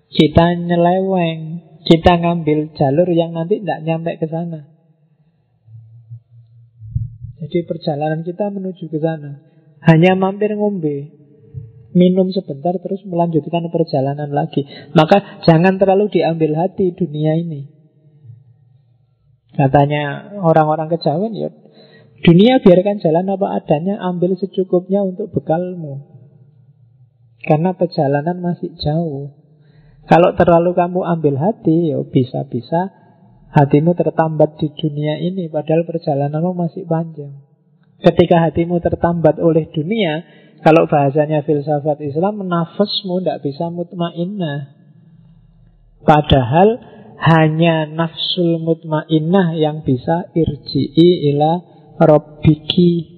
[0.09, 1.41] Kita nyeleweng
[1.85, 4.74] Kita ngambil jalur yang nanti tidak nyampe ke sana
[7.45, 9.37] Jadi perjalanan kita menuju ke sana
[9.85, 11.13] Hanya mampir ngombe
[11.95, 14.67] minum sebentar terus melanjutkan perjalanan lagi.
[14.91, 17.71] Maka jangan terlalu diambil hati dunia ini.
[19.55, 21.47] Katanya orang-orang kejawen ya
[22.25, 26.03] dunia biarkan jalan apa adanya, ambil secukupnya untuk bekalmu.
[27.45, 29.37] Karena perjalanan masih jauh.
[30.09, 32.93] Kalau terlalu kamu ambil hati, ya bisa-bisa
[33.55, 37.39] hatimu tertambat di dunia ini, padahal perjalananmu masih panjang.
[38.03, 40.27] Ketika hatimu tertambat oleh dunia,
[40.59, 44.75] kalau bahasanya filsafat Islam, nafasmu tidak bisa mutmainnah.
[46.03, 46.83] Padahal
[47.15, 51.63] hanya nafsul mutmainnah yang bisa irji'i ila
[52.03, 53.15] robbiki.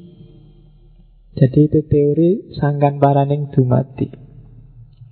[1.37, 4.09] Jadi itu teori sangkan paraning dumati.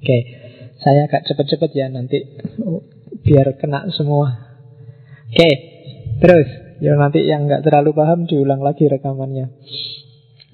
[0.01, 0.19] Oke,
[0.77, 2.21] saya agak cepet-cepet ya nanti
[3.25, 4.44] biar kena semua.
[5.31, 5.51] Oke,
[6.21, 6.49] terus.
[6.83, 9.47] Ya nanti yang nggak terlalu paham diulang lagi rekamannya.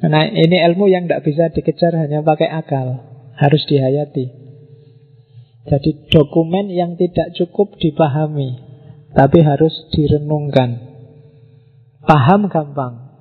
[0.01, 3.09] Karena ini ilmu yang tidak bisa dikejar hanya pakai akal.
[3.37, 4.41] Harus dihayati.
[5.61, 8.57] Jadi dokumen yang tidak cukup dipahami
[9.13, 10.77] Tapi harus direnungkan.
[12.05, 13.11] Paham gampang.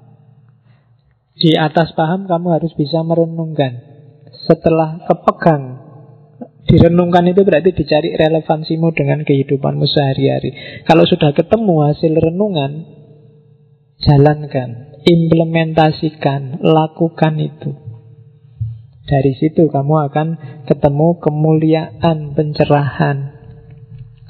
[1.41, 3.81] Di atas paham kamu harus bisa merenungkan.
[4.45, 5.80] Setelah kepegang
[6.71, 12.87] Direnungkan itu berarti dicari relevansimu dengan kehidupanmu sehari-hari Kalau sudah ketemu hasil renungan
[14.01, 17.71] Jalankan implementasikan, lakukan itu.
[19.09, 20.29] Dari situ kamu akan
[20.69, 23.19] ketemu kemuliaan, pencerahan.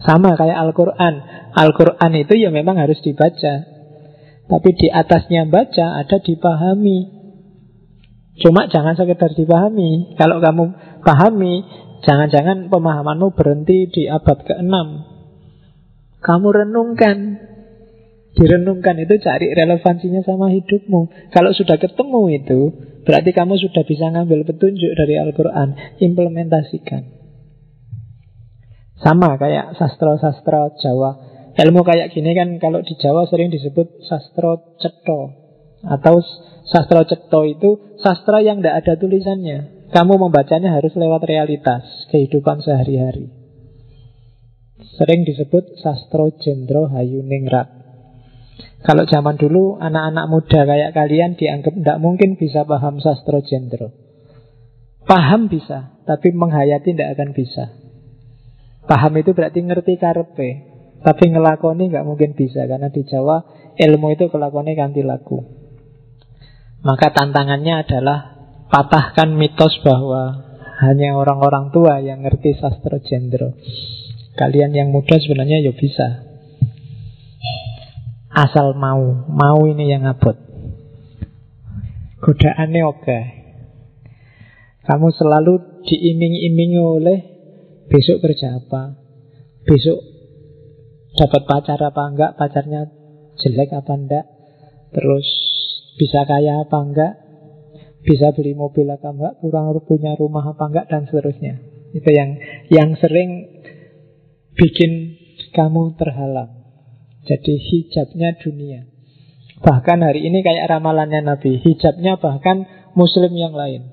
[0.01, 1.15] Sama kayak Al-Quran.
[1.53, 3.67] Al-Quran itu ya memang harus dibaca.
[4.49, 7.21] Tapi di atasnya baca ada dipahami.
[8.41, 10.17] Cuma jangan sekedar dipahami.
[10.17, 10.65] Kalau kamu
[11.05, 11.61] pahami,
[12.05, 14.74] jangan-jangan pemahamanmu berhenti di abad ke-6.
[16.20, 17.18] Kamu renungkan
[18.31, 21.31] Direnungkan itu cari relevansinya sama hidupmu.
[21.35, 22.60] Kalau sudah ketemu itu,
[23.02, 25.98] berarti kamu sudah bisa ngambil petunjuk dari Al-Quran.
[25.98, 27.10] Implementasikan.
[29.02, 31.10] Sama kayak sastra-sastra Jawa.
[31.59, 35.20] Ilmu kayak gini kan kalau di Jawa sering disebut sastra ceto.
[35.82, 36.22] Atau
[36.70, 39.80] sastra ceto itu sastra yang tidak ada tulisannya.
[39.91, 41.83] Kamu membacanya harus lewat realitas
[42.15, 43.27] kehidupan sehari-hari.
[44.95, 47.69] Sering disebut sastro jendro hayuningrat.
[48.81, 53.93] Kalau zaman dulu anak-anak muda kayak kalian dianggap tidak mungkin bisa paham sastra jendro.
[55.05, 57.65] Paham bisa, tapi menghayati tidak akan bisa.
[58.87, 60.49] Paham itu berarti ngerti karpe,
[61.03, 63.43] tapi ngelakoni nggak mungkin bisa karena di Jawa
[63.77, 65.41] ilmu itu kelakoni ganti laku.
[66.81, 68.40] Maka tantangannya adalah
[68.71, 70.47] patahkan mitos bahwa
[70.81, 73.53] hanya orang-orang tua yang ngerti sastra jendro.
[74.39, 76.31] Kalian yang muda sebenarnya ya bisa,
[78.31, 79.27] Asal mau.
[79.27, 80.39] Mau ini yang abot.
[82.23, 83.21] Godaannya oke.
[84.87, 87.19] Kamu selalu diiming-imingi oleh
[87.91, 89.03] Besok kerja apa?
[89.67, 89.99] Besok
[91.19, 92.39] dapat pacar apa enggak?
[92.39, 92.87] Pacarnya
[93.35, 94.27] jelek apa enggak?
[94.95, 95.27] Terus
[95.99, 97.13] bisa kaya apa enggak
[98.01, 101.60] Bisa beli mobil apa enggak Kurang punya rumah apa enggak Dan seterusnya.
[101.90, 102.39] Itu yang
[102.70, 103.60] yang sering
[104.55, 105.18] bikin
[105.51, 106.62] kamu terhalang.
[107.27, 108.86] Jadi hijabnya dunia.
[109.60, 112.64] Bahkan hari ini kayak ramalannya Nabi, hijabnya bahkan
[112.97, 113.93] muslim yang lain.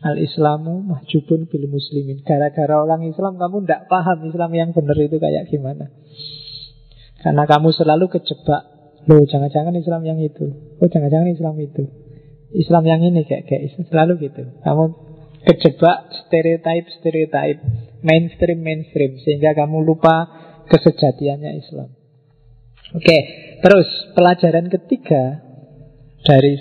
[0.00, 2.24] Al-Islamu mahjubun bil muslimin.
[2.24, 5.92] Gara-gara orang Islam kamu tidak paham Islam yang benar itu kayak gimana.
[7.20, 10.76] Karena kamu selalu kejebak Loh jangan-jangan Islam yang itu.
[10.76, 11.88] Oh jangan-jangan Islam itu
[12.50, 14.84] Islam yang ini kayak, kayak selalu gitu Kamu
[15.46, 17.58] kejebak stereotip-stereotip
[18.02, 20.26] Mainstream-mainstream Sehingga kamu lupa
[20.66, 21.90] kesejatiannya Islam
[22.90, 23.18] Oke,
[23.62, 23.86] terus
[24.18, 25.42] pelajaran ketiga
[26.26, 26.58] Dari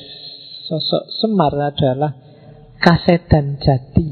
[0.69, 2.13] sosok Semar adalah
[2.79, 4.07] kasedan jati.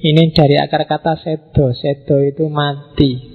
[0.00, 1.72] Ini dari akar kata sedo.
[1.76, 3.30] Sedo itu mati.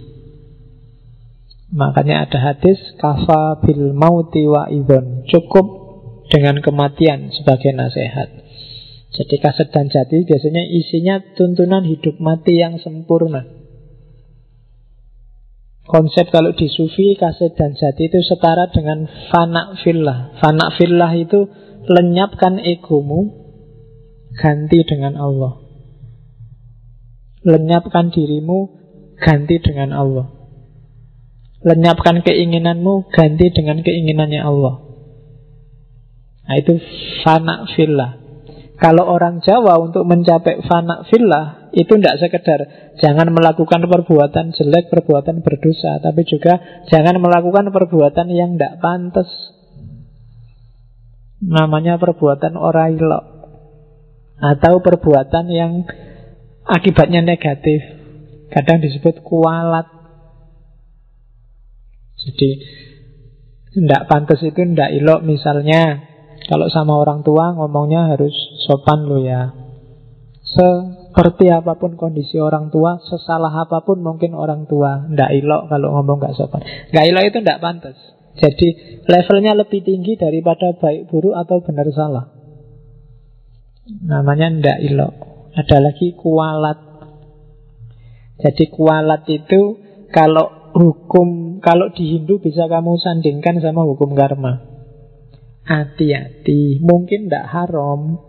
[1.76, 5.26] Makanya ada hadis kafa bil mauti wa idon.
[5.30, 5.85] Cukup
[6.36, 8.28] dengan kematian sebagai nasihat.
[9.16, 13.48] Jadi kasedan jati biasanya isinya tuntunan hidup mati yang sempurna.
[15.88, 20.36] Konsep kalau di sufi kaset dan jati itu setara dengan fana fillah.
[20.44, 21.48] Fana fillah itu
[21.88, 23.32] lenyapkan egomu,
[24.36, 25.64] ganti dengan Allah.
[27.46, 28.60] Lenyapkan dirimu,
[29.16, 30.28] ganti dengan Allah.
[31.64, 34.85] Lenyapkan keinginanmu, ganti dengan keinginannya Allah.
[36.46, 36.78] Nah itu
[37.26, 38.22] fana fillah.
[38.76, 42.60] Kalau orang Jawa untuk mencapai fana fillah itu tidak sekedar
[43.00, 49.28] jangan melakukan perbuatan jelek, perbuatan berdosa, tapi juga jangan melakukan perbuatan yang tidak pantas.
[51.40, 53.24] Namanya perbuatan orang ilok
[54.40, 55.88] atau perbuatan yang
[56.68, 57.80] akibatnya negatif.
[58.52, 59.88] Kadang disebut kualat.
[62.16, 62.50] Jadi
[63.76, 66.15] tidak pantas itu tidak ilok misalnya
[66.46, 68.34] kalau sama orang tua ngomongnya harus
[68.70, 69.50] sopan lo ya.
[70.46, 75.98] Seperti apa pun kondisi orang tua, sesalah apa pun mungkin orang tua, tidak ilok kalau
[75.98, 76.62] ngomong nggak sopan.
[76.94, 77.98] Nggak ilok itu tidak pantas.
[78.36, 78.68] Jadi
[79.10, 82.26] levelnya lebih tinggi daripada baik buruk atau benar salah.
[83.86, 85.14] Namanya ndak ilok
[85.54, 87.06] Ada lagi kualat
[88.42, 89.78] Jadi kualat itu
[90.10, 94.75] Kalau hukum Kalau di Hindu bisa kamu sandingkan sama hukum karma
[95.66, 96.80] Hati-hati.
[96.82, 98.22] Mungkin ndak haram.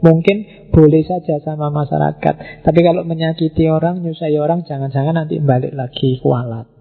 [0.00, 0.36] Mungkin
[0.72, 2.64] boleh saja sama masyarakat.
[2.64, 6.80] Tapi kalau menyakiti orang, nyusai orang Jangan-jangan nanti balik lagi kualat.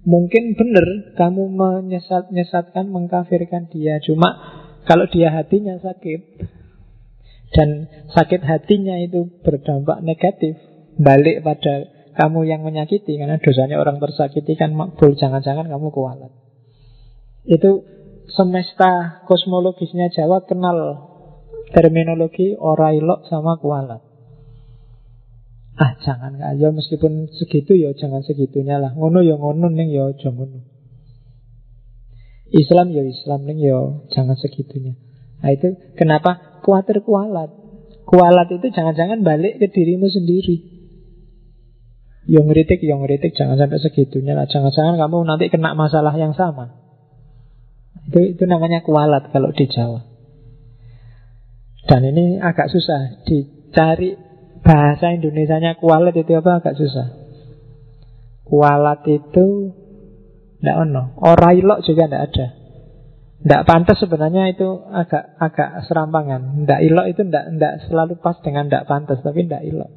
[0.00, 4.00] Mungkin benar kamu menyesat-nyesatkan, mengkafirkan dia.
[4.00, 4.32] Cuma
[4.88, 6.20] kalau dia hatinya sakit
[7.52, 7.68] dan
[8.08, 10.56] sakit hatinya itu berdampak negatif,
[10.96, 11.84] balik pada
[12.16, 13.20] kamu yang menyakiti.
[13.20, 16.32] Karena dosanya orang tersakiti kan makbul, jangan-jangan kamu kualat.
[17.44, 17.84] Itu
[18.34, 21.10] semesta kosmologisnya Jawa kenal
[21.74, 24.02] terminologi orailok sama kualat.
[25.80, 28.92] Ah jangan ayo meskipun segitu ya jangan segitunya lah.
[28.92, 30.66] Ngono ya ngono ning ya aja ngono.
[32.50, 33.78] Islam ya Islam nih ya
[34.12, 34.98] jangan segitunya.
[35.40, 37.48] Nah itu kenapa khawatir kualat.
[38.04, 40.82] Kualat itu jangan-jangan balik ke dirimu sendiri.
[42.26, 44.50] Yang ngeritik, yang ngeritik jangan sampai segitunya lah.
[44.50, 46.79] Jangan-jangan kamu nanti kena masalah yang sama.
[48.10, 50.02] Itu itu namanya kualat kalau di Jawa.
[51.86, 54.14] Dan ini agak susah dicari
[54.60, 57.06] bahasa Indonesia-nya kualat itu apa agak susah.
[58.44, 59.46] Kualat itu
[60.60, 61.16] tidak ono.
[61.16, 62.46] Orailok juga tidak ada.
[63.40, 66.60] Tidak pantas sebenarnya itu agak agak serampangan.
[66.60, 69.90] Tidak ilok itu tidak tidak selalu pas dengan tidak pantas, tapi tidak ilok.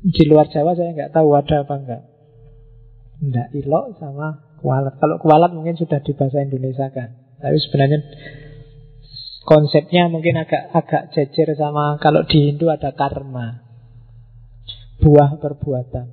[0.00, 2.02] Di luar Jawa saya nggak tahu ada apa enggak.
[3.20, 5.00] Tidak ilok sama kualat.
[5.00, 7.16] Kalau kualat mungkin sudah di bahasa Indonesia kan.
[7.40, 8.00] Tapi sebenarnya
[9.48, 13.64] konsepnya mungkin agak agak jejer sama kalau di Hindu ada karma.
[15.00, 16.06] Buah perbuatan.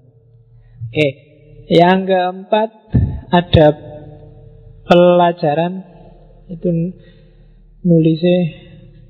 [0.88, 1.08] Oke,
[1.68, 2.72] yang keempat
[3.28, 3.68] ada
[4.88, 5.84] pelajaran
[6.48, 6.96] itu
[7.84, 8.40] nulisnya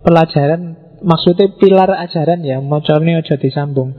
[0.01, 0.61] pelajaran
[1.05, 3.93] maksudnya pilar ajaran ya ini aja disambung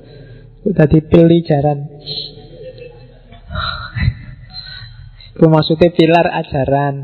[0.66, 1.86] udah pelajaran
[5.38, 6.94] itu maksudnya pilar ajaran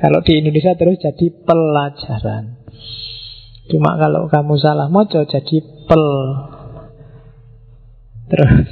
[0.00, 2.64] kalau di Indonesia terus jadi pelajaran
[3.68, 6.08] cuma kalau kamu salah mojo jadi pel
[8.32, 8.68] terus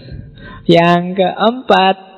[0.67, 2.13] yang keempat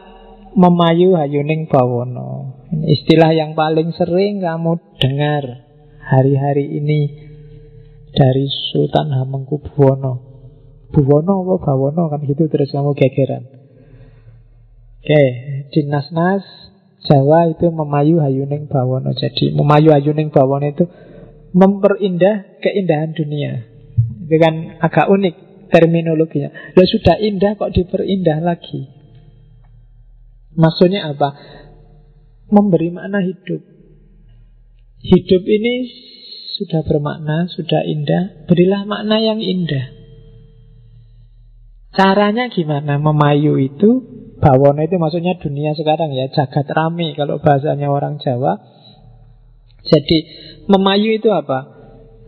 [0.54, 2.62] memayu hayuning bawono.
[2.70, 5.44] Istilah yang paling sering kamu dengar
[6.02, 7.00] hari-hari ini
[8.14, 10.32] dari Sultan Hamengkubuwono.
[10.94, 13.44] Buwono apa bawono kan gitu terus kamu gegeran.
[15.04, 15.24] Oke,
[15.74, 16.46] di nas-nas
[17.04, 19.12] Jawa itu memayu hayuning bawono.
[19.12, 20.84] Jadi memayu hayuning bawono itu
[21.52, 23.68] memperindah keindahan dunia.
[24.24, 25.34] Itu kan agak unik
[25.68, 26.72] terminologinya.
[26.72, 28.88] Sudah sudah indah kok diperindah lagi.
[30.54, 31.34] Maksudnya apa?
[32.48, 33.60] Memberi makna hidup.
[35.04, 35.74] Hidup ini
[36.54, 39.90] sudah bermakna, sudah indah, berilah makna yang indah.
[41.94, 42.96] Caranya gimana?
[42.96, 48.58] Memayu itu, bawono itu maksudnya dunia sekarang ya, jagat rame kalau bahasanya orang Jawa.
[49.84, 50.18] Jadi
[50.66, 51.68] memayu itu apa?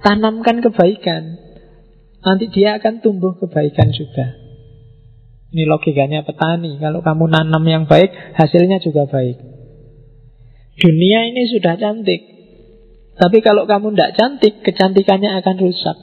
[0.05, 1.41] Tanamkan kebaikan.
[2.21, 4.37] Nanti dia akan tumbuh kebaikan juga.
[5.57, 6.77] Ini logikanya petani.
[6.77, 9.41] Kalau kamu nanam yang baik, hasilnya juga baik.
[10.77, 12.21] Dunia ini sudah cantik.
[13.17, 15.97] Tapi kalau kamu tidak cantik, kecantikannya akan rusak.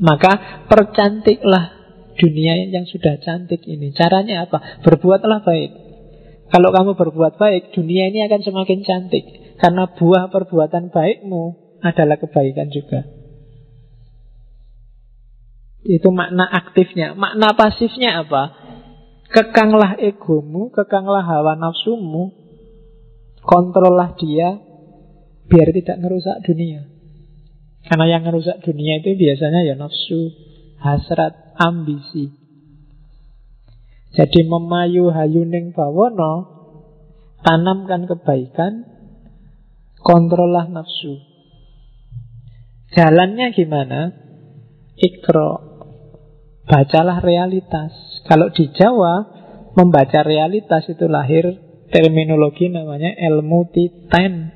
[0.00, 1.75] Maka percantiklah
[2.16, 3.92] dunia yang sudah cantik ini.
[3.92, 4.80] Caranya apa?
[4.82, 5.70] Berbuatlah baik.
[6.46, 9.24] Kalau kamu berbuat baik, dunia ini akan semakin cantik.
[9.60, 11.42] Karena buah perbuatan baikmu
[11.82, 13.04] adalah kebaikan juga.
[15.86, 17.14] Itu makna aktifnya.
[17.14, 18.52] Makna pasifnya apa?
[19.26, 22.30] Kekanglah egomu, kekanglah hawa nafsumu,
[23.42, 24.58] kontrollah dia
[25.46, 26.86] biar tidak merusak dunia.
[27.86, 30.34] Karena yang merusak dunia itu biasanya ya nafsu,
[30.86, 32.30] hasrat, ambisi.
[34.14, 36.34] Jadi memayu hayuning bawono,
[37.42, 38.86] tanamkan kebaikan,
[40.00, 41.18] kontrollah nafsu.
[42.94, 44.14] Jalannya gimana?
[44.96, 45.74] Ikro.
[46.64, 47.92] Bacalah realitas.
[48.24, 49.26] Kalau di Jawa,
[49.76, 51.44] membaca realitas itu lahir
[51.92, 54.50] terminologi namanya ilmu titan.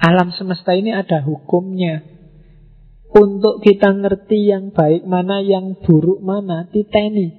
[0.00, 2.19] Alam semesta ini ada hukumnya.
[3.10, 7.34] Untuk kita ngerti yang baik mana, yang buruk mana, titeni.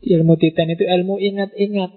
[0.00, 1.92] Ilmu titen itu ilmu ingat-ingat.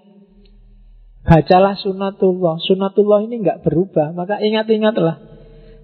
[1.24, 2.60] Bacalah sunatullah.
[2.64, 5.20] Sunatullah ini nggak berubah, maka ingat-ingatlah.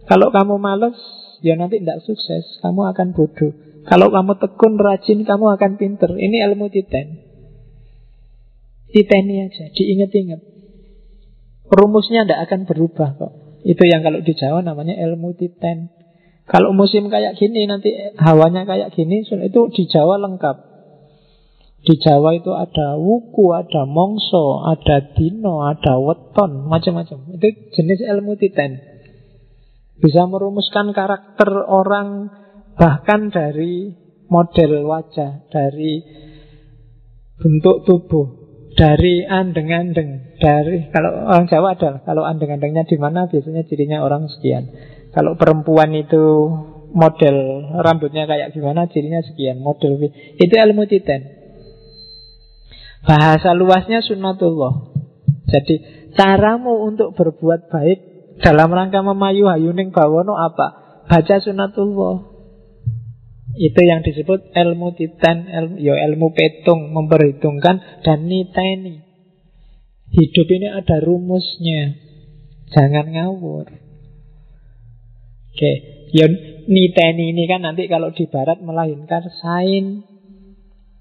[0.08, 0.96] Kalau kamu males,
[1.44, 2.60] ya nanti tidak sukses.
[2.64, 3.52] Kamu akan bodoh.
[3.84, 6.12] Kalau kamu tekun, rajin, kamu akan pinter.
[6.12, 7.20] Ini ilmu titen.
[8.92, 10.40] Titeni aja, diingat-ingat.
[11.68, 13.49] Rumusnya tidak akan berubah kok.
[13.64, 15.92] Itu yang kalau di Jawa namanya ilmu titen.
[16.50, 20.56] Kalau musim kayak gini nanti hawanya kayak gini itu di Jawa lengkap.
[21.80, 27.32] Di Jawa itu ada wuku, ada mongso, ada dino, ada weton, macam-macam.
[27.40, 28.76] Itu jenis ilmu titen.
[29.96, 32.28] Bisa merumuskan karakter orang
[32.76, 33.96] bahkan dari
[34.28, 36.04] model wajah, dari
[37.40, 38.39] bentuk tubuh,
[38.80, 40.40] dari andeng-andeng.
[40.40, 44.72] Dari kalau orang Jawa adalah kalau andeng-andengnya di mana biasanya cirinya orang sekian.
[45.12, 46.48] Kalau perempuan itu
[46.96, 47.36] model
[47.84, 49.60] rambutnya kayak gimana cirinya sekian.
[49.60, 50.00] Model
[50.40, 51.28] itu ilmu titen.
[53.04, 54.96] Bahasa luasnya sunnatullah.
[55.52, 57.98] Jadi caramu untuk berbuat baik
[58.40, 61.04] dalam rangka memayu hayuning bawono apa?
[61.04, 62.29] Baca sunnatullah
[63.60, 69.04] itu yang disebut ilmu titan, ilmu, ya ilmu petung, memperhitungkan dan niteni.
[70.16, 72.00] Hidup ini ada rumusnya.
[72.72, 73.68] Jangan ngawur.
[75.52, 75.72] Oke,
[76.16, 76.26] ya
[76.72, 80.08] niteni ini kan nanti kalau di barat melahirkan sain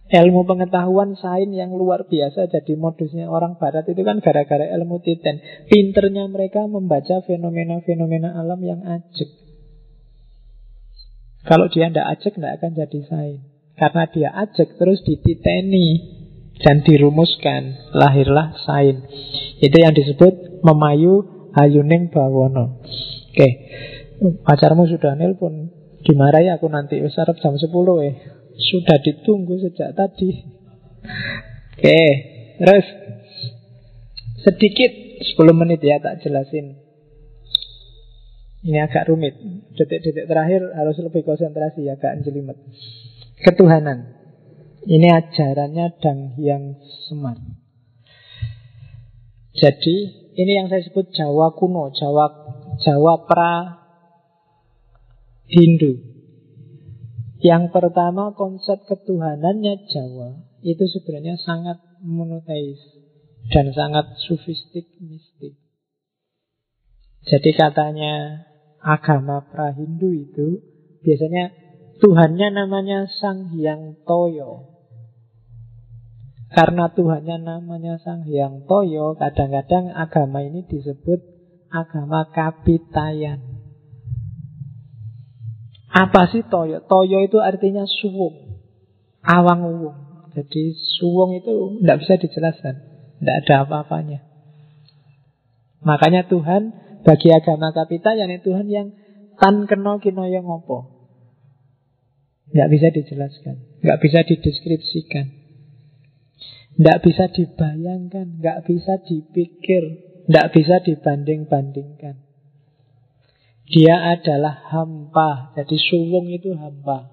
[0.09, 5.37] Ilmu pengetahuan sain yang luar biasa jadi modusnya orang barat itu kan gara-gara ilmu titen.
[5.69, 9.48] Pinternya mereka membaca fenomena-fenomena alam yang ajek.
[11.47, 13.39] Kalau dia tidak ajak, tidak akan jadi sain.
[13.79, 16.19] Karena dia ajak terus dititeni
[16.59, 19.07] dan dirumuskan, lahirlah sain.
[19.63, 22.83] Itu yang disebut memayu hayuning bawono.
[23.31, 23.49] Oke,
[24.43, 25.71] pacarmu sudah nelpon,
[26.03, 27.71] dimarahi aku nanti usarap jam 10
[28.03, 28.15] eh.
[28.59, 30.43] Sudah ditunggu sejak tadi.
[31.79, 32.01] Oke,
[32.59, 32.85] terus
[34.43, 34.91] sedikit
[35.23, 36.88] 10 menit ya tak jelasin
[38.63, 39.35] ini agak rumit.
[39.75, 42.59] Detik-detik terakhir harus lebih konsentrasi, agak jelimet.
[43.39, 44.19] Ketuhanan.
[44.83, 47.35] Ini ajarannya Dang yang Semar.
[49.59, 49.95] Jadi
[50.39, 52.25] ini yang saya sebut Jawa kuno, Jawa
[52.79, 53.55] Jawa pra
[55.51, 55.99] Hindu.
[57.39, 60.29] Yang pertama konsep ketuhanannya Jawa
[60.63, 62.79] itu sebenarnya sangat monoteis
[63.51, 65.55] dan sangat sufistik mistik.
[67.27, 68.47] Jadi katanya
[68.79, 70.63] agama Prahindu itu
[71.03, 71.51] biasanya
[71.99, 74.71] Tuhannya namanya Sang Hyang Toyo.
[76.49, 81.19] Karena Tuhannya namanya Sang Hyang Toyo, kadang-kadang agama ini disebut
[81.69, 83.43] agama kapitayan.
[85.91, 86.79] Apa sih Toyo?
[86.87, 88.63] Toyo itu artinya suwung,
[89.19, 89.97] awang uwung.
[90.33, 92.75] Jadi suwung itu tidak bisa dijelaskan,
[93.19, 94.19] tidak ada apa-apanya.
[95.83, 98.87] Makanya Tuhan bagi agama kapita yakni Tuhan yang
[99.39, 100.99] tan keno yang ngopo.
[102.49, 103.55] Nggak bisa dijelaskan,
[103.85, 105.25] nggak bisa dideskripsikan,
[106.81, 109.83] nggak bisa dibayangkan, nggak bisa dipikir,
[110.25, 112.29] nggak bisa dibanding-bandingkan.
[113.69, 115.53] Dia adalah hampa.
[115.53, 117.05] Jadi suwung itu hampa.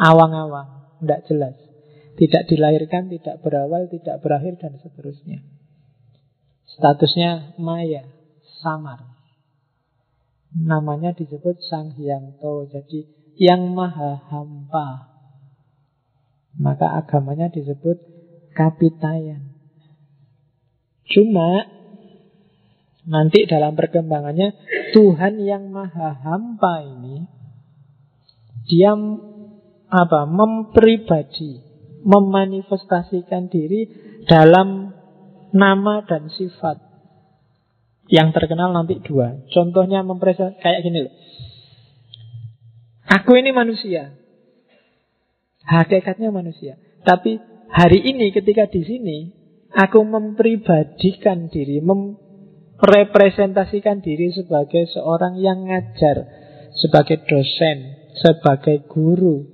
[0.00, 0.96] Awang-awang.
[1.04, 1.56] Tidak jelas.
[2.16, 5.44] Tidak dilahirkan, tidak berawal, tidak berakhir, dan seterusnya.
[6.72, 8.08] Statusnya maya,
[8.64, 9.09] samar.
[10.56, 12.66] Namanya disebut Sang Hyangto.
[12.66, 13.06] Jadi
[13.38, 15.10] yang maha hampa.
[16.58, 17.96] Maka agamanya disebut
[18.58, 19.54] kapitayan.
[21.06, 21.80] Cuma
[23.10, 24.52] Nanti dalam perkembangannya
[24.92, 27.24] Tuhan yang maha hampa ini
[28.68, 28.92] Dia
[29.88, 31.64] apa mempribadi
[32.04, 33.88] Memanifestasikan diri
[34.28, 34.92] dalam
[35.52, 36.89] nama dan sifat
[38.10, 41.14] Yang terkenal nanti dua Contohnya mempresentasikan kayak gini loh
[43.06, 44.18] Aku ini manusia
[45.62, 46.76] Hakikatnya manusia
[47.06, 47.38] Tapi
[47.70, 49.18] hari ini ketika di sini
[49.70, 52.18] Aku mempribadikan diri, mem
[52.80, 56.26] representasikan diri sebagai seorang yang ngajar,
[56.74, 59.46] sebagai dosen, sebagai guru.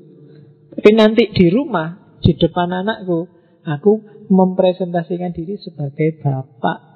[0.73, 3.29] Tapi nanti di rumah, di depan anakku,
[3.67, 3.93] aku
[4.33, 6.96] mempresentasikan diri sebagai bapak.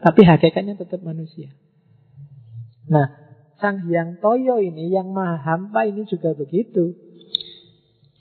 [0.00, 1.52] Tapi hakikatnya tetap manusia.
[2.88, 3.06] Nah,
[3.60, 6.96] Sang Hyang Toyo ini, yang maha hampa ini juga begitu.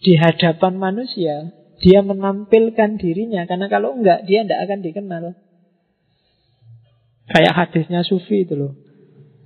[0.03, 3.47] Di hadapan manusia, dia menampilkan dirinya.
[3.47, 5.23] Karena kalau enggak, dia tidak akan dikenal.
[7.31, 8.75] Kayak hadisnya Sufi itu loh.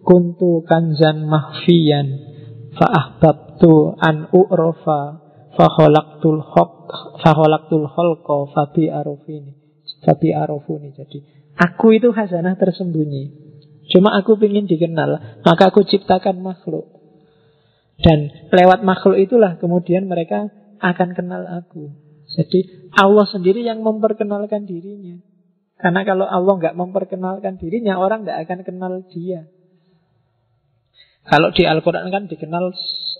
[0.01, 2.33] Kuntu kanzan mahfiyan
[2.73, 5.23] fa'ahbabtu an u'rofa
[5.53, 6.89] faholaktul hok
[7.21, 9.53] faholaktul holko fabi arufini
[10.01, 11.21] fabi arufuni jadi
[11.57, 13.33] aku itu hasanah tersembunyi
[13.91, 16.87] cuma aku ingin dikenal maka aku ciptakan makhluk
[18.01, 20.49] dan lewat makhluk itulah kemudian mereka
[20.81, 21.93] akan kenal aku
[22.33, 25.21] jadi Allah sendiri yang memperkenalkan dirinya
[25.83, 29.51] karena kalau Allah nggak memperkenalkan dirinya, orang nggak akan kenal dia.
[31.27, 32.71] Kalau di Al-Quran kan dikenal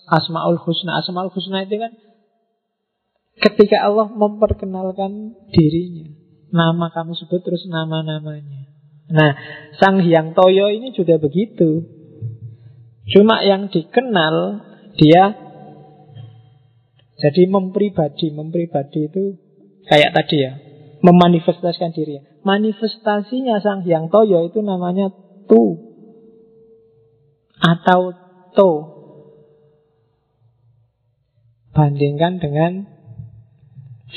[0.07, 0.95] Asma'ul Husna.
[1.03, 1.91] Asma'ul Husna itu kan
[3.35, 6.12] ketika Allah memperkenalkan dirinya.
[6.53, 8.69] Nama kamu sebut terus nama-namanya.
[9.09, 9.31] Nah,
[9.81, 11.81] Sang Hyang Toyo ini juga begitu.
[13.09, 14.61] Cuma yang dikenal
[14.93, 15.33] dia
[17.17, 18.29] jadi mempribadi.
[18.29, 19.23] Mempribadi itu
[19.89, 20.53] kayak tadi ya,
[21.01, 22.21] memanifestasikan diri.
[22.45, 25.09] Manifestasinya Sang Hyang Toyo itu namanya
[25.49, 25.63] Tu
[27.57, 28.01] atau
[28.53, 28.71] To.
[31.73, 32.92] Bandingkan dengan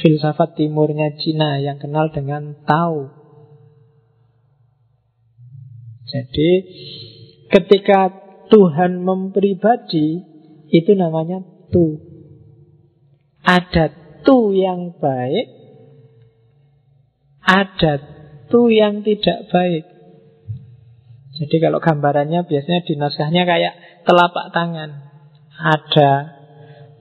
[0.01, 3.13] filsafat timurnya Cina yang kenal dengan Tao.
[6.07, 6.51] Jadi
[7.51, 8.13] ketika
[8.47, 10.23] Tuhan mempribadi
[10.71, 11.43] itu namanya
[11.73, 11.99] Tu.
[13.43, 13.91] Ada
[14.23, 15.57] Tu yang baik
[17.47, 17.93] ada
[18.51, 19.87] tuh yang tidak baik.
[21.39, 25.07] Jadi kalau gambarannya biasanya di naskahnya kayak telapak tangan.
[25.55, 26.11] Ada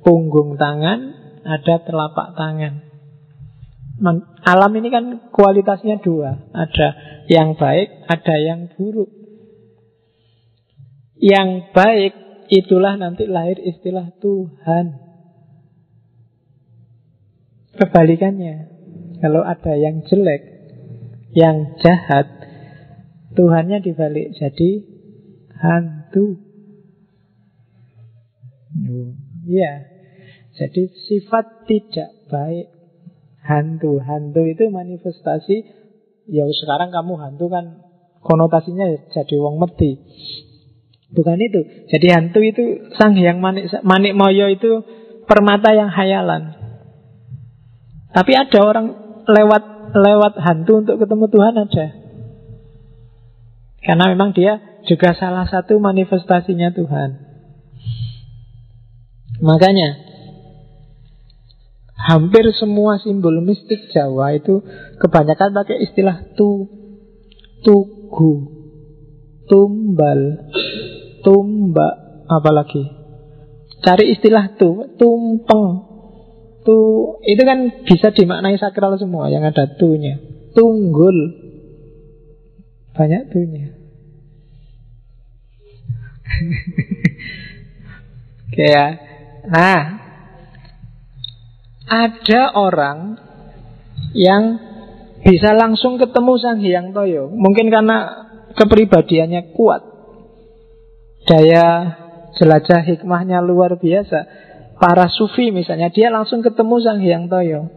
[0.06, 1.00] punggung tangan,
[1.42, 2.85] ada telapak tangan.
[3.96, 6.52] Alam ini kan kualitasnya dua.
[6.52, 6.88] Ada
[7.32, 9.08] yang baik, ada yang buruk.
[11.16, 12.14] Yang baik
[12.52, 15.00] itulah nanti lahir istilah Tuhan.
[17.76, 18.56] Kebalikannya,
[19.24, 20.44] kalau ada yang jelek,
[21.36, 22.28] yang jahat,
[23.36, 24.72] Tuhannya dibalik jadi
[25.60, 26.40] hantu.
[29.48, 29.74] Iya.
[30.56, 32.75] Jadi sifat tidak baik
[33.46, 34.02] hantu.
[34.02, 35.56] Hantu itu manifestasi
[36.26, 37.86] ya sekarang kamu hantu kan
[38.26, 40.02] konotasinya jadi wong mati.
[41.14, 41.62] Bukan itu.
[41.94, 42.64] Jadi hantu itu
[42.98, 44.82] sang yang manik, manik moyo itu
[45.30, 46.58] permata yang hayalan.
[48.12, 48.88] Tapi ada orang
[49.30, 49.64] lewat
[49.96, 51.88] lewat hantu untuk ketemu Tuhan ada.
[53.86, 57.10] Karena memang dia juga salah satu manifestasinya Tuhan.
[59.46, 60.05] Makanya
[62.06, 64.62] hampir semua simbol mistik Jawa itu
[65.02, 66.70] kebanyakan pakai istilah tu,
[67.66, 68.34] tugu,
[69.50, 70.22] tumbal,
[71.26, 71.94] tumbak,
[72.30, 72.86] apalagi.
[73.82, 75.68] Cari istilah tu, tumpeng,
[76.66, 76.78] tu
[77.26, 80.18] itu kan bisa dimaknai sakral semua yang ada tunya.
[80.54, 81.42] Tunggul.
[82.96, 83.76] Banyak tunya.
[88.50, 88.98] Oke ya.
[89.46, 90.05] Nah,
[91.86, 93.18] ada orang
[94.18, 94.58] yang
[95.26, 97.30] bisa langsung ketemu Sang Hyang Toyo.
[97.34, 99.82] Mungkin karena kepribadiannya kuat.
[101.26, 101.98] Daya
[102.38, 104.30] jelajah hikmahnya luar biasa
[104.78, 107.74] para sufi misalnya, dia langsung ketemu Sang Hyang Toyo.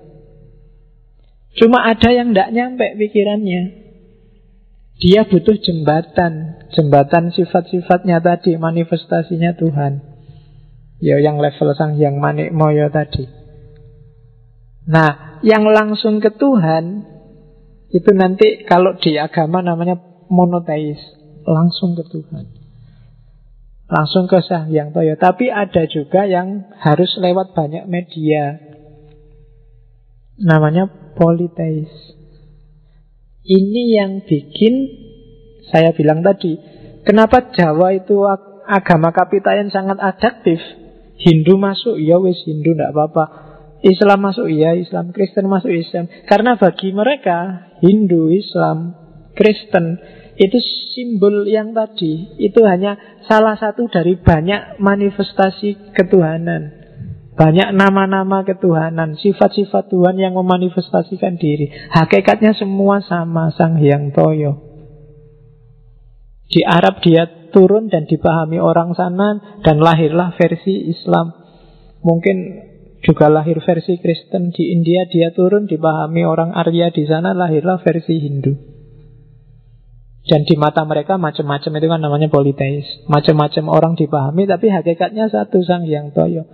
[1.56, 3.88] Cuma ada yang tidak nyampe pikirannya.
[4.98, 10.02] Dia butuh jembatan, jembatan sifat-sifatnya tadi, manifestasinya Tuhan.
[10.98, 13.37] Ya yang level sang yang manik moyo tadi.
[14.88, 17.04] Nah, yang langsung ke Tuhan
[17.92, 20.00] itu nanti kalau di agama namanya
[20.32, 20.96] monoteis,
[21.44, 22.44] langsung ke Tuhan.
[23.88, 25.14] Langsung ke Sang Yang Toyo.
[25.16, 28.60] Tapi ada juga yang harus lewat banyak media.
[30.44, 31.88] Namanya politeis.
[33.48, 34.74] Ini yang bikin
[35.72, 36.60] saya bilang tadi,
[37.08, 38.28] kenapa Jawa itu
[38.68, 40.60] agama kapita yang sangat adaptif?
[41.16, 43.47] Hindu masuk, ya wis Hindu tidak apa-apa.
[43.82, 45.14] Islam masuk, ya Islam.
[45.14, 46.10] Kristen masuk Islam.
[46.26, 48.94] Karena bagi mereka Hindu, Islam,
[49.38, 50.02] Kristen
[50.38, 50.58] itu
[50.94, 52.38] simbol yang tadi.
[52.38, 56.78] Itu hanya salah satu dari banyak manifestasi ketuhanan.
[57.38, 61.70] Banyak nama-nama ketuhanan, sifat-sifat Tuhan yang memanifestasikan diri.
[61.70, 64.58] Hakikatnya semua sama Sang Hyang Toyo.
[66.50, 71.30] Di Arab dia turun dan dipahami orang sana dan lahirlah versi Islam.
[72.02, 72.36] Mungkin
[73.02, 78.18] juga lahir versi Kristen di India dia turun dipahami orang Arya di sana lahirlah versi
[78.18, 78.52] Hindu.
[80.28, 82.84] Dan di mata mereka macam-macam itu kan namanya politeis.
[83.08, 86.44] Macam-macam orang dipahami tapi hakikatnya satu Sang Hyang Toyo.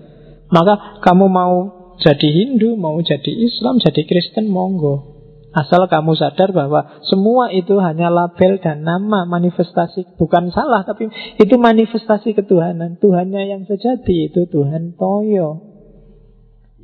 [0.54, 1.54] Maka kamu mau
[1.98, 5.16] jadi Hindu, mau jadi Islam, jadi Kristen, monggo.
[5.54, 11.06] Asal kamu sadar bahwa semua itu hanya label dan nama manifestasi Bukan salah, tapi
[11.38, 15.73] itu manifestasi ketuhanan Tuhannya yang sejati itu Tuhan Toyo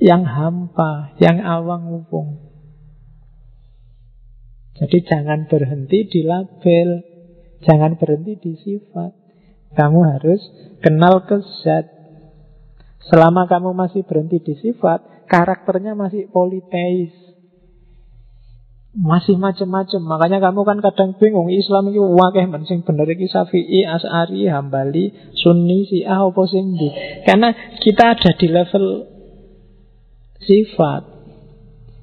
[0.01, 2.41] Yang hampa, yang awang upung
[4.81, 7.11] Jadi jangan berhenti di label
[7.65, 9.13] Jangan berhenti di sifat.
[9.77, 10.41] Kamu harus
[10.81, 11.87] kenal ke zat.
[13.07, 17.13] Selama kamu masih berhenti di sifat, karakternya masih politeis.
[18.91, 20.03] Masih macam-macam.
[20.03, 25.87] Makanya kamu kan kadang bingung Islam itu wakeh mensing bener iki Syafi'i, As'ari, Hambali, Sunni,
[25.87, 26.75] Syiah apa sing
[27.23, 28.85] Karena kita ada di level
[30.51, 31.07] sifat.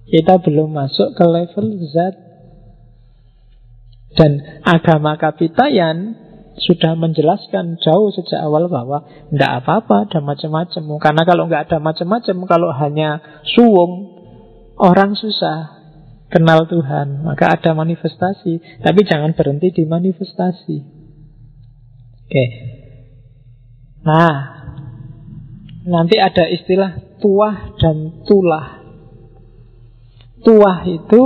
[0.07, 2.15] Kita belum masuk ke level zat.
[4.15, 6.15] Dan agama kapitayan
[6.57, 10.83] sudah menjelaskan jauh sejak awal bahwa tidak apa-apa ada macam-macam.
[10.97, 14.15] Karena kalau nggak ada macam-macam, kalau hanya suwung,
[14.79, 15.77] orang susah
[16.31, 17.27] kenal Tuhan.
[17.27, 20.77] Maka ada manifestasi, tapi jangan berhenti di manifestasi.
[22.25, 22.45] Oke.
[24.01, 24.33] Nah,
[25.83, 28.81] nanti ada istilah tuah dan tulah.
[30.41, 31.21] Tuah itu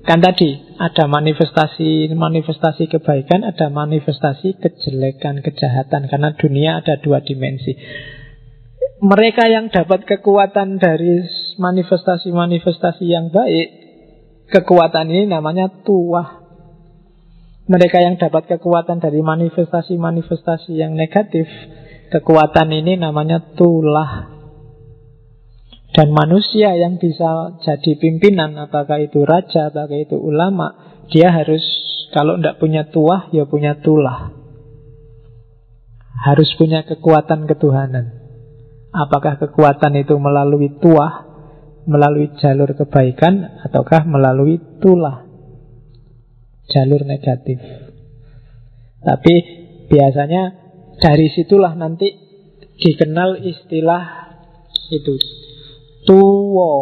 [0.00, 7.76] kan tadi ada manifestasi manifestasi kebaikan, ada manifestasi kejelekan, kejahatan karena dunia ada dua dimensi.
[9.00, 11.24] Mereka yang dapat kekuatan dari
[11.56, 13.68] manifestasi-manifestasi yang baik,
[14.48, 16.40] kekuatan ini namanya tuah.
[17.70, 21.46] Mereka yang dapat kekuatan dari manifestasi-manifestasi yang negatif,
[22.08, 24.39] kekuatan ini namanya tulah.
[25.90, 31.62] Dan manusia yang bisa jadi pimpinan, apakah itu raja, apakah itu ulama, dia harus
[32.14, 34.30] kalau tidak punya tuah, ya punya tulah.
[36.26, 38.22] Harus punya kekuatan ketuhanan.
[38.94, 41.26] Apakah kekuatan itu melalui tuah,
[41.90, 45.26] melalui jalur kebaikan, ataukah melalui tulah,
[46.70, 47.58] jalur negatif.
[49.02, 49.34] Tapi
[49.90, 50.54] biasanya
[51.02, 52.14] dari situlah nanti
[52.78, 54.02] dikenal istilah
[54.94, 55.39] itu
[56.10, 56.72] Tuwo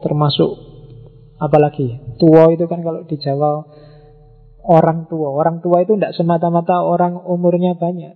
[0.00, 0.56] termasuk
[1.36, 3.68] apalagi tua itu kan kalau di Jawa
[4.68, 5.32] orang tua.
[5.32, 8.14] Orang tua itu tidak semata-mata orang umurnya banyak.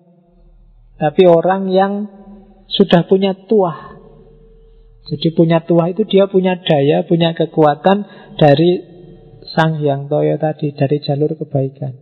[1.00, 1.92] Tapi orang yang
[2.68, 3.96] sudah punya tua.
[5.08, 8.06] Jadi punya tua itu dia punya daya, punya kekuatan
[8.38, 8.92] dari
[9.42, 11.98] Sang Hyang Toyo tadi, dari jalur kebaikan.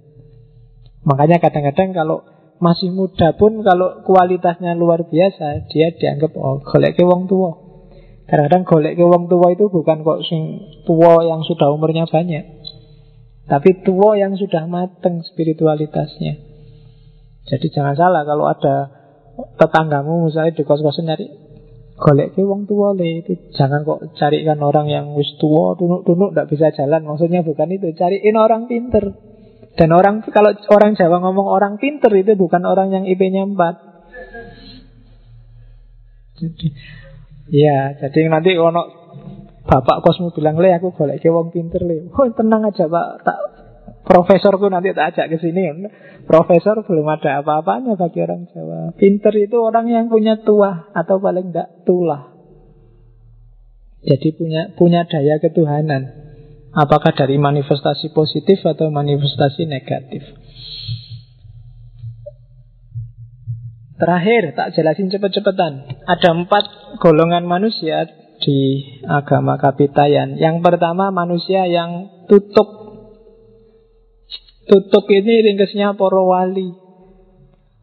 [1.08, 2.18] Makanya kadang-kadang kalau
[2.60, 7.69] masih muda pun kalau kualitasnya luar biasa, dia dianggap oh golek wong tua.
[8.30, 12.62] Kadang-kadang golek ke wong tua itu bukan kok sing tua yang sudah umurnya banyak.
[13.50, 16.38] Tapi tua yang sudah mateng spiritualitasnya.
[17.50, 18.86] Jadi jangan salah kalau ada
[19.58, 21.26] tetanggamu misalnya di kos-kosan nyari
[22.00, 26.48] golek ke wong tua le itu jangan kok carikan orang yang wis tua tunuk-tunuk tidak
[26.48, 29.12] bisa jalan maksudnya bukan itu cariin orang pinter
[29.76, 36.72] dan orang kalau orang Jawa ngomong orang pinter itu bukan orang yang IP-nya 4 jadi
[37.50, 38.82] Iya, jadi nanti ono
[39.66, 42.06] bapak kosmu bilang le aku boleh ke wong pinter le.
[42.14, 43.38] Oh, tenang aja pak, tak
[44.06, 45.90] profesorku nanti tak ajak ke sini.
[46.30, 48.94] Profesor belum ada apa-apanya bagi orang Jawa.
[48.94, 52.30] Pinter itu orang yang punya tua atau paling tidak tulah.
[54.00, 56.22] Jadi punya punya daya ketuhanan.
[56.70, 60.22] Apakah dari manifestasi positif atau manifestasi negatif
[64.00, 65.72] Terakhir, tak jelasin cepet-cepetan
[66.08, 68.08] Ada empat golongan manusia
[68.40, 72.68] di agama kapitayan Yang pertama manusia yang tutup
[74.64, 76.72] Tutup ini ringkesnya para wali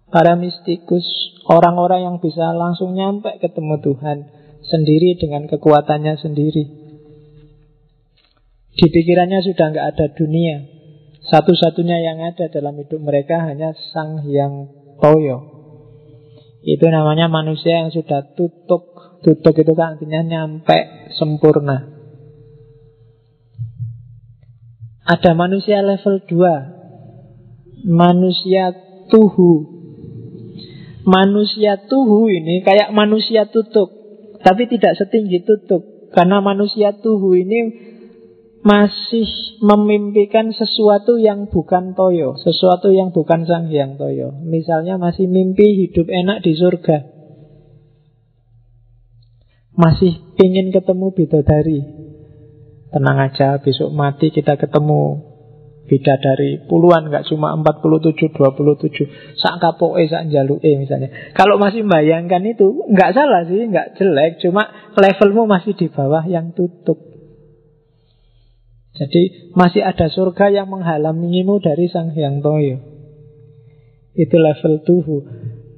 [0.09, 1.05] Para mistikus
[1.45, 4.17] Orang-orang yang bisa langsung nyampe ketemu Tuhan
[4.65, 6.87] Sendiri dengan kekuatannya sendiri
[8.77, 10.61] di pikirannya sudah nggak ada dunia.
[11.25, 14.69] Satu-satunya yang ada dalam hidup mereka hanya Sang Hyang
[15.01, 15.56] Toyo.
[16.67, 18.91] Itu namanya manusia yang sudah tutup.
[19.23, 21.95] Tutup itu kan artinya nyampe sempurna.
[25.07, 27.87] Ada manusia level 2.
[27.87, 28.75] Manusia
[29.07, 29.79] tuhu.
[31.07, 33.87] Manusia tuhu ini kayak manusia tutup.
[34.43, 36.11] Tapi tidak setinggi tutup.
[36.11, 37.59] Karena manusia tuhu ini
[38.67, 39.23] masih
[39.63, 44.35] memimpikan sesuatu yang bukan toyo, sesuatu yang bukan sang hyang toyo.
[44.43, 46.97] Misalnya masih mimpi hidup enak di surga.
[49.71, 51.79] Masih ingin ketemu bidadari.
[52.91, 55.23] Tenang aja, besok mati kita ketemu
[55.87, 59.39] bidadari puluhan, nggak cuma 47, 27.
[59.39, 61.31] Sak kapoe, sak e misalnya.
[61.31, 64.43] Kalau masih membayangkan itu, nggak salah sih, nggak jelek.
[64.43, 67.06] Cuma levelmu masih di bawah yang tutup.
[68.97, 72.81] Jadi masih ada surga yang menghalangimu dari Sang Hyang Toyo.
[74.17, 75.17] Itu level tuhu.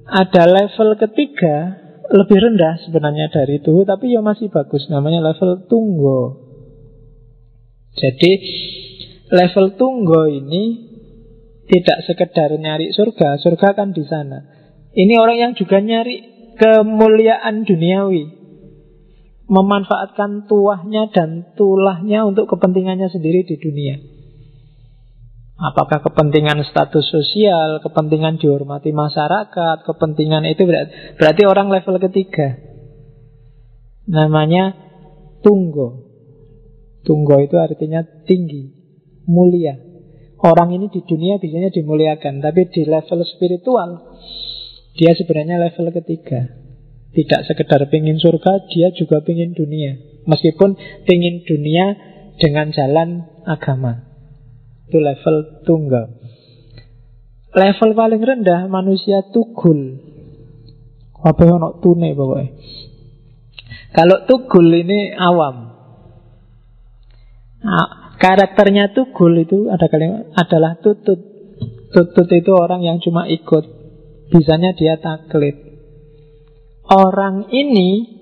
[0.07, 1.75] Ada level ketiga,
[2.07, 4.87] lebih rendah sebenarnya dari tuhu, tapi ya masih bagus.
[4.87, 6.47] Namanya level tunggo.
[7.99, 8.31] Jadi
[9.35, 10.87] level tunggo ini
[11.67, 14.47] tidak sekedar nyari surga, surga kan di sana.
[14.95, 18.38] Ini orang yang juga nyari kemuliaan duniawi
[19.49, 23.97] memanfaatkan tuahnya dan tulahnya untuk kepentingannya sendiri di dunia.
[25.59, 32.55] Apakah kepentingan status sosial, kepentingan dihormati masyarakat, kepentingan itu berarti, berarti orang level ketiga.
[34.07, 34.71] Namanya
[35.43, 36.07] tunggo.
[37.03, 38.71] Tunggo itu artinya tinggi,
[39.27, 39.75] mulia.
[40.39, 44.15] Orang ini di dunia biasanya dimuliakan, tapi di level spiritual
[44.95, 46.68] dia sebenarnya level ketiga.
[47.09, 49.97] Tidak sekedar pingin surga, dia juga pingin dunia.
[50.29, 50.77] Meskipun
[51.09, 51.97] pingin dunia
[52.37, 54.05] dengan jalan agama.
[54.85, 56.17] Itu level tunggal.
[57.53, 60.05] Level paling rendah manusia tugul.
[61.19, 62.49] Apa nak tune pokoknya.
[63.89, 65.73] Kalau tugul ini awam.
[67.59, 71.19] Nah, karakternya tugul itu ada kalimat adalah tutut.
[71.89, 73.65] Tutut itu orang yang cuma ikut.
[74.29, 75.68] Bisanya dia taklid.
[76.89, 78.17] Orang ini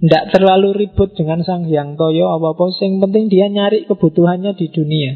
[0.00, 5.12] tidak terlalu ribut dengan sang hyang toyo apa-apa Yang penting dia nyari kebutuhannya di dunia.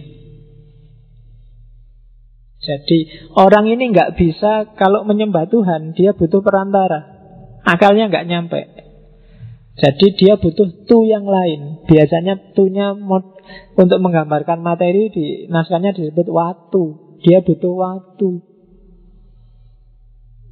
[2.61, 2.99] Jadi
[3.37, 7.21] orang ini nggak bisa Kalau menyembah Tuhan Dia butuh perantara.
[7.65, 8.61] Akalnya nggak nyampe.
[9.79, 11.85] Jadi dia butuh tu yang lain.
[11.89, 12.93] Biasanya tunya
[13.77, 16.85] untuk menggambarkan materi di naskahnya disebut waktu
[17.25, 18.48] Dia butuh waktu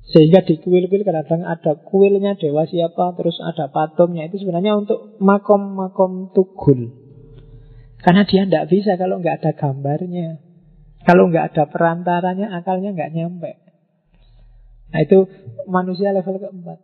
[0.07, 4.31] sehingga di kuil-kuil kadang-kadang ada kuilnya dewa siapa, terus ada patungnya.
[4.31, 6.95] Itu sebenarnya untuk makom-makom tugul.
[7.99, 10.39] Karena dia tidak bisa kalau nggak ada gambarnya.
[11.03, 13.59] Kalau nggak ada perantaranya, akalnya nggak nyampe.
[14.95, 15.27] Nah itu
[15.67, 16.79] manusia level keempat.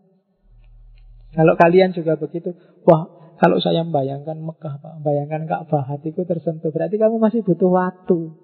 [1.33, 3.07] Kalau kalian juga begitu, wah
[3.39, 6.75] kalau saya membayangkan Mekah, Pak, bayangkan Ka'bah, hatiku tersentuh.
[6.75, 8.35] Berarti kamu masih butuh waktu.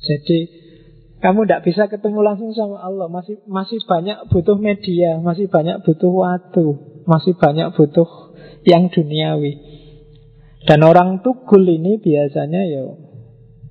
[0.00, 0.65] Jadi
[1.16, 3.08] kamu tidak bisa ketemu langsung sama Allah.
[3.08, 6.66] Masih masih banyak butuh media Masih banyak butuh waktu
[7.08, 8.36] Masih banyak butuh
[8.68, 9.56] yang duniawi.
[10.66, 12.84] Dan orang tugul ini biasanya ya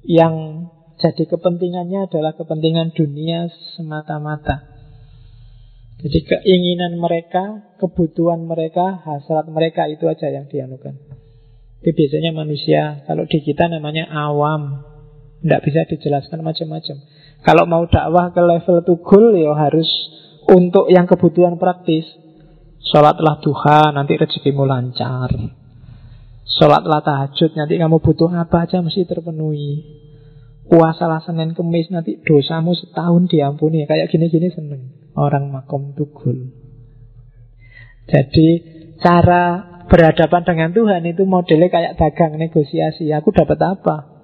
[0.06, 0.34] Yang
[0.96, 4.64] jadi kepentingannya adalah kepentingan dunia semata-mata.
[6.00, 10.96] Jadi keinginan mereka, kebutuhan mereka, hasrat mereka itu aja yang dianukan.
[11.84, 14.82] Itu biasanya manusia Kalau di kita namanya awam
[15.44, 16.98] Tidak bisa dijelaskan macam-macam
[17.46, 19.86] kalau mau dakwah ke level tugul ya harus
[20.50, 22.10] untuk yang kebutuhan praktis.
[22.86, 25.30] Sholatlah duha, nanti rezekimu lancar.
[26.46, 29.86] Sholatlah tahajud, nanti kamu butuh apa aja mesti terpenuhi.
[30.66, 33.86] Puasalah Senin Kemis, nanti dosamu setahun diampuni.
[33.86, 35.14] Kayak gini-gini seneng.
[35.14, 36.50] Orang makom tugul.
[38.06, 38.50] Jadi
[39.02, 43.14] cara berhadapan dengan Tuhan itu modelnya kayak dagang negosiasi.
[43.14, 44.15] Aku dapat apa?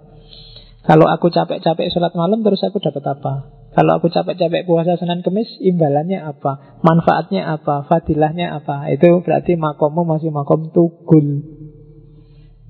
[0.81, 3.33] Kalau aku capek-capek sholat malam terus aku dapat apa?
[3.71, 6.81] Kalau aku capek-capek puasa Senin Kemis, imbalannya apa?
[6.83, 7.87] Manfaatnya apa?
[7.87, 8.91] Fadilahnya apa?
[8.91, 11.45] Itu berarti makommu masih makom tugul.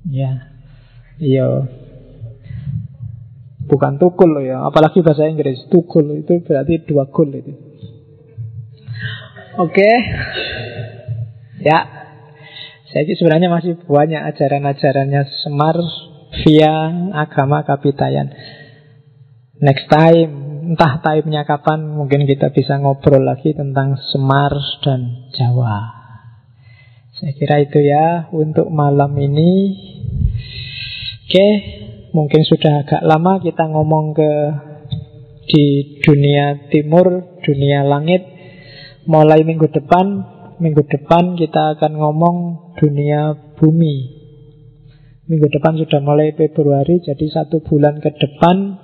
[0.05, 0.51] Ya.
[1.17, 1.65] Iya.
[3.65, 5.71] Bukan tukul loh ya, apalagi bahasa Inggris.
[5.71, 7.55] Tukul itu berarti dua gol itu.
[9.57, 9.79] Oke.
[9.79, 9.95] Okay.
[11.63, 11.79] Ya.
[12.91, 15.79] Saya sebenarnya masih banyak ajaran-ajarannya Semar
[16.31, 16.73] via
[17.11, 18.31] agama Kapitayan.
[19.61, 20.31] Next time,
[20.73, 26.01] entah time-nya kapan, mungkin kita bisa ngobrol lagi tentang Semar dan Jawa.
[27.13, 29.77] Saya kira itu ya untuk malam ini.
[31.27, 31.47] Oke,
[32.15, 34.31] mungkin sudah agak lama kita ngomong ke
[35.51, 35.65] di
[36.01, 38.25] dunia timur, dunia langit.
[39.05, 40.05] Mulai minggu depan,
[40.57, 42.37] minggu depan kita akan ngomong
[42.79, 44.20] dunia bumi.
[45.31, 48.75] Minggu depan sudah mulai Februari, jadi satu bulan ke depan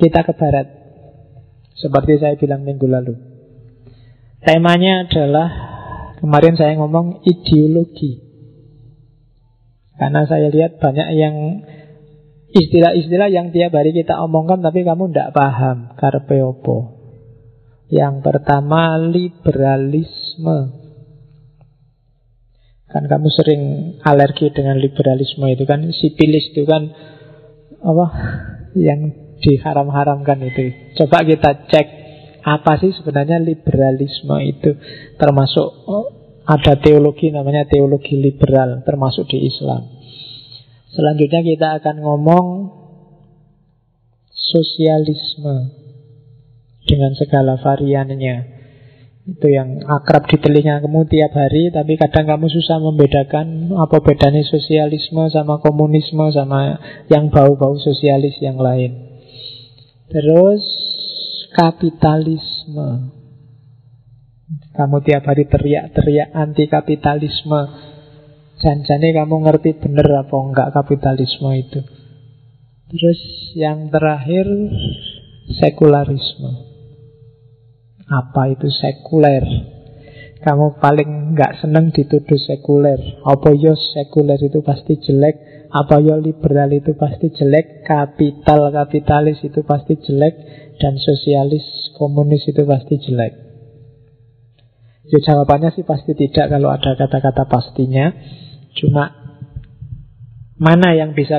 [0.00, 0.66] kita ke barat.
[1.76, 3.12] Seperti saya bilang minggu lalu.
[4.40, 5.74] Temanya adalah
[6.24, 8.16] Kemarin saya ngomong ideologi.
[10.00, 11.60] Karena saya lihat banyak yang
[12.48, 15.92] istilah-istilah yang tiap hari kita omongkan tapi kamu tidak paham.
[16.00, 16.96] Karpe opo.
[17.92, 20.83] Yang pertama liberalisme.
[22.94, 23.62] Kan kamu sering
[24.06, 26.94] alergi dengan liberalisme itu kan sipilis itu kan
[27.82, 28.06] apa
[28.78, 29.10] yang
[29.42, 30.94] diharam-haramkan itu.
[31.02, 31.86] Coba kita cek
[32.46, 34.78] apa sih sebenarnya liberalisme itu
[35.18, 36.06] termasuk oh,
[36.46, 39.90] ada teologi namanya teologi liberal termasuk di Islam.
[40.94, 42.46] Selanjutnya kita akan ngomong
[44.30, 45.74] sosialisme
[46.86, 48.53] dengan segala variannya.
[49.24, 54.44] Itu yang akrab di telinga kamu tiap hari Tapi kadang kamu susah membedakan Apa bedanya
[54.44, 56.76] sosialisme sama komunisme Sama
[57.08, 59.14] yang bau-bau sosialis yang lain
[60.12, 60.60] Terus
[61.54, 63.14] kapitalisme.
[64.74, 67.60] Kamu tiap hari teriak-teriak anti kapitalisme.
[68.58, 71.80] Janjane kamu ngerti bener apa enggak kapitalisme itu.
[72.90, 73.20] Terus
[73.54, 74.46] yang terakhir
[75.62, 76.73] sekularisme.
[78.08, 79.44] Apa itu sekuler?
[80.44, 83.00] Kamu paling nggak seneng dituduh sekuler.
[83.24, 85.68] Apa yo sekuler itu pasti jelek?
[85.72, 87.82] Apa yo liberal itu pasti jelek?
[87.84, 90.64] Kapital kapitalis itu pasti jelek?
[90.78, 93.32] dan sosialis komunis itu pasti jelek?
[95.04, 98.10] Ya jawabannya sih pasti tidak kalau ada kata-kata pastinya.
[98.74, 99.12] Cuma
[100.58, 101.38] mana yang bisa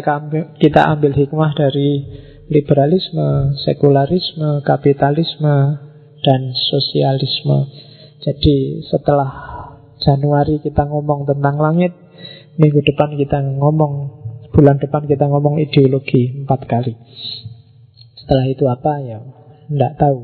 [0.61, 2.05] kita ambil hikmah dari
[2.47, 5.81] liberalisme, sekularisme, kapitalisme,
[6.25, 7.69] dan sosialisme.
[8.25, 9.29] Jadi setelah
[10.01, 11.93] Januari kita ngomong tentang langit,
[12.57, 13.93] minggu depan kita ngomong,
[14.49, 16.97] bulan depan kita ngomong ideologi empat kali.
[18.17, 18.93] Setelah itu apa?
[19.05, 19.21] Ya
[19.69, 20.19] Tidak tahu.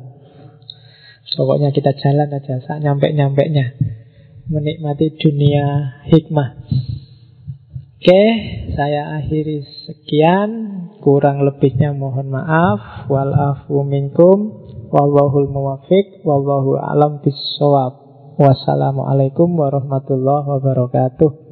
[1.31, 3.79] Pokoknya kita jalan aja saat nyampe-nyampenya
[4.51, 6.59] Menikmati dunia hikmah.
[8.01, 8.23] Oke,
[8.75, 10.49] saya akhiri sekian.
[10.99, 13.07] Kurang lebihnya mohon maaf.
[13.07, 14.60] Walafu minkum
[14.91, 17.95] Wallahul muwafiq Wallahu alam bisawab
[18.35, 21.50] Wassalamualaikum warahmatullahi wabarakatuh